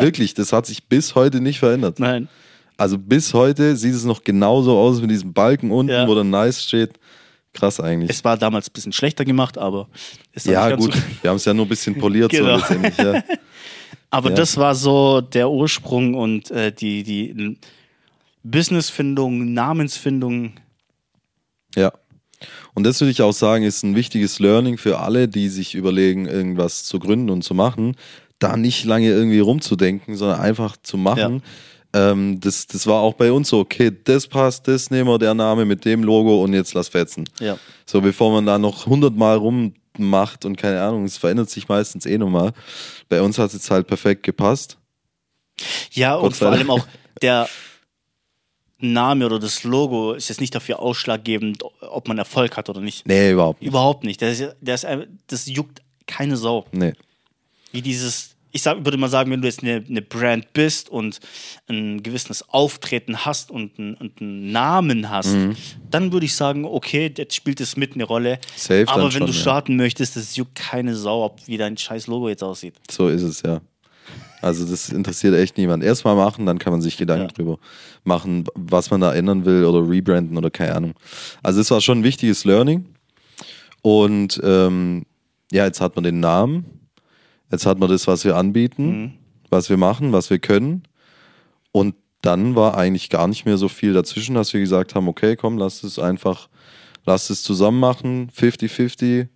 wirklich, 0.00 0.34
das 0.34 0.52
hat 0.52 0.66
sich 0.66 0.84
bis 0.84 1.14
heute 1.14 1.40
nicht 1.40 1.58
verändert. 1.60 1.98
Nein. 2.00 2.28
Also 2.76 2.98
bis 2.98 3.32
heute 3.34 3.76
sieht 3.76 3.94
es 3.94 4.04
noch 4.04 4.22
genauso 4.24 4.76
aus 4.78 5.00
mit 5.00 5.10
diesem 5.10 5.32
Balken 5.32 5.70
unten, 5.70 5.92
Ja. 5.92 6.06
wo 6.08 6.14
dann 6.14 6.30
nice 6.30 6.62
steht. 6.62 6.98
Krass 7.54 7.80
eigentlich. 7.80 8.10
Es 8.10 8.22
war 8.24 8.36
damals 8.36 8.68
ein 8.68 8.72
bisschen 8.72 8.92
schlechter 8.92 9.24
gemacht, 9.24 9.56
aber 9.58 9.88
ist 10.32 10.46
dann 10.46 10.52
ja, 10.54 10.76
gut. 10.76 10.92
so- 10.94 11.00
Wir 11.22 11.30
haben 11.30 11.36
es 11.38 11.44
ja 11.44 11.54
nur 11.54 11.64
ein 11.66 11.68
bisschen 11.68 11.98
poliert, 11.98 12.30
Genau. 12.30 12.58
so. 12.58 12.74
Ja. 12.74 13.22
Aber 14.10 14.30
Ja. 14.30 14.36
das 14.36 14.56
war 14.56 14.74
so 14.74 15.20
der 15.20 15.50
Ursprung 15.50 16.14
und 16.14 16.50
äh, 16.50 16.72
die, 16.72 17.02
die 17.02 17.58
Businessfindung, 18.42 19.52
Namensfindung. 19.52 20.52
ja. 21.76 21.92
Und 22.78 22.84
das 22.84 23.00
würde 23.00 23.10
ich 23.10 23.22
auch 23.22 23.32
sagen, 23.32 23.64
ist 23.64 23.82
ein 23.82 23.96
wichtiges 23.96 24.38
Learning 24.38 24.78
für 24.78 25.00
alle, 25.00 25.26
die 25.26 25.48
sich 25.48 25.74
überlegen, 25.74 26.26
irgendwas 26.26 26.84
zu 26.84 27.00
gründen 27.00 27.28
und 27.28 27.42
zu 27.42 27.52
machen, 27.52 27.96
da 28.38 28.56
nicht 28.56 28.84
lange 28.84 29.08
irgendwie 29.08 29.40
rumzudenken, 29.40 30.14
sondern 30.14 30.38
einfach 30.38 30.76
zu 30.76 30.96
machen. 30.96 31.42
Ähm, 31.92 32.38
das, 32.38 32.68
das 32.68 32.86
war 32.86 33.00
auch 33.00 33.14
bei 33.14 33.32
uns 33.32 33.48
so, 33.48 33.58
okay, 33.58 33.90
das 34.04 34.28
passt, 34.28 34.68
das 34.68 34.92
nehmen 34.92 35.08
wir, 35.10 35.18
der 35.18 35.34
Name 35.34 35.64
mit 35.64 35.84
dem 35.84 36.04
Logo 36.04 36.44
und 36.44 36.52
jetzt 36.54 36.72
lass 36.72 36.86
fetzen. 36.86 37.28
Ja. 37.40 37.58
So, 37.84 38.00
bevor 38.00 38.30
man 38.30 38.46
da 38.46 38.60
noch 38.60 38.86
hundertmal 38.86 39.38
rummacht 39.38 40.44
und 40.44 40.54
keine 40.54 40.80
Ahnung, 40.80 41.04
es 41.04 41.16
verändert 41.16 41.50
sich 41.50 41.66
meistens 41.66 42.06
eh 42.06 42.16
nochmal. 42.16 42.52
Bei 43.08 43.20
uns 43.20 43.38
hat 43.38 43.48
es 43.48 43.54
jetzt 43.54 43.72
halt 43.72 43.88
perfekt 43.88 44.22
gepasst. 44.22 44.78
Ja, 45.90 46.14
und 46.14 46.36
vor 46.36 46.52
allem 46.52 46.70
auch 46.70 46.86
der 47.22 47.48
Name 48.80 49.26
oder 49.26 49.38
das 49.38 49.64
Logo 49.64 50.12
ist 50.12 50.28
jetzt 50.28 50.40
nicht 50.40 50.54
dafür 50.54 50.78
ausschlaggebend, 50.78 51.62
ob 51.80 52.06
man 52.08 52.18
Erfolg 52.18 52.56
hat 52.56 52.68
oder 52.68 52.80
nicht. 52.80 53.06
Nee, 53.06 53.32
überhaupt 53.32 53.60
nicht. 53.60 53.68
Überhaupt 53.68 54.04
nicht. 54.04 54.22
Das, 54.22 54.38
ist, 54.38 54.56
das, 54.60 54.84
ist, 54.84 55.08
das 55.26 55.46
juckt 55.46 55.82
keine 56.06 56.36
Sau. 56.36 56.64
Nee. 56.70 56.92
Wie 57.72 57.82
dieses, 57.82 58.36
ich 58.52 58.62
sag, 58.62 58.84
würde 58.84 58.96
mal 58.96 59.08
sagen, 59.08 59.30
wenn 59.30 59.42
du 59.42 59.48
jetzt 59.48 59.62
eine, 59.62 59.84
eine 59.88 60.00
Brand 60.00 60.52
bist 60.52 60.88
und 60.88 61.18
ein 61.68 62.02
gewisses 62.02 62.48
Auftreten 62.48 63.24
hast 63.26 63.50
und, 63.50 63.78
ein, 63.78 63.94
und 63.94 64.20
einen 64.20 64.52
Namen 64.52 65.10
hast, 65.10 65.34
Mhm. 65.34 65.56
dann 65.90 66.12
würde 66.12 66.26
ich 66.26 66.34
sagen, 66.36 66.64
okay, 66.64 67.12
jetzt 67.16 67.34
spielt 67.34 67.60
es 67.60 67.76
mit 67.76 67.94
eine 67.94 68.04
Rolle. 68.04 68.38
Safe 68.56 68.86
Aber 68.86 69.04
wenn 69.04 69.10
schon, 69.10 69.26
du 69.26 69.32
ja. 69.32 69.38
starten 69.40 69.76
möchtest, 69.76 70.16
das 70.16 70.36
juckt 70.36 70.54
keine 70.54 70.94
Sau, 70.94 71.24
ob 71.24 71.46
wie 71.46 71.56
dein 71.58 71.76
scheiß 71.76 72.06
Logo 72.06 72.28
jetzt 72.28 72.42
aussieht. 72.44 72.76
So 72.90 73.08
ist 73.08 73.22
es, 73.22 73.42
ja. 73.42 73.60
Also 74.40 74.64
das 74.64 74.90
interessiert 74.90 75.34
echt 75.34 75.56
niemand. 75.58 75.82
Erstmal 75.82 76.14
machen, 76.16 76.46
dann 76.46 76.58
kann 76.58 76.72
man 76.72 76.80
sich 76.82 76.96
Gedanken 76.96 77.28
Ja. 77.28 77.32
drüber 77.34 77.58
machen, 78.04 78.44
was 78.54 78.90
man 78.90 79.00
da 79.00 79.12
ändern 79.14 79.44
will 79.44 79.64
oder 79.64 79.88
rebranden 79.88 80.36
oder 80.36 80.50
keine 80.50 80.74
Ahnung. 80.74 80.94
Also 81.42 81.60
es 81.60 81.70
war 81.70 81.80
schon 81.80 81.98
ein 82.00 82.04
wichtiges 82.04 82.44
Learning. 82.44 82.86
Und 83.82 84.40
ähm, 84.44 85.04
ja, 85.52 85.64
jetzt 85.64 85.80
hat 85.80 85.94
man 85.96 86.04
den 86.04 86.20
Namen, 86.20 86.66
jetzt 87.50 87.66
hat 87.66 87.78
man 87.78 87.88
das, 87.88 88.06
was 88.06 88.24
wir 88.24 88.36
anbieten, 88.36 89.14
was 89.50 89.70
wir 89.70 89.76
machen, 89.76 90.12
was 90.12 90.30
wir 90.30 90.38
können. 90.38 90.82
Und 91.72 91.94
dann 92.22 92.54
war 92.56 92.76
eigentlich 92.76 93.10
gar 93.10 93.28
nicht 93.28 93.44
mehr 93.46 93.56
so 93.56 93.68
viel 93.68 93.92
dazwischen, 93.92 94.34
dass 94.34 94.52
wir 94.52 94.60
gesagt 94.60 94.94
haben, 94.94 95.08
okay, 95.08 95.36
komm, 95.36 95.56
lass 95.58 95.84
es 95.84 95.98
einfach, 95.98 96.48
lass 97.06 97.30
es 97.30 97.42
zusammen 97.42 97.78
machen, 97.80 98.30
50-50, 98.36 99.28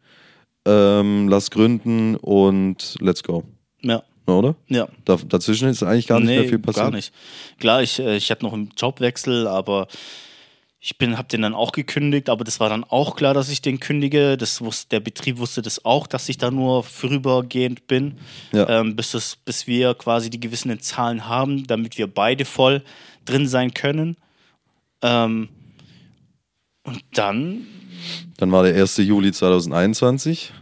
ähm, 0.67 1.29
lass 1.29 1.51
gründen 1.51 2.17
und 2.17 2.97
let's 3.01 3.23
go. 3.23 3.45
Ja, 3.83 4.03
Oder? 4.27 4.55
ja. 4.69 4.89
Da, 5.05 5.17
dazwischen 5.17 5.69
ist 5.69 5.83
eigentlich 5.83 6.07
gar 6.07 6.21
nicht 6.21 6.29
mehr 6.29 6.45
viel 6.49 6.59
passiert. 6.59 6.87
Gar 6.87 6.91
nicht. 6.93 7.13
Klar, 7.59 7.83
ich, 7.83 7.99
äh, 7.99 8.17
ich 8.17 8.31
hatte 8.31 8.45
noch 8.45 8.53
einen 8.53 8.71
Jobwechsel, 8.77 9.47
aber 9.47 9.89
ich 10.85 10.99
bin, 10.99 11.17
habe 11.17 11.29
den 11.29 11.43
dann 11.43 11.55
auch 11.55 11.71
gekündigt, 11.73 12.29
aber 12.29 12.43
das 12.45 12.59
war 12.59 12.69
dann 12.69 12.83
auch 12.85 13.15
klar, 13.15 13.35
dass 13.35 13.49
ich 13.49 13.63
den 13.63 13.79
kündige. 13.79 14.37
Das 14.37 14.61
wusste, 14.61 14.89
der 14.91 15.01
Betrieb 15.01 15.39
wusste 15.39 15.63
das 15.63 15.85
auch, 15.85 16.07
dass 16.07 16.29
ich 16.29 16.39
da 16.39 16.51
nur 16.51 16.83
vorübergehend 16.83 17.87
bin, 17.87 18.19
Ja. 18.53 18.69
ähm, 18.81 18.97
bis, 18.97 19.13
das, 19.13 19.37
bis 19.37 19.67
wir 19.67 19.95
quasi 19.95 20.29
die 20.31 20.41
gewissen 20.41 20.79
Zahlen 20.81 21.29
haben, 21.29 21.67
damit 21.67 21.99
wir 21.99 22.07
beide 22.09 22.45
voll 22.45 22.83
drin 23.25 23.47
sein 23.47 23.75
können. 23.75 24.17
Ähm, 25.03 25.49
und 26.85 27.01
dann, 27.15 27.67
Dann 28.39 28.51
war 28.51 28.65
der 28.65 28.75
1. 28.75 28.97
Juli 28.99 29.31
2021. 29.33 30.53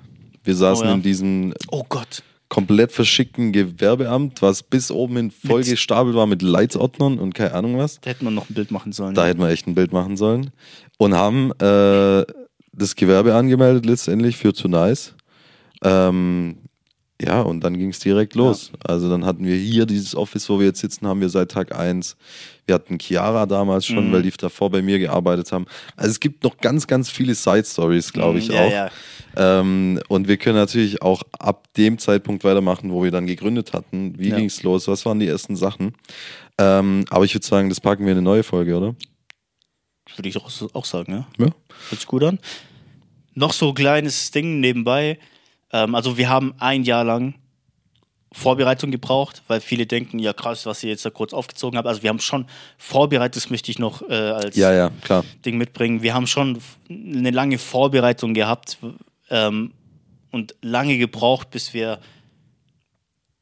Wir 0.44 0.54
saßen 0.54 0.84
Oh 0.84 0.88
ja. 0.88 0.94
in 0.94 1.02
diesem 1.02 1.54
oh 1.70 1.84
Gott, 1.88 2.22
komplett 2.50 2.92
verschickten 2.92 3.52
Gewerbeamt, 3.52 4.42
was 4.42 4.62
bis 4.62 4.90
oben 4.90 5.16
hin 5.16 5.30
voll 5.30 5.62
gestapelt 5.62 6.14
war 6.14 6.26
mit 6.26 6.42
Leitsordnern 6.42 7.18
und 7.18 7.32
keine 7.32 7.54
Ahnung 7.54 7.78
was. 7.78 8.00
da 8.02 8.10
hätte 8.10 8.24
man 8.24 8.34
noch 8.34 8.50
ein 8.50 8.54
Bild 8.54 8.70
machen 8.70 8.92
sollen. 8.92 9.14
Da 9.14 9.24
hätten 9.24 9.40
wir 9.40 9.48
echt 9.48 9.66
ein 9.66 9.74
Bild 9.74 9.92
machen 9.92 10.18
sollen. 10.18 10.50
Und 10.98 11.14
haben 11.14 11.52
äh, 11.60 12.24
das 12.72 12.96
Gewerbe 12.96 13.34
angemeldet 13.34 13.86
letztendlich 13.86 14.36
für 14.36 14.52
Too 14.52 14.68
Nice. 14.68 15.14
Ähm, 15.82 16.56
ja, 17.22 17.40
und 17.40 17.62
dann 17.62 17.78
ging 17.78 17.90
es 17.90 18.00
direkt 18.00 18.34
los. 18.34 18.72
Also 18.82 19.08
dann 19.08 19.24
hatten 19.24 19.44
wir 19.44 19.56
hier 19.56 19.86
dieses 19.86 20.16
Office, 20.16 20.48
wo 20.48 20.58
wir 20.58 20.66
jetzt 20.66 20.80
sitzen, 20.80 21.06
haben 21.06 21.20
wir 21.20 21.28
seit 21.28 21.50
Tag 21.50 21.76
1. 21.76 22.16
Wir 22.70 22.74
hatten 22.76 22.98
Chiara 23.00 23.46
damals 23.46 23.84
schon, 23.84 24.08
Mhm. 24.08 24.12
weil 24.12 24.22
die 24.22 24.30
davor 24.30 24.70
bei 24.70 24.80
mir 24.80 25.00
gearbeitet 25.00 25.50
haben. 25.50 25.66
Also 25.96 26.12
es 26.12 26.20
gibt 26.20 26.44
noch 26.44 26.56
ganz, 26.58 26.86
ganz 26.86 27.10
viele 27.10 27.34
Side-Stories, 27.34 28.12
glaube 28.12 28.38
ich 28.38 28.48
Mhm, 28.48 28.54
ja, 28.54 28.64
auch. 28.64 28.70
ja. 28.70 28.90
Ähm, 29.36 30.00
und 30.06 30.28
wir 30.28 30.36
können 30.36 30.54
natürlich 30.54 31.02
auch 31.02 31.24
ab 31.36 31.66
dem 31.76 31.98
Zeitpunkt 31.98 32.44
weitermachen, 32.44 32.92
wo 32.92 33.02
wir 33.02 33.10
dann 33.10 33.26
gegründet 33.26 33.72
hatten. 33.72 34.16
Wie 34.20 34.28
Ja. 34.28 34.36
ging's 34.36 34.62
los? 34.62 34.86
Was 34.86 35.04
waren 35.04 35.18
die 35.18 35.26
ersten 35.26 35.56
Sachen? 35.56 35.94
Ähm, 36.58 37.04
aber 37.10 37.24
ich 37.24 37.34
würde 37.34 37.44
sagen, 37.46 37.68
das 37.70 37.80
packen 37.80 38.04
wir 38.04 38.12
in 38.12 38.18
eine 38.18 38.22
neue 38.24 38.44
Folge, 38.44 38.76
oder? 38.76 38.94
Würde 40.14 40.28
ich 40.28 40.36
auch, 40.36 40.48
auch 40.74 40.84
sagen, 40.84 41.12
ja. 41.12 41.26
Ja. 41.38 41.46
Hört 41.46 42.00
sich 42.00 42.06
gut 42.06 42.22
an. 42.22 42.38
Noch 43.34 43.52
so 43.52 43.70
ein 43.70 43.74
kleines 43.74 44.30
Ding 44.30 44.60
nebenbei. 44.60 45.18
Ähm, 45.72 45.96
also 45.96 46.16
wir 46.18 46.28
haben 46.28 46.54
ein 46.58 46.84
Jahr 46.84 47.02
lang 47.02 47.34
Vorbereitung 48.32 48.90
gebraucht, 48.92 49.42
weil 49.48 49.60
viele 49.60 49.86
denken, 49.86 50.18
ja 50.20 50.32
krass, 50.32 50.64
was 50.64 50.82
ihr 50.84 50.90
jetzt 50.90 51.04
da 51.04 51.10
kurz 51.10 51.32
aufgezogen 51.32 51.76
habt. 51.76 51.88
Also 51.88 52.02
wir 52.02 52.10
haben 52.10 52.20
schon 52.20 52.46
vorbereitet, 52.78 53.36
das 53.36 53.50
möchte 53.50 53.70
ich 53.70 53.78
noch 53.78 54.08
äh, 54.08 54.14
als 54.14 54.56
Ja, 54.56 54.72
ja. 54.72 54.90
Ding 55.44 55.56
mitbringen. 55.58 56.02
Wir 56.02 56.14
haben 56.14 56.26
schon 56.28 56.58
eine 56.88 57.30
lange 57.32 57.58
Vorbereitung 57.58 58.34
gehabt 58.34 58.78
ähm, 59.30 59.72
und 60.30 60.54
lange 60.62 60.96
gebraucht, 60.96 61.50
bis 61.50 61.74
wir 61.74 61.98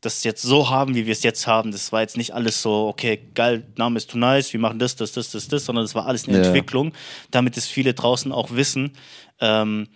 das 0.01 0.25
jetzt 0.25 0.43
so 0.43 0.71
haben, 0.71 0.95
wie 0.95 1.07
wir 1.07 1.13
es 1.13 1.23
jetzt 1.23 1.47
haben. 1.47 1.73
Das 1.73 1.93
war 1.93 2.01
jetzt 2.01 2.17
nicht 2.17 2.33
alles 2.33 2.63
so, 2.63 2.87
okay, 2.87 3.21
geil, 3.35 3.67
Name 3.77 3.97
ist 3.99 4.11
too 4.11 4.19
nice, 4.19 4.53
wir 4.53 4.61
machen 4.61 4.79
das, 4.79 4.97
das, 4.97 5.13
das, 5.13 5.31
das, 5.31 5.49
das, 5.49 5.65
sondern 5.65 5.85
das 5.85 5.95
war 5.95 6.07
alles 6.07 6.29
eine 6.29 6.39
Ja. 6.39 6.45
Entwicklung, 6.45 6.93
damit 7.31 7.57
es 7.57 7.67
viele 7.67 7.95
draußen 7.95 8.31
auch 8.33 8.53
wissen. 8.53 8.93
Ähm, 9.41 9.89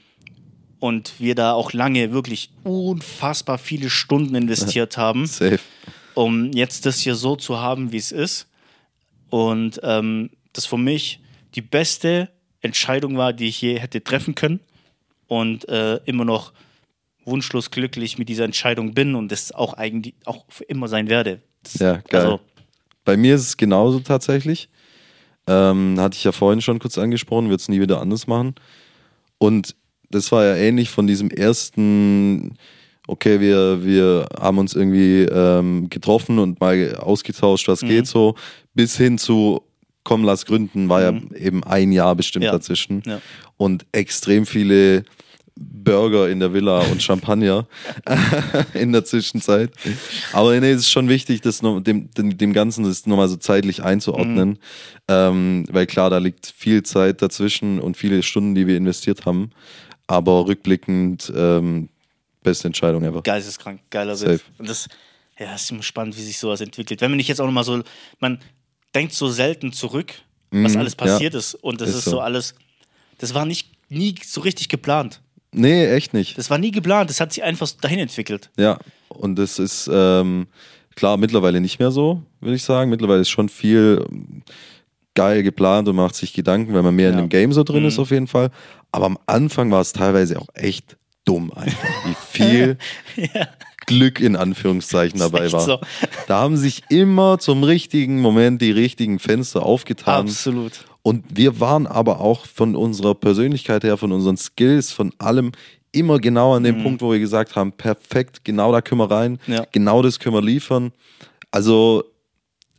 und 0.83 1.21
wir 1.21 1.37
da 1.37 1.53
auch 1.53 1.73
lange 1.73 2.11
wirklich 2.11 2.51
unfassbar 2.65 3.59
viele 3.59 3.89
Stunden 3.89 4.35
investiert 4.35 4.97
haben 4.97 5.27
Safe. 5.27 5.61
um 6.15 6.51
jetzt 6.51 6.87
das 6.87 6.99
hier 6.99 7.15
so 7.15 7.37
zu 7.37 7.61
haben, 7.61 7.93
wie 7.93 7.99
es 7.99 8.11
ist. 8.11 8.49
Und 9.31 9.79
ähm, 9.85 10.31
das 10.53 10.67
für 10.67 10.79
mich 10.79 11.21
die 11.55 11.61
beste 11.61 12.31
Entscheidung 12.63 13.17
war, 13.17 13.33
die 13.33 13.47
ich 13.47 13.63
je 13.63 13.79
hätte 13.79 14.03
treffen 14.03 14.35
können. 14.35 14.59
Und 15.29 15.69
äh, 15.69 16.01
immer 16.05 16.25
noch 16.25 16.53
wunschlos 17.25 17.71
glücklich 17.71 18.19
mit 18.19 18.29
dieser 18.29 18.45
Entscheidung 18.45 18.93
bin 18.93 19.15
und 19.15 19.31
das 19.31 19.53
auch 19.53 19.75
eigentlich 19.75 20.15
auch 20.25 20.45
für 20.49 20.65
immer 20.65 20.89
sein 20.89 21.09
werde. 21.09 21.43
Das, 21.63 21.75
Ja, 21.75 21.93
geil. 22.09 22.23
Also, 22.23 22.41
Bei 23.05 23.17
mir 23.17 23.37
ist 23.37 23.43
es 23.43 23.57
genauso 23.57 24.01
tatsächlich. 24.01 24.69
Ähm, 25.47 25.95
hatte 26.01 26.17
ich 26.17 26.25
ja 26.25 26.33
vorhin 26.33 26.61
schon 26.61 26.81
kurz 26.81 26.99
angesprochen, 26.99 27.51
wird 27.51 27.61
es 27.61 27.69
nie 27.69 27.81
wieder 27.81 28.01
anders 28.01 28.27
machen. 28.27 28.57
Und 29.39 29.77
das 30.13 30.31
war 30.31 30.45
ja 30.45 30.55
ähnlich 30.57 30.91
von 30.91 31.07
diesem 31.07 31.31
ersten, 31.31 32.55
okay, 33.07 33.41
wir, 33.41 33.85
wir 33.85 34.29
haben 34.39 34.59
uns 34.59 34.75
irgendwie 34.75 35.23
ähm, 35.23 35.89
getroffen 35.91 36.39
und 36.39 36.61
mal 36.61 36.97
ausgetauscht, 36.97 37.69
was 37.69 37.81
geht 37.81 38.07
so, 38.07 38.35
bis 38.75 38.97
hin 38.97 39.19
zu, 39.19 39.63
komm, 40.05 40.25
lass 40.25 40.47
gründen, 40.47 40.89
war 40.89 41.03
ja 41.03 41.13
eben 41.37 41.65
ein 41.65 41.93
Jahr 41.93 42.15
bestimmt 42.15 42.45
Ja. 42.45 42.53
dazwischen. 42.53 43.03
Ja. 43.07 43.21
Und 43.57 43.87
extrem 43.93 44.47
viele 44.47 45.05
Burger 45.55 46.29
in 46.31 46.41
der 46.41 46.53
Villa 46.53 46.81
und 46.81 47.03
Champagner 47.03 47.67
in 48.75 48.93
der 48.93 49.05
Zwischenzeit. 49.05 49.71
Aber 50.33 50.59
nee, 50.59 50.71
es 50.71 50.83
ist 50.83 50.91
schon 50.91 51.09
wichtig, 51.09 51.41
das 51.43 51.61
dem, 51.61 52.09
dem, 52.15 52.53
Ganzen 52.53 52.85
das 52.85 53.07
nochmal 53.07 53.29
so 53.29 53.37
zeitlich 53.37 53.83
einzuordnen. 53.83 54.59
Ähm, 55.09 55.65
weil 55.71 55.87
klar, 55.87 56.11
da 56.11 56.19
liegt 56.19 56.47
viel 56.57 56.83
Zeit 56.83 57.23
dazwischen 57.23 57.81
und 57.81 57.97
viele 57.97 58.23
Stunden, 58.23 58.55
die 58.55 58.67
wir 58.67 58.77
investiert 58.77 59.27
haben. 59.27 59.51
Aber 60.07 60.47
rückblickend, 60.47 61.33
ähm, 61.35 61.89
beste 62.43 62.69
Entscheidung 62.69 63.05
ever. 63.05 63.23
geisteskrank, 63.23 63.81
geiler 63.91 64.17
Safe. 64.17 64.33
Riff. 64.33 64.45
Und 64.59 64.69
das, 64.69 64.89
ja, 65.39 65.55
ist 65.55 65.71
immer 65.71 65.83
spannend, 65.83 66.17
wie 66.17 66.23
sich 66.23 66.39
sowas 66.39 66.61
entwickelt. 66.61 67.01
Wenn 67.01 67.11
man 67.11 67.17
nicht 67.17 67.29
jetzt 67.29 67.41
auch 67.41 67.47
nochmal 67.47 67.65
so, 67.65 67.83
man 68.21 68.39
denkt 68.95 69.13
so 69.15 69.29
selten 69.29 69.73
zurück, 69.73 70.13
was 70.51 70.73
Mhm, 70.75 70.81
alles 70.81 70.93
ja. 70.93 71.07
passiert 71.07 71.35
ist. 71.35 71.55
Und 71.55 71.81
das 71.81 71.91
Ist 71.91 71.97
ist, 71.97 72.05
so. 72.05 72.11
so 72.13 72.21
alles, 72.21 72.55
das 73.19 73.33
war 73.33 73.47
nicht, 73.47 73.71
nie 73.89 74.15
so 74.25 74.41
richtig 74.43 74.69
geplant. 74.69 75.21
Nee, 75.53 75.87
echt 75.87 76.15
nicht. 76.15 76.37
Das 76.37 76.51
war 76.51 76.59
nie 76.59 76.71
geplant, 76.71 77.11
das 77.11 77.21
hat 77.21 77.33
sich 77.33 77.43
einfach 77.43 77.71
dahin 77.81 77.99
entwickelt. 78.01 78.51
Ja, 78.59 78.79
und 79.09 79.37
das 79.39 79.59
ist 79.59 79.89
ähm, 79.93 80.47
klar 80.95 81.17
mittlerweile 81.17 81.61
nicht 81.61 81.79
mehr 81.79 81.91
so, 81.91 82.23
würde 82.41 82.57
ich 82.57 82.63
sagen. 82.65 82.91
Mittlerweile 82.91 83.21
ist 83.21 83.29
schon 83.31 83.49
viel 83.51 84.05
geil 85.15 85.43
geplant 85.43 85.89
und 85.89 85.97
macht 85.97 86.15
sich 86.15 86.33
Gedanken, 86.33 86.75
wenn 86.75 86.85
man 86.85 86.95
mehr 86.97 87.09
in 87.11 87.15
Ja. 87.17 87.21
dem 87.23 87.29
Game 87.29 87.53
so 87.53 87.63
drin 87.65 87.83
Mhm. 87.83 87.89
ist, 87.89 87.99
auf 87.99 88.11
jeden 88.11 88.27
Fall. 88.27 88.51
Aber 88.93 89.07
am 89.07 89.19
Anfang 89.27 89.71
war 89.71 89.81
es 89.81 89.93
teilweise 89.93 90.39
auch 90.41 90.49
echt 90.55 90.97
dumm 91.25 91.53
einfach, 91.53 91.89
wie 92.07 92.15
viel 92.31 92.77
Glück 93.87 94.21
in 94.21 94.37
Anführungszeichen 94.37 95.19
dabei 95.19 95.51
war. 95.53 95.61
so. 95.61 95.79
Da 96.29 96.39
haben 96.41 96.57
sich 96.57 96.83
immer 96.89 97.39
zum 97.39 97.65
richtigen 97.65 98.21
Moment 98.21 98.63
die 98.63 98.71
richtigen 98.71 99.19
Fenster 99.19 99.65
aufgetan. 99.65 100.27
Absolut. 100.27 100.85
Und 101.03 101.25
wir 101.37 101.59
waren 101.59 101.87
aber 101.89 102.21
auch 102.21 102.47
von 102.47 102.77
unserer 102.77 103.15
Persönlichkeit 103.17 103.83
her, 103.83 103.97
von 103.97 104.13
unseren 104.13 104.37
Skills, 104.37 104.93
von 104.93 105.13
allem 105.19 105.51
immer 105.91 106.21
genau 106.21 106.55
an 106.55 106.63
dem 106.63 106.83
Punkt, 106.83 107.03
wo 107.03 107.11
wir 107.13 107.19
gesagt 107.19 107.57
haben, 107.57 107.73
perfekt, 107.73 108.45
genau 108.45 108.71
da 108.73 108.81
können 108.81 109.01
wir 109.01 109.11
rein, 109.11 109.39
Ja. 109.47 109.67
genau 109.73 110.01
das 110.01 110.19
können 110.21 110.37
wir 110.37 110.43
liefern. 110.43 110.93
Also 111.51 112.05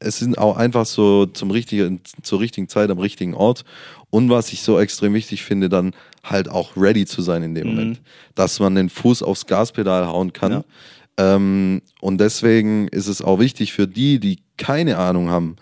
es 0.04 0.20
sind 0.20 0.38
auch 0.38 0.58
einfach 0.58 0.86
so 0.86 1.26
zum 1.26 1.52
richtigen, 1.52 2.02
zur 2.22 2.40
richtigen 2.40 2.68
Zeit 2.70 2.90
am 2.90 3.00
richtigen 3.00 3.34
Ort. 3.34 3.64
Und 4.10 4.30
was 4.30 4.54
ich 4.54 4.62
so 4.62 4.80
extrem 4.80 5.14
wichtig 5.14 5.44
finde, 5.44 5.70
dann 5.70 5.94
halt 6.24 6.50
auch 6.50 6.78
ready 6.78 7.06
zu 7.06 7.22
sein 7.22 7.44
in 7.44 7.56
dem 7.56 7.68
Mhm. 7.68 7.76
Moment. 7.76 8.02
Dass 8.36 8.60
man 8.60 8.76
den 8.76 8.90
Fuß 8.90 9.24
aufs 9.24 9.46
Gaspedal 9.48 10.08
hauen 10.08 10.34
kann. 10.34 10.52
Ja. 10.52 10.64
Ähm, 11.18 11.82
und 12.02 12.20
deswegen 12.20 12.88
ist 12.88 13.08
es 13.08 13.22
auch 13.22 13.40
wichtig 13.40 13.74
für 13.74 13.88
die, 13.88 14.20
die 14.20 14.40
keine 14.58 14.98
Ahnung 14.98 15.30
haben, 15.30 15.56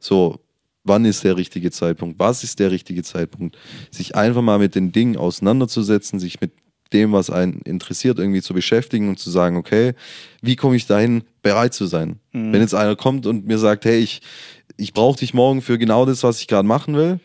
so, 0.00 0.40
wann 0.84 1.04
ist 1.04 1.24
der 1.24 1.36
richtige 1.36 1.70
Zeitpunkt, 1.70 2.18
was 2.18 2.44
ist 2.44 2.58
der 2.60 2.70
richtige 2.70 3.02
Zeitpunkt, 3.02 3.56
sich 3.90 4.16
einfach 4.16 4.42
mal 4.42 4.58
mit 4.58 4.74
den 4.74 4.92
Dingen 4.92 5.16
auseinanderzusetzen, 5.16 6.18
sich 6.18 6.40
mit 6.40 6.52
dem, 6.92 7.12
was 7.12 7.30
einen 7.30 7.60
interessiert, 7.62 8.18
irgendwie 8.18 8.42
zu 8.42 8.54
beschäftigen 8.54 9.08
und 9.08 9.18
zu 9.18 9.30
sagen, 9.30 9.56
okay, 9.56 9.94
wie 10.40 10.56
komme 10.56 10.76
ich 10.76 10.86
dahin, 10.86 11.22
bereit 11.42 11.74
zu 11.74 11.86
sein? 11.86 12.18
Mhm. 12.32 12.52
Wenn 12.52 12.60
jetzt 12.60 12.74
einer 12.74 12.96
kommt 12.96 13.26
und 13.26 13.46
mir 13.46 13.58
sagt, 13.58 13.84
hey, 13.84 13.98
ich, 13.98 14.20
ich 14.76 14.92
brauche 14.92 15.18
dich 15.18 15.34
morgen 15.34 15.60
für 15.62 15.78
genau 15.78 16.06
das, 16.06 16.22
was 16.22 16.40
ich 16.40 16.48
gerade 16.48 16.66
machen 16.66 16.94
will, 16.96 17.20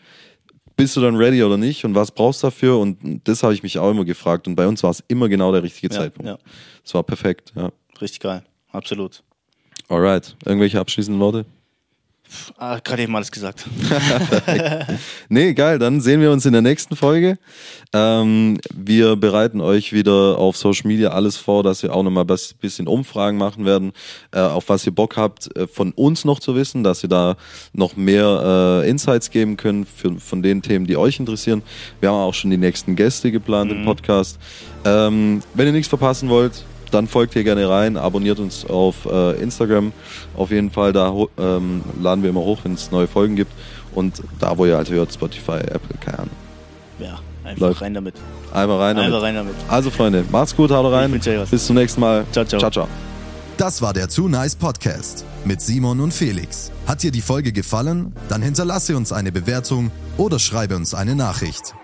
bist 0.76 0.96
du 0.96 1.00
dann 1.00 1.14
ready 1.16 1.42
oder 1.42 1.56
nicht 1.56 1.84
und 1.84 1.94
was 1.94 2.10
brauchst 2.10 2.42
du 2.42 2.48
dafür? 2.48 2.78
Und 2.78 2.98
das 3.28 3.42
habe 3.42 3.54
ich 3.54 3.62
mich 3.62 3.78
auch 3.78 3.90
immer 3.90 4.04
gefragt. 4.04 4.48
Und 4.48 4.56
bei 4.56 4.66
uns 4.66 4.82
war 4.82 4.90
es 4.90 5.04
immer 5.06 5.28
genau 5.28 5.52
der 5.52 5.62
richtige 5.62 5.92
Ja, 5.94 6.00
Zeitpunkt. 6.00 6.26
ja. 6.28 6.38
Es 6.84 6.92
war 6.94 7.04
perfekt, 7.04 7.52
ja. 7.54 7.70
Richtig 8.00 8.20
geil. 8.20 8.42
Absolut. 8.72 9.22
Alright. 9.88 10.36
Irgendwelche 10.44 10.80
abschließenden 10.80 11.20
Worte? 11.20 11.46
Ah, 12.58 12.78
Gerade 12.82 13.02
eben 13.02 13.14
alles 13.14 13.30
gesagt. 13.30 13.66
Nee, 15.28 15.54
geil. 15.54 15.78
Dann 15.78 16.00
sehen 16.00 16.20
wir 16.20 16.30
uns 16.30 16.46
in 16.46 16.52
der 16.52 16.62
nächsten 16.62 16.96
Folge. 16.96 17.38
Ähm, 17.92 18.58
wir 18.74 19.16
bereiten 19.16 19.60
euch 19.60 19.92
wieder 19.92 20.38
auf 20.38 20.56
Social 20.56 20.86
Media 20.86 21.10
alles 21.10 21.36
vor, 21.36 21.62
dass 21.62 21.82
wir 21.82 21.94
auch 21.94 22.02
nochmal 22.02 22.24
ein 22.28 22.38
bisschen 22.60 22.86
Umfragen 22.86 23.38
machen 23.38 23.64
werden, 23.64 23.92
äh, 24.32 24.40
auf 24.40 24.68
was 24.68 24.86
ihr 24.86 24.94
Bock 24.94 25.16
habt, 25.16 25.54
äh, 25.56 25.66
von 25.66 25.92
uns 25.92 26.24
noch 26.24 26.40
zu 26.40 26.54
wissen, 26.54 26.84
dass 26.84 27.02
ihr 27.02 27.08
da 27.08 27.36
noch 27.72 27.96
mehr 27.96 28.82
äh, 28.84 28.88
Insights 28.88 29.30
geben 29.30 29.56
könnt 29.56 29.88
für, 29.88 30.18
von 30.18 30.42
den 30.42 30.62
Themen, 30.62 30.86
die 30.86 30.96
euch 30.96 31.18
interessieren. 31.18 31.62
Wir 32.00 32.10
haben 32.10 32.16
auch 32.16 32.34
schon 32.34 32.50
die 32.50 32.58
nächsten 32.58 32.96
Gäste 32.96 33.32
geplant 33.32 33.72
im 33.72 33.84
Podcast. 33.84 34.38
Ähm, 34.84 35.42
wenn 35.54 35.66
ihr 35.66 35.72
nichts 35.72 35.88
verpassen 35.88 36.28
wollt, 36.28 36.64
dann 36.90 37.06
folgt 37.08 37.32
hier 37.34 37.44
gerne 37.44 37.68
rein, 37.68 37.96
abonniert 37.96 38.38
uns 38.38 38.64
auf 38.64 39.06
äh, 39.06 39.40
Instagram. 39.40 39.92
Auf 40.36 40.50
jeden 40.50 40.70
Fall, 40.70 40.92
da 40.92 41.12
ähm, 41.38 41.82
laden 42.00 42.22
wir 42.22 42.30
immer 42.30 42.40
hoch, 42.40 42.60
wenn 42.64 42.74
es 42.74 42.90
neue 42.90 43.06
Folgen 43.06 43.36
gibt. 43.36 43.52
Und 43.94 44.22
da, 44.40 44.56
wo 44.58 44.66
ihr 44.66 44.76
halt 44.76 44.90
hört, 44.90 45.12
Spotify, 45.12 45.58
Apple, 45.58 45.96
keine 46.00 46.18
Ahnung. 46.20 46.36
Ja, 46.98 47.18
einfach 47.44 47.60
Läuft. 47.60 47.82
rein 47.82 47.94
damit. 47.94 48.14
Einfach 48.52 48.78
rein 48.78 48.96
damit. 48.96 49.12
Einfach 49.12 49.22
rein 49.22 49.34
damit. 49.34 49.54
Also 49.68 49.90
Freunde, 49.90 50.24
macht's 50.30 50.54
gut, 50.54 50.70
haut 50.70 50.92
rein. 50.92 51.20
Bis 51.50 51.66
zum 51.66 51.76
nächsten 51.76 52.00
Mal. 52.00 52.24
Ciao, 52.32 52.44
ciao. 52.44 52.60
ciao, 52.60 52.70
ciao. 52.70 52.88
Das 53.56 53.80
war 53.82 53.92
der 53.92 54.08
Too 54.08 54.28
Nice 54.28 54.56
Podcast 54.56 55.24
mit 55.44 55.60
Simon 55.60 56.00
und 56.00 56.12
Felix. 56.12 56.72
Hat 56.86 57.02
dir 57.04 57.12
die 57.12 57.20
Folge 57.20 57.52
gefallen? 57.52 58.12
Dann 58.28 58.42
hinterlasse 58.42 58.96
uns 58.96 59.12
eine 59.12 59.30
Bewertung 59.30 59.92
oder 60.16 60.40
schreibe 60.40 60.74
uns 60.74 60.92
eine 60.92 61.14
Nachricht. 61.14 61.74